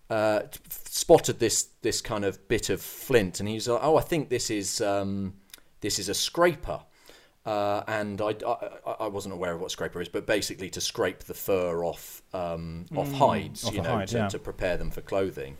uh, 0.07 0.41
spotted 0.69 1.39
this 1.39 1.69
this 1.81 1.99
kind 1.99 2.23
of 2.23 2.47
bit 2.47 2.69
of 2.69 2.79
flint, 2.79 3.39
and 3.39 3.49
he's 3.49 3.67
like, 3.67 3.79
"Oh, 3.81 3.97
I 3.97 4.01
think 4.01 4.29
this 4.29 4.51
is 4.51 4.79
um, 4.79 5.33
this 5.81 5.97
is 5.97 6.09
a 6.09 6.13
scraper." 6.13 6.81
Uh, 7.45 7.83
and 7.87 8.21
I, 8.21 8.35
I, 8.47 8.91
I, 9.01 9.07
wasn't 9.07 9.35
aware 9.35 9.53
of 9.53 9.61
what 9.61 9.69
scraper 9.69 10.01
is, 10.01 10.09
but 10.09 10.25
basically 10.25 10.67
to 10.71 10.81
scrape 10.81 11.19
the 11.25 11.35
fur 11.35 11.83
off 11.83 12.23
um, 12.33 12.85
off 12.95 13.07
mm, 13.07 13.13
hides, 13.13 13.63
off 13.65 13.75
you 13.75 13.83
know, 13.83 13.97
hide, 13.97 14.07
to, 14.07 14.17
yeah. 14.17 14.27
to, 14.29 14.39
prepare 14.39 14.77
them 14.77 14.89
for 14.89 15.01
clothing. 15.01 15.55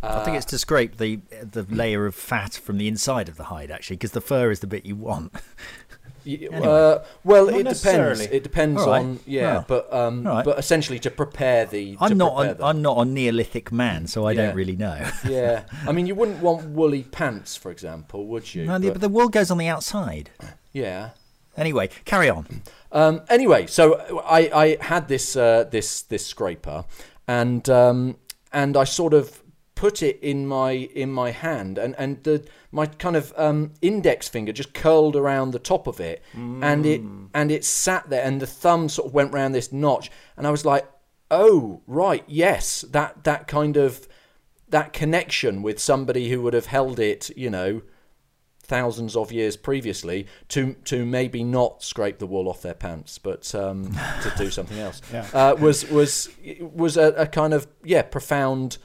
Uh, 0.00 0.20
I 0.20 0.24
think 0.24 0.36
it's 0.36 0.46
to 0.46 0.58
scrape 0.58 0.98
the 0.98 1.16
the 1.42 1.66
layer 1.68 2.06
of 2.06 2.14
fat 2.14 2.54
from 2.54 2.78
the 2.78 2.86
inside 2.86 3.28
of 3.28 3.36
the 3.36 3.44
hide, 3.44 3.72
actually, 3.72 3.96
because 3.96 4.12
the 4.12 4.20
fur 4.20 4.52
is 4.52 4.60
the 4.60 4.68
bit 4.68 4.86
you 4.86 4.94
want. 4.94 5.34
anyway. 6.24 6.60
uh, 6.62 6.98
well, 7.24 7.48
it 7.48 7.64
depends. 7.64 8.20
It 8.20 8.44
depends 8.44 8.80
right. 8.82 9.00
on 9.00 9.18
yeah, 9.26 9.64
but 9.66 9.92
um, 9.92 10.22
right. 10.22 10.44
but 10.44 10.56
essentially 10.56 11.00
to 11.00 11.10
prepare 11.10 11.66
the. 11.66 11.96
I'm 12.00 12.16
not 12.16 12.36
prepare 12.36 12.64
I'm 12.64 12.80
not 12.80 12.98
a 12.98 13.04
Neolithic 13.04 13.72
man, 13.72 14.06
so 14.06 14.24
I 14.24 14.32
yeah. 14.32 14.46
don't 14.46 14.54
really 14.54 14.76
know. 14.76 15.10
yeah, 15.28 15.64
I 15.84 15.90
mean, 15.90 16.06
you 16.06 16.14
wouldn't 16.14 16.38
want 16.38 16.68
woolly 16.68 17.02
pants, 17.02 17.56
for 17.56 17.72
example, 17.72 18.26
would 18.28 18.54
you? 18.54 18.66
No, 18.66 18.78
but, 18.78 18.92
but 18.92 19.00
the 19.00 19.08
wool 19.08 19.28
goes 19.28 19.50
on 19.50 19.58
the 19.58 19.66
outside. 19.66 20.30
Yeah. 20.72 21.10
Anyway, 21.56 21.88
carry 22.04 22.28
on. 22.28 22.62
Um, 22.92 23.22
anyway, 23.28 23.66
so 23.66 24.20
I, 24.24 24.50
I 24.54 24.76
had 24.80 25.08
this 25.08 25.36
uh, 25.36 25.64
this 25.64 26.02
this 26.02 26.26
scraper, 26.26 26.84
and 27.26 27.68
um, 27.68 28.16
and 28.52 28.76
I 28.76 28.84
sort 28.84 29.14
of 29.14 29.42
put 29.74 30.02
it 30.02 30.18
in 30.22 30.46
my 30.46 30.70
in 30.72 31.12
my 31.12 31.30
hand, 31.30 31.76
and 31.78 31.94
and 31.98 32.22
the 32.24 32.46
my 32.70 32.86
kind 32.86 33.16
of 33.16 33.32
um, 33.36 33.72
index 33.82 34.28
finger 34.28 34.52
just 34.52 34.74
curled 34.74 35.16
around 35.16 35.50
the 35.50 35.58
top 35.58 35.86
of 35.86 36.00
it, 36.00 36.22
mm. 36.36 36.62
and 36.62 36.86
it 36.86 37.02
and 37.34 37.50
it 37.50 37.64
sat 37.64 38.08
there, 38.10 38.24
and 38.24 38.40
the 38.40 38.46
thumb 38.46 38.88
sort 38.88 39.08
of 39.08 39.14
went 39.14 39.34
around 39.34 39.52
this 39.52 39.72
notch, 39.72 40.10
and 40.36 40.46
I 40.46 40.50
was 40.50 40.64
like, 40.64 40.88
oh 41.30 41.82
right, 41.86 42.24
yes, 42.26 42.82
that 42.90 43.24
that 43.24 43.48
kind 43.48 43.76
of 43.76 44.06
that 44.68 44.92
connection 44.92 45.62
with 45.62 45.78
somebody 45.78 46.30
who 46.30 46.42
would 46.42 46.54
have 46.54 46.66
held 46.66 46.98
it, 46.98 47.30
you 47.36 47.50
know 47.50 47.82
thousands 48.64 49.14
of 49.14 49.30
years 49.30 49.56
previously 49.56 50.26
to 50.48 50.74
to 50.84 51.04
maybe 51.04 51.44
not 51.44 51.82
scrape 51.82 52.18
the 52.18 52.26
wool 52.26 52.48
off 52.48 52.62
their 52.62 52.74
pants, 52.74 53.18
but 53.18 53.54
um, 53.54 53.92
to 54.22 54.32
do 54.36 54.50
something 54.58 54.78
else. 54.78 55.00
yeah. 55.12 55.26
uh, 55.32 55.54
was 55.54 55.88
was 55.90 56.30
was 56.60 56.96
a, 56.96 57.12
a, 57.12 57.26
kind 57.26 57.54
of 57.54 57.66
yeah 57.84 58.02
profound 58.02 58.78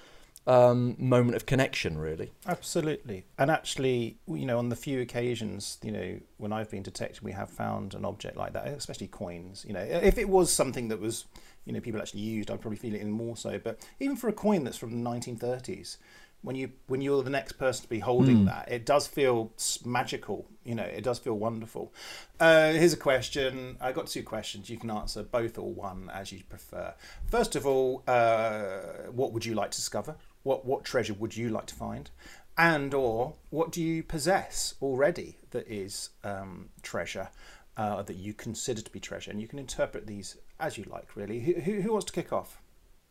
um, 0.49 0.95
moment 0.97 1.35
of 1.35 1.45
connection, 1.45 1.97
really. 1.97 2.31
Absolutely. 2.47 3.25
And 3.37 3.51
actually, 3.51 4.17
you 4.27 4.47
know, 4.47 4.57
on 4.57 4.69
the 4.69 4.75
few 4.75 4.99
occasions, 4.99 5.77
you 5.83 5.91
know, 5.91 6.19
when 6.37 6.51
I've 6.51 6.71
been 6.71 6.81
detected, 6.81 7.21
we 7.21 7.33
have 7.33 7.51
found 7.51 7.93
an 7.93 8.03
object 8.03 8.35
like 8.35 8.53
that, 8.53 8.67
especially 8.67 9.07
coins. 9.07 9.63
You 9.67 9.73
know, 9.73 9.81
if 9.81 10.17
it 10.17 10.27
was 10.27 10.51
something 10.51 10.87
that 10.87 10.99
was, 10.99 11.25
you 11.65 11.73
know, 11.73 11.79
people 11.79 12.01
actually 12.01 12.21
used, 12.21 12.49
I'd 12.49 12.61
probably 12.61 12.77
feel 12.77 12.95
it 12.95 13.01
in 13.01 13.11
more 13.11 13.37
so. 13.37 13.59
But 13.59 13.85
even 13.99 14.15
for 14.15 14.27
a 14.27 14.33
coin 14.33 14.63
that's 14.63 14.77
from 14.77 15.03
the 15.03 15.09
1930s, 15.09 15.97
when 16.41 16.55
you 16.55 16.71
when 16.87 17.01
you're 17.01 17.21
the 17.21 17.29
next 17.29 17.53
person 17.53 17.83
to 17.83 17.89
be 17.89 17.99
holding 17.99 18.37
mm. 18.37 18.45
that, 18.45 18.71
it 18.71 18.85
does 18.85 19.07
feel 19.07 19.51
magical. 19.85 20.45
You 20.63 20.75
know, 20.75 20.83
it 20.83 21.03
does 21.03 21.19
feel 21.19 21.33
wonderful. 21.33 21.93
Uh, 22.39 22.71
here's 22.71 22.93
a 22.93 22.97
question. 22.97 23.77
I 23.81 23.91
got 23.91 24.07
two 24.07 24.23
questions. 24.23 24.69
You 24.69 24.77
can 24.77 24.89
answer 24.89 25.23
both 25.23 25.57
or 25.57 25.71
one 25.71 26.09
as 26.13 26.31
you 26.31 26.43
prefer. 26.47 26.93
First 27.27 27.55
of 27.55 27.65
all, 27.65 28.03
uh, 28.07 29.09
what 29.11 29.33
would 29.33 29.45
you 29.45 29.53
like 29.53 29.71
to 29.71 29.77
discover? 29.77 30.15
What 30.43 30.65
what 30.65 30.85
treasure 30.85 31.13
would 31.13 31.35
you 31.35 31.49
like 31.49 31.65
to 31.67 31.75
find? 31.75 32.09
And 32.57 32.93
or 32.93 33.35
what 33.49 33.71
do 33.71 33.81
you 33.81 34.03
possess 34.03 34.75
already 34.81 35.37
that 35.51 35.67
is 35.67 36.09
um, 36.23 36.69
treasure 36.81 37.29
uh, 37.77 38.03
that 38.03 38.17
you 38.17 38.33
consider 38.33 38.81
to 38.81 38.91
be 38.91 38.99
treasure? 38.99 39.31
And 39.31 39.41
you 39.41 39.47
can 39.47 39.59
interpret 39.59 40.07
these 40.07 40.37
as 40.59 40.77
you 40.77 40.85
like. 40.85 41.15
Really, 41.15 41.41
who, 41.41 41.53
who, 41.53 41.81
who 41.81 41.91
wants 41.91 42.05
to 42.05 42.13
kick 42.13 42.31
off? 42.31 42.61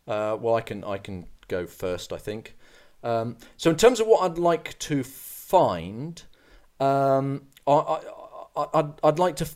Uh, 0.06 0.36
well, 0.40 0.54
I 0.54 0.62
can 0.62 0.82
I 0.82 0.96
can 0.96 1.26
go 1.48 1.66
first. 1.66 2.10
I 2.12 2.18
think. 2.18 2.56
Um, 3.02 3.36
so 3.56 3.70
in 3.70 3.76
terms 3.76 4.00
of 4.00 4.06
what 4.06 4.30
I'd 4.30 4.38
like 4.38 4.78
to 4.80 5.02
find, 5.02 6.22
um, 6.80 7.42
I, 7.66 8.00
I'd 9.02 9.18
like 9.18 9.36
to. 9.36 9.48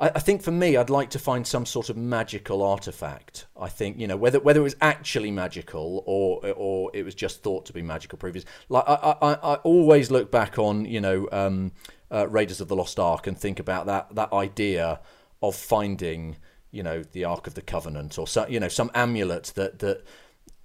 I, 0.00 0.18
think 0.18 0.42
for 0.42 0.50
me, 0.50 0.76
I'd 0.76 0.90
like 0.90 1.10
to 1.10 1.18
find 1.18 1.46
some 1.46 1.64
sort 1.64 1.88
of 1.88 1.96
magical 1.96 2.62
artifact. 2.62 3.46
I 3.58 3.68
think 3.68 3.98
you 3.98 4.06
know 4.06 4.16
whether 4.16 4.40
whether 4.40 4.60
it 4.60 4.64
was 4.64 4.76
actually 4.80 5.30
magical 5.30 6.02
or 6.06 6.44
or 6.56 6.90
it 6.92 7.04
was 7.04 7.14
just 7.14 7.42
thought 7.42 7.66
to 7.66 7.72
be 7.72 7.82
magical 7.82 8.18
previous. 8.18 8.44
Like 8.68 8.84
I 8.86 9.16
I, 9.22 9.32
I 9.32 9.54
always 9.56 10.10
look 10.10 10.30
back 10.30 10.58
on 10.58 10.84
you 10.84 11.00
know 11.00 11.28
um, 11.32 11.72
uh, 12.10 12.28
Raiders 12.28 12.60
of 12.60 12.68
the 12.68 12.76
Lost 12.76 12.98
Ark 12.98 13.26
and 13.26 13.38
think 13.38 13.60
about 13.60 13.86
that 13.86 14.14
that 14.14 14.32
idea 14.32 15.00
of 15.42 15.54
finding 15.54 16.36
you 16.70 16.82
know 16.82 17.02
the 17.12 17.24
Ark 17.24 17.46
of 17.46 17.54
the 17.54 17.62
Covenant 17.62 18.18
or 18.18 18.26
some 18.26 18.50
you 18.50 18.60
know 18.60 18.68
some 18.68 18.90
amulet 18.94 19.52
that 19.54 19.78
that 19.78 20.04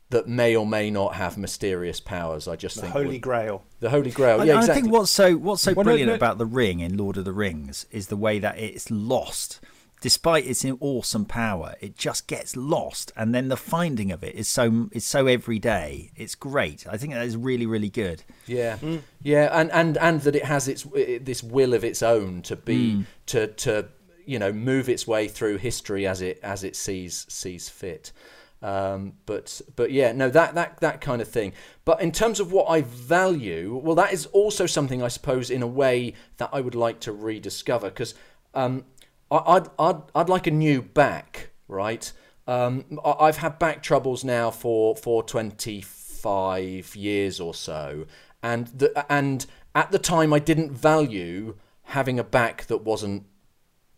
that 0.09 0.27
may 0.27 0.55
or 0.55 0.65
may 0.65 0.89
not 0.89 1.15
have 1.15 1.37
mysterious 1.37 1.99
powers. 1.99 2.47
I 2.47 2.55
just 2.55 2.75
think 2.75 2.87
the 2.87 2.93
think 2.93 2.93
Holy 2.93 3.15
would, 3.15 3.21
Grail. 3.21 3.63
The 3.79 3.89
Holy 3.89 4.11
Grail. 4.11 4.43
Yeah, 4.43 4.57
exactly. 4.57 4.71
I 4.71 4.81
think 4.81 4.93
what's 4.93 5.11
so 5.11 5.35
what's 5.35 5.61
so 5.61 5.73
well, 5.73 5.83
brilliant 5.83 6.07
no, 6.07 6.13
no. 6.13 6.17
about 6.17 6.37
the 6.37 6.45
Ring 6.45 6.79
in 6.79 6.97
Lord 6.97 7.17
of 7.17 7.25
the 7.25 7.33
Rings 7.33 7.85
is 7.91 8.07
the 8.07 8.17
way 8.17 8.39
that 8.39 8.57
it's 8.57 8.89
lost. 8.89 9.59
Despite 10.01 10.47
its 10.47 10.65
awesome 10.79 11.25
power, 11.25 11.75
it 11.81 11.97
just 11.97 12.25
gets 12.27 12.55
lost, 12.55 13.11
and 13.17 13.35
then 13.35 13.49
the 13.49 13.57
finding 13.57 14.13
of 14.13 14.23
it 14.23 14.33
is 14.33 14.47
so 14.47 14.89
is 14.93 15.05
so 15.05 15.27
everyday. 15.27 16.11
It's 16.15 16.35
great. 16.35 16.87
I 16.89 16.95
think 16.95 17.13
that 17.13 17.25
is 17.25 17.35
really 17.35 17.65
really 17.65 17.89
good. 17.89 18.23
Yeah, 18.47 18.77
mm. 18.77 19.01
yeah, 19.21 19.49
and 19.51 19.69
and 19.71 19.97
and 19.97 20.21
that 20.21 20.37
it 20.37 20.45
has 20.45 20.69
its 20.69 20.87
this 21.21 21.43
will 21.43 21.73
of 21.73 21.83
its 21.83 22.01
own 22.01 22.41
to 22.43 22.55
be 22.55 22.93
mm. 22.93 23.05
to 23.27 23.47
to 23.47 23.89
you 24.25 24.39
know 24.39 24.53
move 24.53 24.87
its 24.87 25.05
way 25.05 25.27
through 25.27 25.57
history 25.57 26.07
as 26.07 26.21
it 26.21 26.39
as 26.43 26.63
it 26.63 26.77
sees 26.77 27.25
sees 27.27 27.67
fit. 27.67 28.13
Um, 28.61 29.13
but 29.25 29.61
but 29.75 29.91
yeah, 29.91 30.11
no, 30.11 30.29
that 30.29 30.55
that 30.55 30.79
that 30.81 31.01
kind 31.01 31.21
of 31.21 31.27
thing. 31.27 31.53
But 31.85 32.01
in 32.01 32.11
terms 32.11 32.39
of 32.39 32.51
what 32.51 32.65
I 32.65 32.81
value, 32.81 33.79
well, 33.81 33.95
that 33.95 34.11
is 34.11 34.25
also 34.27 34.65
something 34.65 35.01
I 35.01 35.07
suppose 35.07 35.49
in 35.49 35.61
a 35.61 35.67
way 35.67 36.13
that 36.37 36.49
I 36.51 36.59
would 36.61 36.75
like 36.75 36.99
to 37.01 37.13
rediscover 37.13 37.89
because 37.89 38.15
um, 38.53 38.85
I'd 39.31 39.67
I'd 39.77 40.01
I'd 40.13 40.29
like 40.29 40.47
a 40.47 40.51
new 40.51 40.81
back, 40.81 41.51
right? 41.67 42.11
Um, 42.47 42.99
I've 43.05 43.37
had 43.37 43.59
back 43.59 43.81
troubles 43.81 44.23
now 44.23 44.51
for 44.51 44.95
for 44.95 45.23
twenty 45.23 45.81
five 45.81 46.95
years 46.95 47.39
or 47.39 47.53
so, 47.53 48.07
and 48.43 48.67
the, 48.67 49.05
and 49.09 49.45
at 49.73 49.91
the 49.91 49.99
time 49.99 50.33
I 50.33 50.39
didn't 50.39 50.71
value 50.71 51.55
having 51.83 52.19
a 52.19 52.23
back 52.23 52.65
that 52.65 52.83
wasn't 52.83 53.25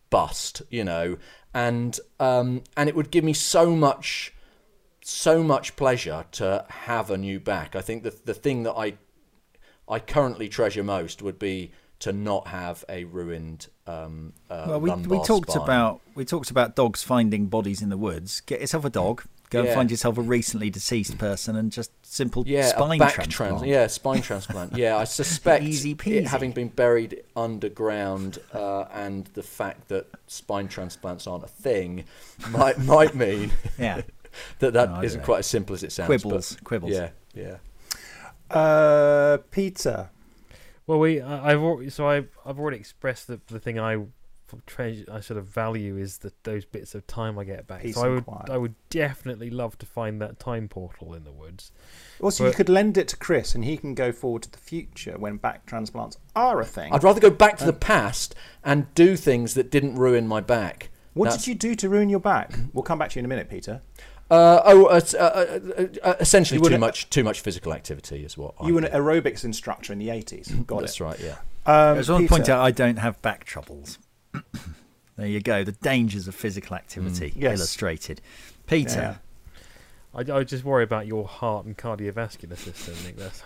bust, 0.08 0.62
you 0.70 0.84
know, 0.84 1.16
and 1.52 1.98
um, 2.20 2.62
and 2.76 2.88
it 2.88 2.94
would 2.94 3.10
give 3.10 3.24
me 3.24 3.32
so 3.32 3.74
much 3.74 4.32
so 5.02 5.42
much 5.42 5.76
pleasure 5.76 6.24
to 6.32 6.64
have 6.68 7.10
a 7.10 7.18
new 7.18 7.40
back. 7.40 7.76
I 7.76 7.80
think 7.80 8.02
the 8.02 8.14
the 8.24 8.34
thing 8.34 8.62
that 8.64 8.74
I 8.74 8.94
I 9.88 9.98
currently 9.98 10.48
treasure 10.48 10.84
most 10.84 11.22
would 11.22 11.38
be 11.38 11.72
to 12.00 12.12
not 12.12 12.48
have 12.48 12.84
a 12.88 13.04
ruined. 13.04 13.68
Um, 13.86 14.32
uh, 14.50 14.64
well, 14.68 14.80
we 14.80 14.90
we 14.90 15.22
talked 15.24 15.50
spine. 15.50 15.62
about 15.62 16.00
we 16.14 16.24
talked 16.24 16.50
about 16.50 16.74
dogs 16.74 17.02
finding 17.02 17.46
bodies 17.46 17.80
in 17.80 17.90
the 17.90 17.96
woods. 17.96 18.40
Get 18.40 18.60
yourself 18.60 18.84
a 18.84 18.90
dog. 18.90 19.24
Go 19.50 19.60
yeah. 19.60 19.66
and 19.66 19.74
find 19.74 19.90
yourself 19.90 20.16
a 20.16 20.22
recently 20.22 20.70
deceased 20.70 21.18
person 21.18 21.56
and 21.56 21.70
just 21.70 21.90
simple 22.02 22.42
yeah, 22.46 22.68
spine 22.68 22.98
transplant. 22.98 23.30
Trans- 23.30 23.62
yeah, 23.64 23.86
spine 23.86 24.22
transplant. 24.22 24.76
Yeah, 24.76 24.96
I 24.96 25.04
suspect 25.20 25.62
Easy 25.62 25.94
peasy. 25.94 26.26
having 26.26 26.52
been 26.52 26.68
buried 26.68 27.22
underground 27.36 28.38
uh, 28.54 28.84
and 28.94 29.26
the 29.34 29.42
fact 29.42 29.88
that 29.88 30.06
spine 30.26 30.68
transplants 30.68 31.26
aren't 31.26 31.44
a 31.44 31.48
thing 31.48 32.04
might 32.48 32.78
might 32.78 33.14
mean 33.14 33.50
yeah 33.78 34.00
that 34.58 34.72
that 34.72 34.90
no, 34.90 35.00
not 35.00 35.22
quite 35.22 35.38
as 35.40 35.46
simple 35.46 35.74
as 35.74 35.82
it 35.82 35.92
sounds. 35.92 36.08
Quibbles, 36.08 36.56
but, 36.56 36.64
quibbles. 36.64 36.90
Yeah, 36.90 37.10
yeah. 37.34 37.56
Uh, 38.50 39.38
Peter. 39.50 40.10
Well, 40.86 40.98
we 40.98 41.20
I've 41.20 41.60
already, 41.60 41.90
so 41.90 42.08
I've 42.08 42.28
I've 42.44 42.58
already 42.58 42.78
expressed 42.78 43.26
the 43.26 43.40
the 43.46 43.60
thing 43.60 43.78
I 43.78 44.04
treasure 44.66 45.04
I 45.10 45.20
sort 45.20 45.38
of 45.38 45.46
value 45.46 45.96
is 45.96 46.18
that 46.18 46.44
those 46.44 46.64
bits 46.64 46.94
of 46.94 47.06
time 47.06 47.38
I 47.38 47.44
get 47.44 47.66
back. 47.66 47.82
Peace 47.82 47.94
so 47.94 48.04
I 48.04 48.08
would 48.08 48.26
quiet. 48.26 48.50
I 48.50 48.58
would 48.58 48.74
definitely 48.90 49.50
love 49.50 49.78
to 49.78 49.86
find 49.86 50.20
that 50.20 50.38
time 50.38 50.68
portal 50.68 51.14
in 51.14 51.24
the 51.24 51.32
woods. 51.32 51.72
Also, 52.20 52.44
but, 52.44 52.50
you 52.50 52.54
could 52.54 52.68
lend 52.68 52.98
it 52.98 53.08
to 53.08 53.16
Chris, 53.16 53.54
and 53.54 53.64
he 53.64 53.76
can 53.76 53.94
go 53.94 54.12
forward 54.12 54.42
to 54.42 54.50
the 54.50 54.58
future 54.58 55.16
when 55.18 55.36
back 55.36 55.66
transplants 55.66 56.18
are 56.36 56.60
a 56.60 56.64
thing. 56.64 56.92
I'd 56.92 57.04
rather 57.04 57.20
go 57.20 57.30
back 57.30 57.56
to 57.58 57.64
um, 57.64 57.68
the 57.68 57.76
past 57.76 58.34
and 58.64 58.92
do 58.94 59.16
things 59.16 59.54
that 59.54 59.70
didn't 59.70 59.96
ruin 59.96 60.26
my 60.26 60.40
back. 60.40 60.90
What 61.14 61.30
That's, 61.30 61.44
did 61.44 61.48
you 61.48 61.54
do 61.54 61.74
to 61.76 61.88
ruin 61.88 62.08
your 62.08 62.20
back? 62.20 62.54
We'll 62.72 62.84
come 62.84 62.98
back 62.98 63.10
to 63.10 63.16
you 63.16 63.20
in 63.20 63.26
a 63.26 63.28
minute, 63.28 63.50
Peter. 63.50 63.82
Uh, 64.32 64.62
oh, 64.64 64.86
uh, 64.86 65.00
uh, 65.18 65.86
uh 66.02 66.14
essentially 66.18 66.58
too 66.58 66.78
much 66.78 67.10
too 67.10 67.22
much 67.22 67.40
physical 67.40 67.74
activity 67.74 68.24
is 68.24 68.38
what. 68.38 68.54
You 68.62 68.68
I 68.68 68.72
were 68.72 68.86
an 68.86 68.92
aerobics 68.92 69.44
instructor 69.44 69.92
in 69.92 69.98
the 69.98 70.08
eighties. 70.08 70.48
Got 70.48 70.80
That's 70.80 70.98
it. 70.98 71.04
right. 71.04 71.20
Yeah. 71.20 71.36
Um, 71.66 71.92
I 71.92 71.94
just 71.96 72.08
want 72.08 72.22
to 72.24 72.28
point 72.30 72.48
out 72.48 72.62
I 72.62 72.70
don't 72.70 72.96
have 72.96 73.20
back 73.20 73.44
troubles. 73.44 73.98
there 75.16 75.26
you 75.26 75.40
go. 75.40 75.64
The 75.64 75.72
dangers 75.72 76.28
of 76.28 76.34
physical 76.34 76.74
activity 76.74 77.32
mm. 77.32 77.42
yes. 77.42 77.58
illustrated. 77.58 78.22
Peter. 78.66 79.18
Yeah. 80.14 80.24
I, 80.34 80.38
I, 80.38 80.44
just 80.44 80.64
worry 80.64 80.84
about 80.84 81.06
your 81.06 81.26
heart 81.26 81.66
and 81.66 81.76
cardiovascular 81.76 82.56
system. 82.56 82.94
Nick. 83.04 83.16
That's 83.16 83.42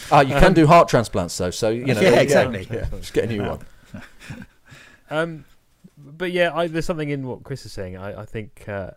ah, 0.10 0.22
you 0.22 0.32
can 0.32 0.44
um, 0.44 0.54
do 0.54 0.66
heart 0.66 0.88
transplants 0.88 1.36
though, 1.36 1.50
so 1.50 1.68
you 1.68 1.92
know. 1.92 2.00
Yeah, 2.00 2.20
exactly. 2.20 2.66
Yeah. 2.70 2.86
Just 2.90 3.12
get 3.12 3.24
a 3.24 3.26
new 3.26 3.42
one. 3.42 3.60
um, 5.10 5.44
but 5.98 6.32
yeah, 6.32 6.54
I, 6.54 6.68
there's 6.68 6.86
something 6.86 7.10
in 7.10 7.26
what 7.26 7.42
Chris 7.42 7.66
is 7.66 7.72
saying. 7.72 7.98
I, 7.98 8.22
I 8.22 8.24
think 8.24 8.66
uh, 8.66 8.92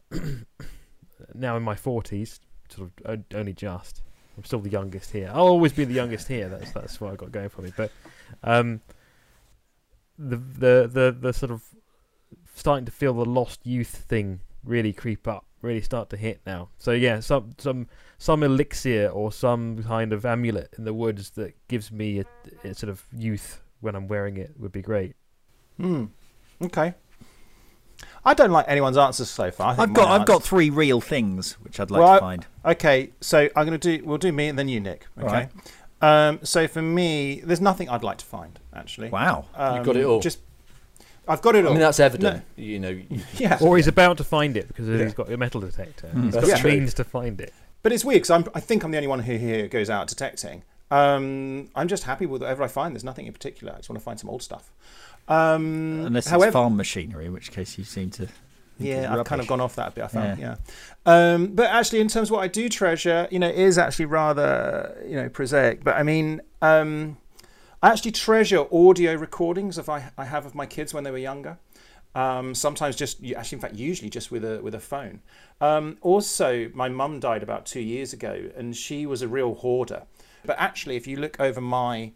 now 1.34 1.58
in 1.58 1.64
my 1.64 1.76
forties, 1.76 2.40
sort 2.70 2.92
of 3.06 3.26
only 3.34 3.54
just. 3.54 4.02
I'm 4.38 4.46
still 4.46 4.60
the 4.60 4.70
youngest 4.70 5.12
here. 5.12 5.30
I'll 5.34 5.48
always 5.48 5.74
be 5.74 5.84
the 5.84 5.94
youngest 5.94 6.28
here. 6.28 6.48
That's 6.48 6.72
that's 6.72 7.02
what 7.02 7.12
I 7.12 7.16
got 7.18 7.32
going 7.32 7.50
for 7.50 7.62
me. 7.62 7.74
But 7.76 7.92
um, 8.44 8.80
the 10.18 10.38
the 10.38 10.90
the 10.92 11.18
the 11.20 11.34
sort 11.34 11.52
of 11.52 11.64
starting 12.56 12.86
to 12.86 12.92
feel 12.92 13.14
the 13.14 13.26
lost 13.26 13.66
youth 13.66 13.90
thing 13.90 14.40
really 14.64 14.94
creep 14.94 15.28
up, 15.28 15.46
really 15.62 15.82
start 15.82 16.10
to 16.12 16.18
hit 16.18 16.40
now. 16.46 16.70
So 16.78 16.92
yeah, 16.92 17.20
some 17.20 17.54
some 17.58 17.88
some 18.18 18.44
elixir 18.44 19.10
or 19.10 19.32
some 19.32 19.84
kind 19.84 20.14
of 20.14 20.26
amulet 20.26 20.74
in 20.78 20.86
the 20.86 20.94
woods 20.94 21.32
that 21.32 21.56
gives 21.68 21.92
me 21.92 22.20
a, 22.20 22.26
a 22.68 22.74
sort 22.74 22.90
of 22.90 23.04
youth 23.14 23.62
when 23.82 23.96
I'm 23.96 24.08
wearing 24.08 24.38
it 24.38 24.54
would 24.58 24.72
be 24.72 24.82
great. 24.82 25.16
Hmm. 25.78 26.06
Okay. 26.62 26.94
I 28.26 28.34
don't 28.34 28.52
like 28.52 28.66
anyone's 28.68 28.98
answers 28.98 29.30
so 29.30 29.52
far. 29.52 29.76
I've 29.78 29.94
got 29.94 30.10
I've 30.10 30.28
got 30.28 30.44
three 30.44 30.70
real 30.70 31.02
things 31.02 31.54
which 31.62 31.80
I'd 31.80 31.92
like 31.92 32.02
well, 32.02 32.16
to 32.16 32.20
find. 32.20 32.46
Okay, 32.66 33.12
so 33.22 33.50
I'm 33.56 33.66
going 33.66 33.80
to 33.80 33.98
do. 33.98 34.06
We'll 34.06 34.18
do 34.18 34.32
me 34.32 34.48
and 34.48 34.60
then 34.60 34.68
you, 34.68 34.80
Nick. 34.80 35.06
Okay. 35.18 35.28
Right. 35.28 35.50
Um, 36.02 36.40
so 36.44 36.68
for 36.68 36.82
me, 36.82 37.42
there's 37.44 37.62
nothing 37.62 37.90
I'd 37.90 38.04
like 38.04 38.18
to 38.20 38.26
find 38.26 38.60
actually. 38.74 39.10
Wow, 39.10 39.46
um, 39.56 39.78
you've 39.78 39.86
got 39.86 39.96
it 39.98 40.06
all. 40.06 40.20
Just 40.20 40.40
I've 41.28 41.42
got 41.42 41.56
it 41.56 41.66
all. 41.66 41.72
I 41.72 41.74
mean, 41.74 41.82
that's 41.82 42.00
evident. 42.00 42.44
No. 42.58 42.64
You 42.64 42.80
know. 42.80 43.02
yeah. 43.38 43.58
Or 43.62 43.78
he's 43.78 43.88
about 43.88 44.18
to 44.18 44.24
find 44.24 44.58
it 44.58 44.68
because 44.68 44.88
yeah. 44.88 45.04
he's 45.04 45.14
got 45.14 45.32
a 45.32 45.38
metal 45.38 45.62
detector. 45.62 46.08
Mm. 46.08 46.26
He's 46.26 46.36
got 46.36 46.48
yeah. 46.48 46.64
means 46.64 46.94
to 46.96 47.04
find 47.04 47.40
it. 47.40 47.54
But 47.84 47.94
it's 47.94 48.04
weird 48.04 48.24
because 48.24 48.50
I 48.54 48.60
think 48.60 48.84
I'm 48.84 48.92
the 48.92 48.98
only 48.98 49.08
one 49.08 49.20
who 49.20 49.38
here 49.38 49.68
goes 49.68 49.90
out 49.90 50.08
detecting. 50.08 50.64
Um, 50.92 51.70
I'm 51.76 51.88
just 51.88 52.04
happy 52.04 52.26
with 52.26 52.42
whatever 52.42 52.64
I 52.64 52.68
find. 52.68 52.96
There's 52.96 53.04
nothing 53.04 53.28
in 53.28 53.34
particular. 53.34 53.74
I 53.74 53.78
just 53.78 53.90
want 53.90 54.00
to 54.00 54.04
find 54.04 54.20
some 54.20 54.30
old 54.30 54.42
stuff. 54.42 54.72
Um, 55.30 56.06
Unless 56.08 56.28
however, 56.28 56.48
it's 56.48 56.54
farm 56.54 56.76
machinery, 56.76 57.28
in 57.28 57.34
which 57.34 57.52
case 57.52 57.78
you 57.78 57.84
seem 57.84 58.10
to. 58.12 58.28
Yeah, 58.80 59.14
I've 59.14 59.26
kind 59.26 59.42
of 59.42 59.48
gone 59.48 59.62
off 59.62 59.76
that 59.76 59.90
a 59.90 59.92
bit. 59.92 60.04
I 60.06 60.08
found, 60.08 60.40
yeah. 60.40 60.56
yeah. 61.06 61.34
Um, 61.34 61.48
but 61.48 61.70
actually, 61.70 62.00
in 62.00 62.08
terms 62.08 62.30
of 62.30 62.36
what 62.36 62.44
I 62.44 62.48
do 62.48 62.70
treasure, 62.70 63.28
you 63.30 63.38
know, 63.38 63.50
is 63.50 63.78
actually 63.78 64.06
rather, 64.06 64.98
you 65.06 65.16
know, 65.16 65.30
prosaic. 65.30 65.84
But 65.84 65.98
I 65.98 66.04
mean, 66.04 66.42
um, 66.62 67.18
I 67.84 67.90
actually 67.92 68.12
treasure 68.12 68.66
audio 68.74 69.16
recordings 69.16 69.78
of 69.78 69.90
I, 69.90 70.12
I 70.18 70.26
have 70.26 70.46
of 70.46 70.56
my 70.56 70.66
kids 70.66 70.94
when 70.94 71.04
they 71.04 71.12
were 71.12 71.18
younger. 71.18 71.58
Um, 72.16 72.56
sometimes 72.56 72.96
just 72.96 73.24
actually, 73.36 73.58
in 73.58 73.62
fact, 73.62 73.76
usually 73.76 74.10
just 74.10 74.32
with 74.32 74.44
a 74.44 74.62
with 74.62 74.74
a 74.74 74.80
phone. 74.80 75.22
Um, 75.62 75.98
also, 76.02 76.72
my 76.74 76.90
mum 76.90 77.20
died 77.20 77.44
about 77.44 77.66
two 77.66 77.82
years 77.82 78.14
ago, 78.14 78.50
and 78.56 78.76
she 78.76 79.06
was 79.06 79.22
a 79.22 79.28
real 79.28 79.56
hoarder. 79.56 80.04
But 80.46 80.58
actually, 80.58 80.96
if 80.96 81.06
you 81.06 81.18
look 81.18 81.40
over 81.40 81.62
my 81.62 82.14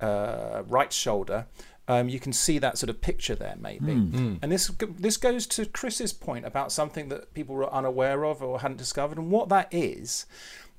uh, 0.00 0.62
right 0.66 0.92
shoulder, 0.92 1.46
um, 1.86 2.08
you 2.08 2.18
can 2.18 2.32
see 2.32 2.58
that 2.58 2.78
sort 2.78 2.90
of 2.90 3.00
picture 3.00 3.34
there, 3.34 3.56
maybe. 3.58 3.94
Hmm. 3.94 4.36
And 4.42 4.50
this 4.50 4.68
this 4.98 5.16
goes 5.16 5.46
to 5.48 5.66
Chris's 5.66 6.12
point 6.12 6.46
about 6.46 6.72
something 6.72 7.08
that 7.10 7.34
people 7.34 7.54
were 7.54 7.72
unaware 7.72 8.24
of 8.24 8.42
or 8.42 8.60
hadn't 8.60 8.78
discovered, 8.78 9.18
and 9.18 9.30
what 9.30 9.48
that 9.50 9.68
is 9.72 10.26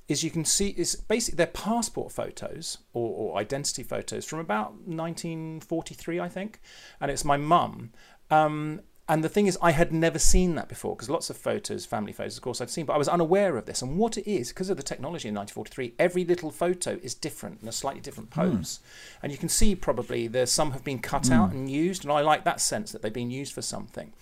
is 0.08 0.22
you 0.22 0.30
can 0.30 0.44
see 0.44 0.68
is 0.76 0.94
basically 0.94 1.36
they're 1.36 1.46
passport 1.46 2.12
photos 2.12 2.78
or, 2.92 3.32
or 3.32 3.38
identity 3.38 3.82
photos 3.82 4.24
from 4.24 4.38
about 4.38 4.72
1943, 4.86 6.20
I 6.20 6.28
think, 6.28 6.60
and 7.00 7.10
it's 7.10 7.24
my 7.24 7.36
mum. 7.36 7.90
Um, 8.30 8.82
and 9.08 9.22
the 9.22 9.28
thing 9.28 9.46
is, 9.46 9.56
I 9.62 9.70
had 9.70 9.92
never 9.92 10.18
seen 10.18 10.56
that 10.56 10.68
before 10.68 10.96
because 10.96 11.08
lots 11.08 11.30
of 11.30 11.36
photos, 11.36 11.86
family 11.86 12.12
photos, 12.12 12.36
of 12.36 12.42
course, 12.42 12.60
I'd 12.60 12.70
seen, 12.70 12.86
but 12.86 12.94
I 12.94 12.98
was 12.98 13.08
unaware 13.08 13.56
of 13.56 13.66
this. 13.66 13.80
And 13.80 13.98
what 13.98 14.18
it 14.18 14.28
is, 14.28 14.48
because 14.48 14.68
of 14.68 14.76
the 14.76 14.82
technology 14.82 15.28
in 15.28 15.34
1943, 15.34 15.94
every 15.98 16.24
little 16.24 16.50
photo 16.50 16.98
is 17.02 17.14
different 17.14 17.62
in 17.62 17.68
a 17.68 17.72
slightly 17.72 18.00
different 18.00 18.34
hmm. 18.34 18.40
pose. 18.40 18.80
And 19.22 19.30
you 19.30 19.38
can 19.38 19.48
see 19.48 19.76
probably 19.76 20.26
there's 20.26 20.50
some 20.50 20.72
have 20.72 20.82
been 20.82 20.98
cut 20.98 21.30
out 21.30 21.50
hmm. 21.50 21.56
and 21.56 21.70
used, 21.70 22.04
and 22.04 22.12
I 22.12 22.20
like 22.20 22.44
that 22.44 22.60
sense 22.60 22.90
that 22.90 23.02
they've 23.02 23.12
been 23.12 23.30
used 23.30 23.52
for 23.52 23.62
something. 23.62 24.12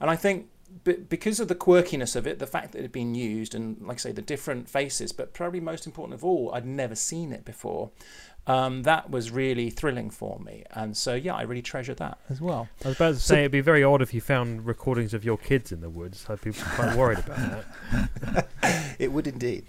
And 0.00 0.10
I 0.10 0.16
think 0.16 0.48
b- 0.84 1.04
because 1.08 1.38
of 1.40 1.46
the 1.48 1.54
quirkiness 1.54 2.16
of 2.16 2.26
it, 2.26 2.40
the 2.40 2.46
fact 2.46 2.72
that 2.72 2.78
it 2.78 2.82
had 2.82 2.92
been 2.92 3.14
used, 3.14 3.54
and 3.54 3.80
like 3.80 3.98
I 3.98 4.00
say, 4.00 4.12
the 4.12 4.22
different 4.22 4.68
faces, 4.68 5.12
but 5.12 5.34
probably 5.34 5.60
most 5.60 5.86
important 5.86 6.14
of 6.14 6.24
all, 6.24 6.52
I'd 6.52 6.66
never 6.66 6.94
seen 6.94 7.32
it 7.32 7.44
before. 7.44 7.90
Um, 8.46 8.82
that 8.82 9.08
was 9.08 9.30
really 9.30 9.70
thrilling 9.70 10.10
for 10.10 10.40
me, 10.40 10.64
and 10.72 10.96
so 10.96 11.14
yeah, 11.14 11.34
I 11.34 11.42
really 11.42 11.62
treasure 11.62 11.94
that 11.94 12.18
as 12.28 12.40
well. 12.40 12.68
I 12.84 12.88
was 12.88 12.96
about 12.96 13.14
to 13.14 13.20
say 13.20 13.40
it'd 13.40 13.52
be 13.52 13.60
very 13.60 13.84
odd 13.84 14.02
if 14.02 14.12
you 14.12 14.20
found 14.20 14.66
recordings 14.66 15.14
of 15.14 15.24
your 15.24 15.36
kids 15.38 15.70
in 15.70 15.80
the 15.80 15.88
woods. 15.90 16.26
I'd 16.28 16.40
be 16.40 16.52
quite 16.52 16.96
worried 16.96 17.18
about 17.20 17.64
that. 18.22 18.48
It 18.98 19.10
would 19.12 19.26
indeed. 19.26 19.66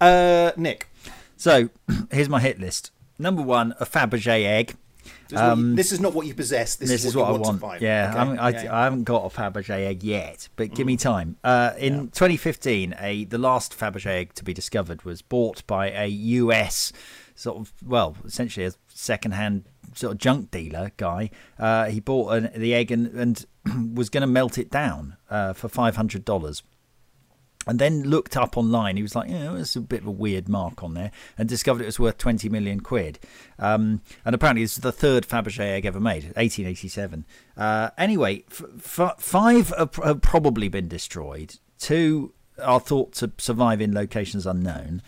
Uh, 0.00 0.52
Nick, 0.56 0.88
So 1.36 1.70
here's 2.10 2.28
my 2.28 2.40
hit 2.40 2.58
list. 2.60 2.90
Number 3.18 3.40
one, 3.42 3.74
a 3.80 3.86
Fabergé 3.86 4.44
egg. 4.44 4.74
this, 5.04 5.12
is, 5.28 5.32
you- 5.32 5.38
Um, 5.38 5.76
this 5.76 5.92
is 5.92 6.00
not 6.00 6.12
what 6.14 6.26
you 6.26 6.34
possess. 6.34 6.76
This, 6.76 6.88
This, 6.90 7.00
is, 7.00 7.06
is 7.10 7.16
what, 7.16 7.28
what, 7.30 7.38
you 7.38 7.44
I 7.44 7.46
want. 7.46 7.60
to 7.60 7.66
find. 7.66 7.82
Yeah, 7.82 8.08
Okay? 8.10 8.16
I, 8.16 8.18
haven't, 8.18 8.38
I, 8.38 8.48
Yeah, 8.50 8.62
yeah. 8.64 8.76
I 8.76 8.84
haven't 8.84 9.04
got 9.04 9.24
a 9.24 9.28
Fabergé 9.34 9.86
egg 9.86 10.02
yet, 10.02 10.48
but 10.56 10.74
give 10.74 10.86
me 10.86 10.96
time. 10.96 11.36
Uh, 11.44 11.72
in 11.78 12.08
2015, 12.08 12.94
a 12.98 13.24
the 13.24 13.38
last 13.38 13.78
Fabergé 13.78 14.06
egg 14.06 14.34
to 14.34 14.44
be 14.44 14.52
discovered 14.52 15.02
was 15.04 15.22
bought 15.22 15.66
by 15.66 15.90
a 15.90 16.06
US 16.08 16.92
sort 17.34 17.58
of 17.58 17.72
well, 17.84 18.16
essentially 18.24 18.66
a 18.66 18.72
second-hand 18.88 19.64
sort 19.94 20.12
of 20.12 20.18
junk 20.18 20.50
dealer 20.50 20.92
guy. 20.96 21.30
Uh, 21.58 21.86
he 21.86 22.00
bought 22.00 22.34
an, 22.34 22.50
the 22.56 22.74
egg 22.74 22.90
and, 22.90 23.06
and 23.08 23.46
was 23.94 24.08
going 24.08 24.22
to 24.22 24.26
melt 24.26 24.58
it 24.58 24.70
down 24.70 25.16
uh, 25.30 25.52
for 25.52 25.68
five 25.68 25.96
hundred 25.96 26.24
dollars 26.24 26.62
and 27.66 27.78
then 27.78 28.02
looked 28.02 28.36
up 28.36 28.56
online. 28.56 28.96
He 28.96 29.02
was 29.02 29.14
like, 29.14 29.30
"Yeah, 29.30 29.52
there's 29.52 29.76
a 29.76 29.80
bit 29.80 30.02
of 30.02 30.06
a 30.06 30.12
weird 30.12 30.48
mark 30.48 30.82
on 30.82 30.94
there," 30.94 31.10
and 31.38 31.48
discovered 31.48 31.82
it 31.82 31.86
was 31.86 31.98
worth 31.98 32.18
twenty 32.18 32.48
million 32.48 32.80
quid. 32.80 33.18
Um, 33.58 34.02
and 34.24 34.34
apparently, 34.34 34.62
this 34.64 34.76
is 34.76 34.82
the 34.82 34.92
third 34.92 35.26
Fabergé 35.26 35.60
egg 35.60 35.86
ever 35.86 36.00
made, 36.00 36.24
1887. 36.36 37.24
Uh, 37.56 37.90
anyway, 37.96 38.44
f- 38.50 38.64
f- 38.98 39.20
five 39.20 39.70
have, 39.70 39.94
have 39.96 40.20
probably 40.20 40.68
been 40.68 40.88
destroyed. 40.88 41.56
Two 41.78 42.32
are 42.62 42.80
thought 42.80 43.12
to 43.14 43.32
survive 43.38 43.80
in 43.80 43.92
locations 43.94 44.46
unknown. 44.46 45.02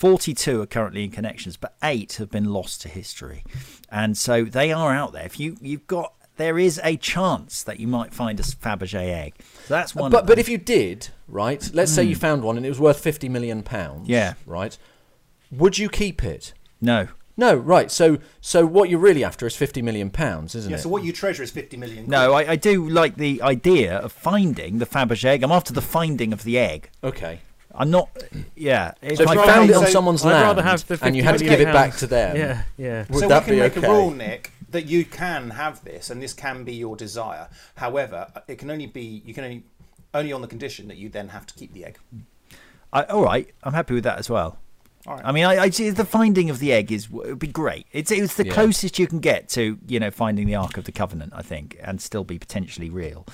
42 0.00 0.62
are 0.62 0.66
currently 0.66 1.04
in 1.04 1.10
connections, 1.10 1.58
but 1.58 1.76
eight 1.82 2.14
have 2.14 2.30
been 2.30 2.46
lost 2.46 2.80
to 2.80 2.88
history. 2.88 3.44
And 3.92 4.16
so 4.16 4.44
they 4.44 4.72
are 4.72 4.94
out 4.94 5.12
there. 5.12 5.26
If 5.26 5.38
you, 5.38 5.58
you've 5.60 5.86
got, 5.86 6.14
there 6.38 6.58
is 6.58 6.80
a 6.82 6.96
chance 6.96 7.62
that 7.64 7.78
you 7.78 7.86
might 7.86 8.14
find 8.14 8.40
a 8.40 8.42
Fabergé 8.42 9.10
egg. 9.10 9.34
So 9.66 9.74
that's 9.74 9.94
one. 9.94 10.10
But 10.10 10.26
but 10.26 10.38
if 10.38 10.48
you 10.48 10.56
did, 10.56 11.08
right? 11.28 11.70
Let's 11.74 11.92
say 11.92 12.02
you 12.02 12.14
hmm. 12.14 12.20
found 12.20 12.42
one 12.44 12.56
and 12.56 12.64
it 12.64 12.70
was 12.70 12.80
worth 12.80 12.98
fifty 12.98 13.28
million 13.28 13.62
pounds. 13.62 14.08
Yeah. 14.08 14.34
Right. 14.46 14.78
Would 15.50 15.76
you 15.76 15.90
keep 15.90 16.24
it? 16.24 16.54
no, 16.80 17.08
No. 17.36 17.54
Right. 17.54 17.90
So 17.90 18.20
so 18.40 18.64
what 18.64 18.88
you're 18.88 18.98
really 19.00 19.22
after 19.22 19.46
is 19.46 19.54
fifty 19.54 19.82
million 19.82 20.08
pounds, 20.08 20.54
isn't 20.54 20.70
it? 20.70 20.72
Yeah, 20.72 20.78
it? 20.78 20.82
so 20.82 20.88
what 20.88 21.04
you 21.04 21.12
treasure 21.12 21.42
is 21.42 21.50
50 21.50 21.76
million. 21.76 22.06
No. 22.08 22.32
I, 22.32 22.52
I 22.52 22.56
do 22.56 22.88
like 22.88 23.16
the 23.16 23.42
idea 23.42 23.98
of 23.98 24.12
finding 24.12 24.78
the 24.78 24.86
Fabergé 24.86 25.26
egg. 25.26 25.42
I'm 25.42 25.52
after 25.52 25.74
the 25.74 25.82
finding 25.82 26.32
of 26.32 26.44
the 26.44 26.58
egg. 26.58 26.88
okay. 27.04 27.40
I'm 27.74 27.90
not. 27.90 28.08
Yeah. 28.56 28.92
If 29.02 29.18
So 29.18 29.22
if 29.24 29.28
I 29.28 29.34
you 29.34 29.44
found 29.44 29.70
it 29.70 29.74
so 29.74 29.80
on 29.80 29.86
someone's 29.88 30.24
I'd 30.24 30.30
land 30.32 30.42
rather 30.44 30.62
have 30.62 30.86
the 30.86 30.98
and 31.02 31.16
you 31.16 31.22
50 31.22 31.24
had 31.24 31.38
to 31.38 31.44
give 31.56 31.68
it 31.68 31.72
back 31.72 31.96
to 31.98 32.06
them, 32.06 32.36
Yeah, 32.36 32.62
yeah. 32.76 33.04
would 33.10 33.20
so 33.20 33.28
that 33.28 33.42
we 33.42 33.46
can 33.46 33.54
be 33.54 33.60
make 33.60 33.76
okay? 33.76 33.86
a 33.86 33.90
rule, 33.90 34.10
Nick, 34.10 34.52
that 34.70 34.86
you 34.86 35.04
can 35.04 35.50
have 35.50 35.82
this, 35.84 36.10
and 36.10 36.20
this 36.22 36.32
can 36.32 36.64
be 36.64 36.74
your 36.74 36.96
desire. 36.96 37.48
However, 37.76 38.26
it 38.48 38.58
can 38.58 38.70
only 38.70 38.86
be 38.86 39.22
you 39.24 39.34
can 39.34 39.44
only 39.44 39.62
only 40.14 40.32
on 40.32 40.40
the 40.42 40.48
condition 40.48 40.88
that 40.88 40.96
you 40.96 41.08
then 41.08 41.28
have 41.28 41.46
to 41.46 41.54
keep 41.54 41.72
the 41.72 41.84
egg. 41.84 41.98
I, 42.92 43.04
all 43.04 43.22
right, 43.22 43.48
I'm 43.62 43.72
happy 43.74 43.94
with 43.94 44.04
that 44.04 44.18
as 44.18 44.28
well. 44.28 44.58
All 45.06 45.14
right. 45.14 45.24
I 45.24 45.32
mean, 45.32 45.44
I, 45.44 45.58
I 45.62 45.70
see 45.70 45.88
the 45.90 46.04
finding 46.04 46.50
of 46.50 46.58
the 46.58 46.72
egg 46.72 46.90
is 46.92 47.08
would 47.08 47.38
be 47.38 47.46
great. 47.46 47.86
It's 47.92 48.10
it's 48.10 48.34
the 48.34 48.46
Yeah. 48.46 48.52
closest 48.52 48.98
you 48.98 49.06
can 49.06 49.20
get 49.20 49.48
to 49.50 49.78
you 49.86 50.00
know 50.00 50.10
finding 50.10 50.46
the 50.46 50.56
Ark 50.56 50.76
of 50.76 50.84
the 50.84 50.92
Covenant, 50.92 51.32
I 51.36 51.42
think, 51.42 51.78
and 51.82 52.00
still 52.02 52.24
be 52.24 52.38
potentially 52.38 52.90
real. 52.90 53.24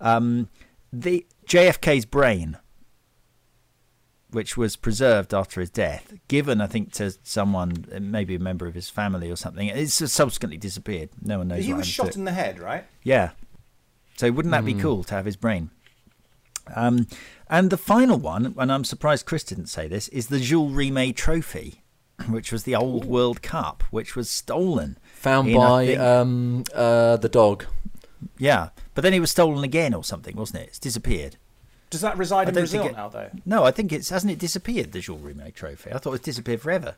Um, 0.00 0.48
the 0.92 1.26
JFK's 1.46 2.04
brain, 2.06 2.56
which 4.32 4.56
was 4.56 4.76
preserved 4.76 5.32
after 5.34 5.60
his 5.60 5.70
death, 5.70 6.12
given 6.28 6.60
I 6.60 6.66
think 6.66 6.92
to 6.94 7.12
someone, 7.22 7.86
maybe 8.00 8.34
a 8.34 8.38
member 8.38 8.66
of 8.66 8.74
his 8.74 8.88
family 8.88 9.30
or 9.30 9.36
something, 9.36 9.68
it's 9.68 9.94
subsequently 10.12 10.58
disappeared. 10.58 11.10
No 11.22 11.38
one 11.38 11.48
knows. 11.48 11.64
he 11.64 11.72
what 11.72 11.78
was 11.78 11.96
happened 11.96 12.08
to 12.08 12.12
shot 12.12 12.18
in 12.18 12.24
the 12.24 12.32
head, 12.32 12.58
right? 12.58 12.84
Yeah. 13.02 13.30
So 14.16 14.30
wouldn't 14.30 14.52
that 14.52 14.64
be 14.64 14.74
cool 14.74 15.02
to 15.04 15.14
have 15.14 15.24
his 15.24 15.36
brain? 15.36 15.70
Um, 16.74 17.06
and 17.48 17.70
the 17.70 17.76
final 17.76 18.18
one, 18.18 18.54
and 18.56 18.70
I'm 18.72 18.84
surprised 18.84 19.26
Chris 19.26 19.42
didn't 19.44 19.66
say 19.66 19.88
this, 19.88 20.08
is 20.08 20.28
the 20.28 20.38
Jules 20.38 20.72
Rimet 20.72 21.16
Trophy, 21.16 21.82
which 22.28 22.52
was 22.52 22.64
the 22.64 22.76
old 22.76 23.04
World 23.04 23.42
Cup, 23.42 23.82
which 23.90 24.14
was 24.14 24.28
stolen. 24.30 24.98
found 25.12 25.48
in, 25.48 25.56
by 25.56 25.86
think- 25.86 25.98
um, 26.00 26.64
uh, 26.74 27.16
the 27.16 27.28
dog. 27.28 27.64
yeah, 28.38 28.68
but 28.94 29.02
then 29.02 29.14
it 29.14 29.20
was 29.20 29.30
stolen 29.30 29.64
again 29.64 29.94
or 29.94 30.04
something, 30.04 30.36
wasn't 30.36 30.62
it? 30.62 30.68
It's 30.68 30.78
disappeared. 30.78 31.36
Does 31.90 32.00
that 32.02 32.16
reside 32.16 32.48
in 32.48 32.54
don't 32.54 32.62
Brazil 32.62 32.86
it- 32.86 32.92
now, 32.92 33.08
though? 33.08 33.30
No, 33.44 33.64
I 33.64 33.70
think 33.72 33.92
it's 33.92 34.08
hasn't 34.10 34.32
it 34.32 34.38
disappeared 34.38 34.92
the 34.92 35.00
Jules 35.00 35.20
Rimet 35.22 35.54
Trophy. 35.54 35.92
I 35.92 35.98
thought 35.98 36.14
it 36.14 36.22
disappeared 36.22 36.60
forever. 36.62 36.94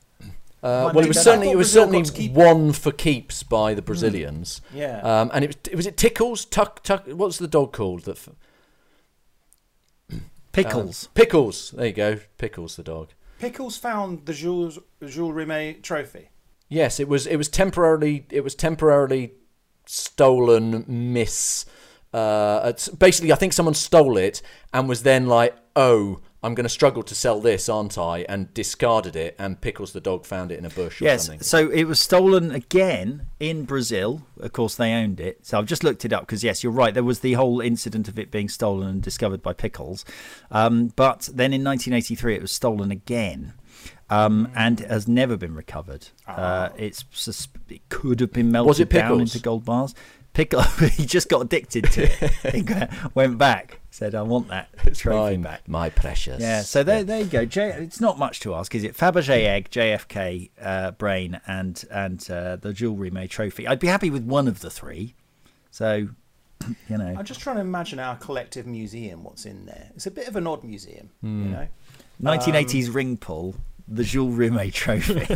Uh, 0.63 0.85
Might 0.85 0.95
well, 0.95 1.05
it 1.05 1.09
was 1.09 1.21
certainly 1.21 1.51
it 1.51 1.57
was 1.57 1.69
Brazil 1.69 1.83
certainly 1.85 2.03
got 2.03 2.07
to 2.07 2.13
keep 2.13 2.31
it. 2.31 2.35
one 2.37 2.73
for 2.73 2.93
keeps 2.93 3.43
by 3.43 3.75
the 3.75 3.83
Brazilians. 3.83 4.61
Yeah. 4.73 5.01
Um, 5.01 5.31
and 5.35 5.45
it 5.45 5.57
was 5.67 5.77
was 5.77 5.87
it 5.87 5.97
Tickles 5.97 6.45
Tuck 6.45 6.83
Tuck. 6.85 7.05
What's 7.09 7.39
the 7.39 7.49
dog 7.49 7.73
called? 7.73 8.03
That 8.03 8.17
f- 8.19 8.29
Pickles. 10.53 11.09
Pickles. 11.15 11.71
There 11.73 11.87
you 11.87 11.93
go. 11.93 12.19
Pickles 12.39 12.77
the 12.77 12.83
dog. 12.83 13.09
Pickles 13.41 13.77
found 13.77 14.27
the 14.27 14.35
Jules 14.35 14.79
Jules 15.05 15.35
Rimet 15.35 15.83
trophy. 15.83 16.29
Yes, 16.69 17.01
it 17.01 17.09
was. 17.09 17.27
It 17.27 17.37
was 17.37 17.49
temporarily. 17.49 18.27
It 18.31 18.43
was 18.45 18.55
temporarily 18.55 19.33
stolen. 19.87 20.85
Miss. 20.87 21.65
Uh, 22.13 22.61
it's 22.67 22.89
basically, 22.89 23.33
I 23.33 23.37
think 23.37 23.53
someone 23.53 23.75
stole 23.75 24.17
it 24.17 24.43
and 24.73 24.89
was 24.89 25.03
then 25.03 25.27
like, 25.27 25.57
"Oh, 25.75 26.21
I'm 26.43 26.55
going 26.55 26.65
to 26.65 26.69
struggle 26.71 27.03
to 27.05 27.15
sell 27.15 27.41
this, 27.41 27.69
aren't 27.69 27.97
I?" 27.97 28.27
And 28.29 28.53
discarded 28.53 29.17
it. 29.17 29.35
And 29.39 29.61
Pickles 29.61 29.93
the 29.93 30.01
dog 30.01 30.27
found 30.27 30.53
it 30.53 30.59
in 30.59 30.65
a 30.67 30.71
bush 30.71 31.01
or 31.01 31.05
Yes, 31.05 31.27
something. 31.27 31.43
so 31.43 31.71
it 31.71 31.85
was 31.85 31.99
stolen 32.01 32.51
again 32.51 33.27
in 33.41 33.65
Brazil. 33.65 34.23
Of 34.41 34.53
course, 34.53 34.75
they 34.75 34.93
owned 34.93 35.21
it. 35.21 35.47
So 35.47 35.59
I've 35.59 35.67
just 35.67 35.83
looked 35.85 36.05
it 36.05 36.13
up 36.13 36.23
because, 36.23 36.45
yes, 36.45 36.63
you're 36.63 36.73
right. 36.73 36.93
There 36.93 37.03
was 37.05 37.21
the 37.21 37.33
whole 37.35 37.61
incident 37.61 38.09
of 38.09 38.19
it 38.19 38.31
being 38.31 38.49
stolen 38.49 38.89
and 38.89 39.03
discovered 39.03 39.43
by 39.43 39.53
Pickles. 39.55 40.05
Um, 40.51 40.89
but 40.97 41.31
then 41.33 41.53
in 41.55 41.65
1983, 41.65 42.35
it 42.35 42.43
was 42.43 42.53
stolen 42.53 42.91
again. 42.91 43.55
Um, 44.11 44.51
and 44.55 44.81
has 44.81 45.09
never 45.09 45.39
been 45.39 45.55
recovered. 45.55 46.09
Uh, 46.29 46.69
it's 46.77 47.03
it 47.71 47.89
could 47.89 48.21
have 48.21 48.31
been 48.31 48.53
melted 48.53 48.69
Was 48.69 48.81
it 48.81 48.91
down 48.91 49.21
into 49.23 49.39
gold 49.39 49.65
bars. 49.65 49.95
Pickle, 50.35 50.63
he 50.97 51.05
just 51.05 51.29
got 51.29 51.43
addicted 51.43 51.85
to 51.93 52.05
it. 52.05 52.55
he 52.55 53.07
went 53.15 53.37
back, 53.37 53.81
said, 53.91 54.15
"I 54.15 54.23
want 54.23 54.49
that 54.49 54.71
trophy 54.95 55.11
Mine, 55.37 55.43
back." 55.43 55.69
my 55.69 55.91
precious. 55.91 56.41
Yeah, 56.41 56.63
so 56.63 56.83
there, 56.83 57.05
there 57.05 57.19
you 57.21 57.27
go. 57.27 57.45
J, 57.45 57.69
it's 57.73 58.01
not 58.01 58.19
much 58.19 58.41
to 58.41 58.55
ask, 58.55 58.75
is 58.75 58.83
it? 58.83 58.97
Fabergé 58.97 59.45
egg, 59.47 59.69
JFK 59.71 60.51
uh, 60.61 60.91
brain, 60.93 61.39
and 61.47 61.85
and 61.91 62.31
uh, 62.31 62.57
the 62.57 62.73
Jules 62.73 62.99
Rimet 62.99 63.29
trophy. 63.29 63.67
I'd 63.69 63.79
be 63.79 63.89
happy 63.89 64.09
with 64.09 64.25
one 64.25 64.49
of 64.49 64.61
the 64.61 64.71
three. 64.71 65.15
So, 65.71 66.09
you 66.89 66.97
know, 66.97 67.15
I'm 67.19 67.25
just 67.27 67.41
trying 67.41 67.57
to 67.57 67.63
imagine 67.63 67.99
our 67.99 68.17
collective 68.17 68.67
museum. 68.67 69.25
What's 69.25 69.45
in 69.45 69.67
there? 69.67 69.91
It's 69.95 70.07
a 70.07 70.11
bit 70.11 70.29
of 70.29 70.37
an 70.37 70.47
odd 70.47 70.65
museum, 70.65 71.11
you 71.23 71.29
know. 71.29 71.69
1980s 72.23 72.87
Um, 72.89 72.93
ring 72.95 73.17
pull, 73.19 73.55
the 73.89 74.05
Jules 74.05 74.35
Rimet 74.39 74.73
trophy, 74.73 75.27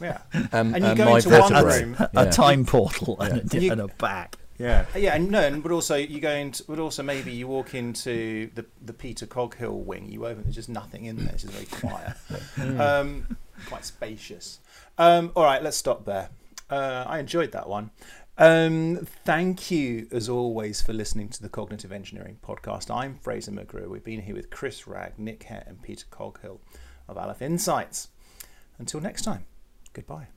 Yeah. 0.04 0.18
Um, 0.52 0.74
And 0.74 0.84
you 0.84 0.90
um, 0.90 0.96
go 0.96 1.04
my 1.06 1.16
into 1.16 1.28
one 1.40 1.64
room. 1.64 1.96
a 1.98 2.10
Yeah. 2.24 2.30
time 2.30 2.64
portal, 2.66 3.16
and, 3.20 3.54
a, 3.54 3.60
You- 3.60 3.72
and 3.72 3.80
a 3.80 3.88
back. 3.88 4.36
Yeah, 4.62 4.86
yeah, 4.94 5.16
and 5.16 5.28
no, 5.28 5.40
and 5.40 5.60
but 5.60 5.72
also 5.72 5.96
you 5.96 6.20
go 6.20 6.30
into, 6.30 6.62
but 6.68 6.78
also 6.78 7.02
maybe 7.02 7.32
you 7.32 7.48
walk 7.48 7.74
into 7.74 8.48
the 8.54 8.64
the 8.80 8.92
Peter 8.92 9.26
Coghill 9.26 9.80
wing. 9.80 10.08
You 10.08 10.24
open, 10.24 10.44
there's 10.44 10.54
just 10.54 10.68
nothing 10.68 11.06
in 11.06 11.16
there. 11.16 11.34
It's 11.34 11.42
just 11.42 11.52
very 11.52 11.66
quiet, 11.66 12.16
um, 12.80 13.36
quite 13.66 13.84
spacious. 13.84 14.60
Um, 14.98 15.32
all 15.34 15.42
right, 15.42 15.60
let's 15.60 15.76
stop 15.76 16.04
there. 16.04 16.30
Uh, 16.70 17.04
I 17.08 17.18
enjoyed 17.18 17.50
that 17.52 17.68
one. 17.68 17.90
Um, 18.38 19.04
thank 19.24 19.72
you, 19.72 20.06
as 20.12 20.28
always, 20.28 20.80
for 20.80 20.92
listening 20.92 21.28
to 21.30 21.42
the 21.42 21.48
Cognitive 21.48 21.90
Engineering 21.90 22.38
Podcast. 22.40 22.88
I'm 22.88 23.16
Fraser 23.16 23.50
McGrew. 23.50 23.88
We've 23.88 24.04
been 24.04 24.22
here 24.22 24.36
with 24.36 24.48
Chris 24.50 24.86
Ragg, 24.86 25.18
Nick 25.18 25.42
Hett, 25.42 25.66
and 25.66 25.82
Peter 25.82 26.06
Coghill 26.12 26.60
of 27.08 27.18
Aleph 27.18 27.42
Insights. 27.42 28.10
Until 28.78 29.00
next 29.00 29.22
time, 29.22 29.44
goodbye. 29.92 30.28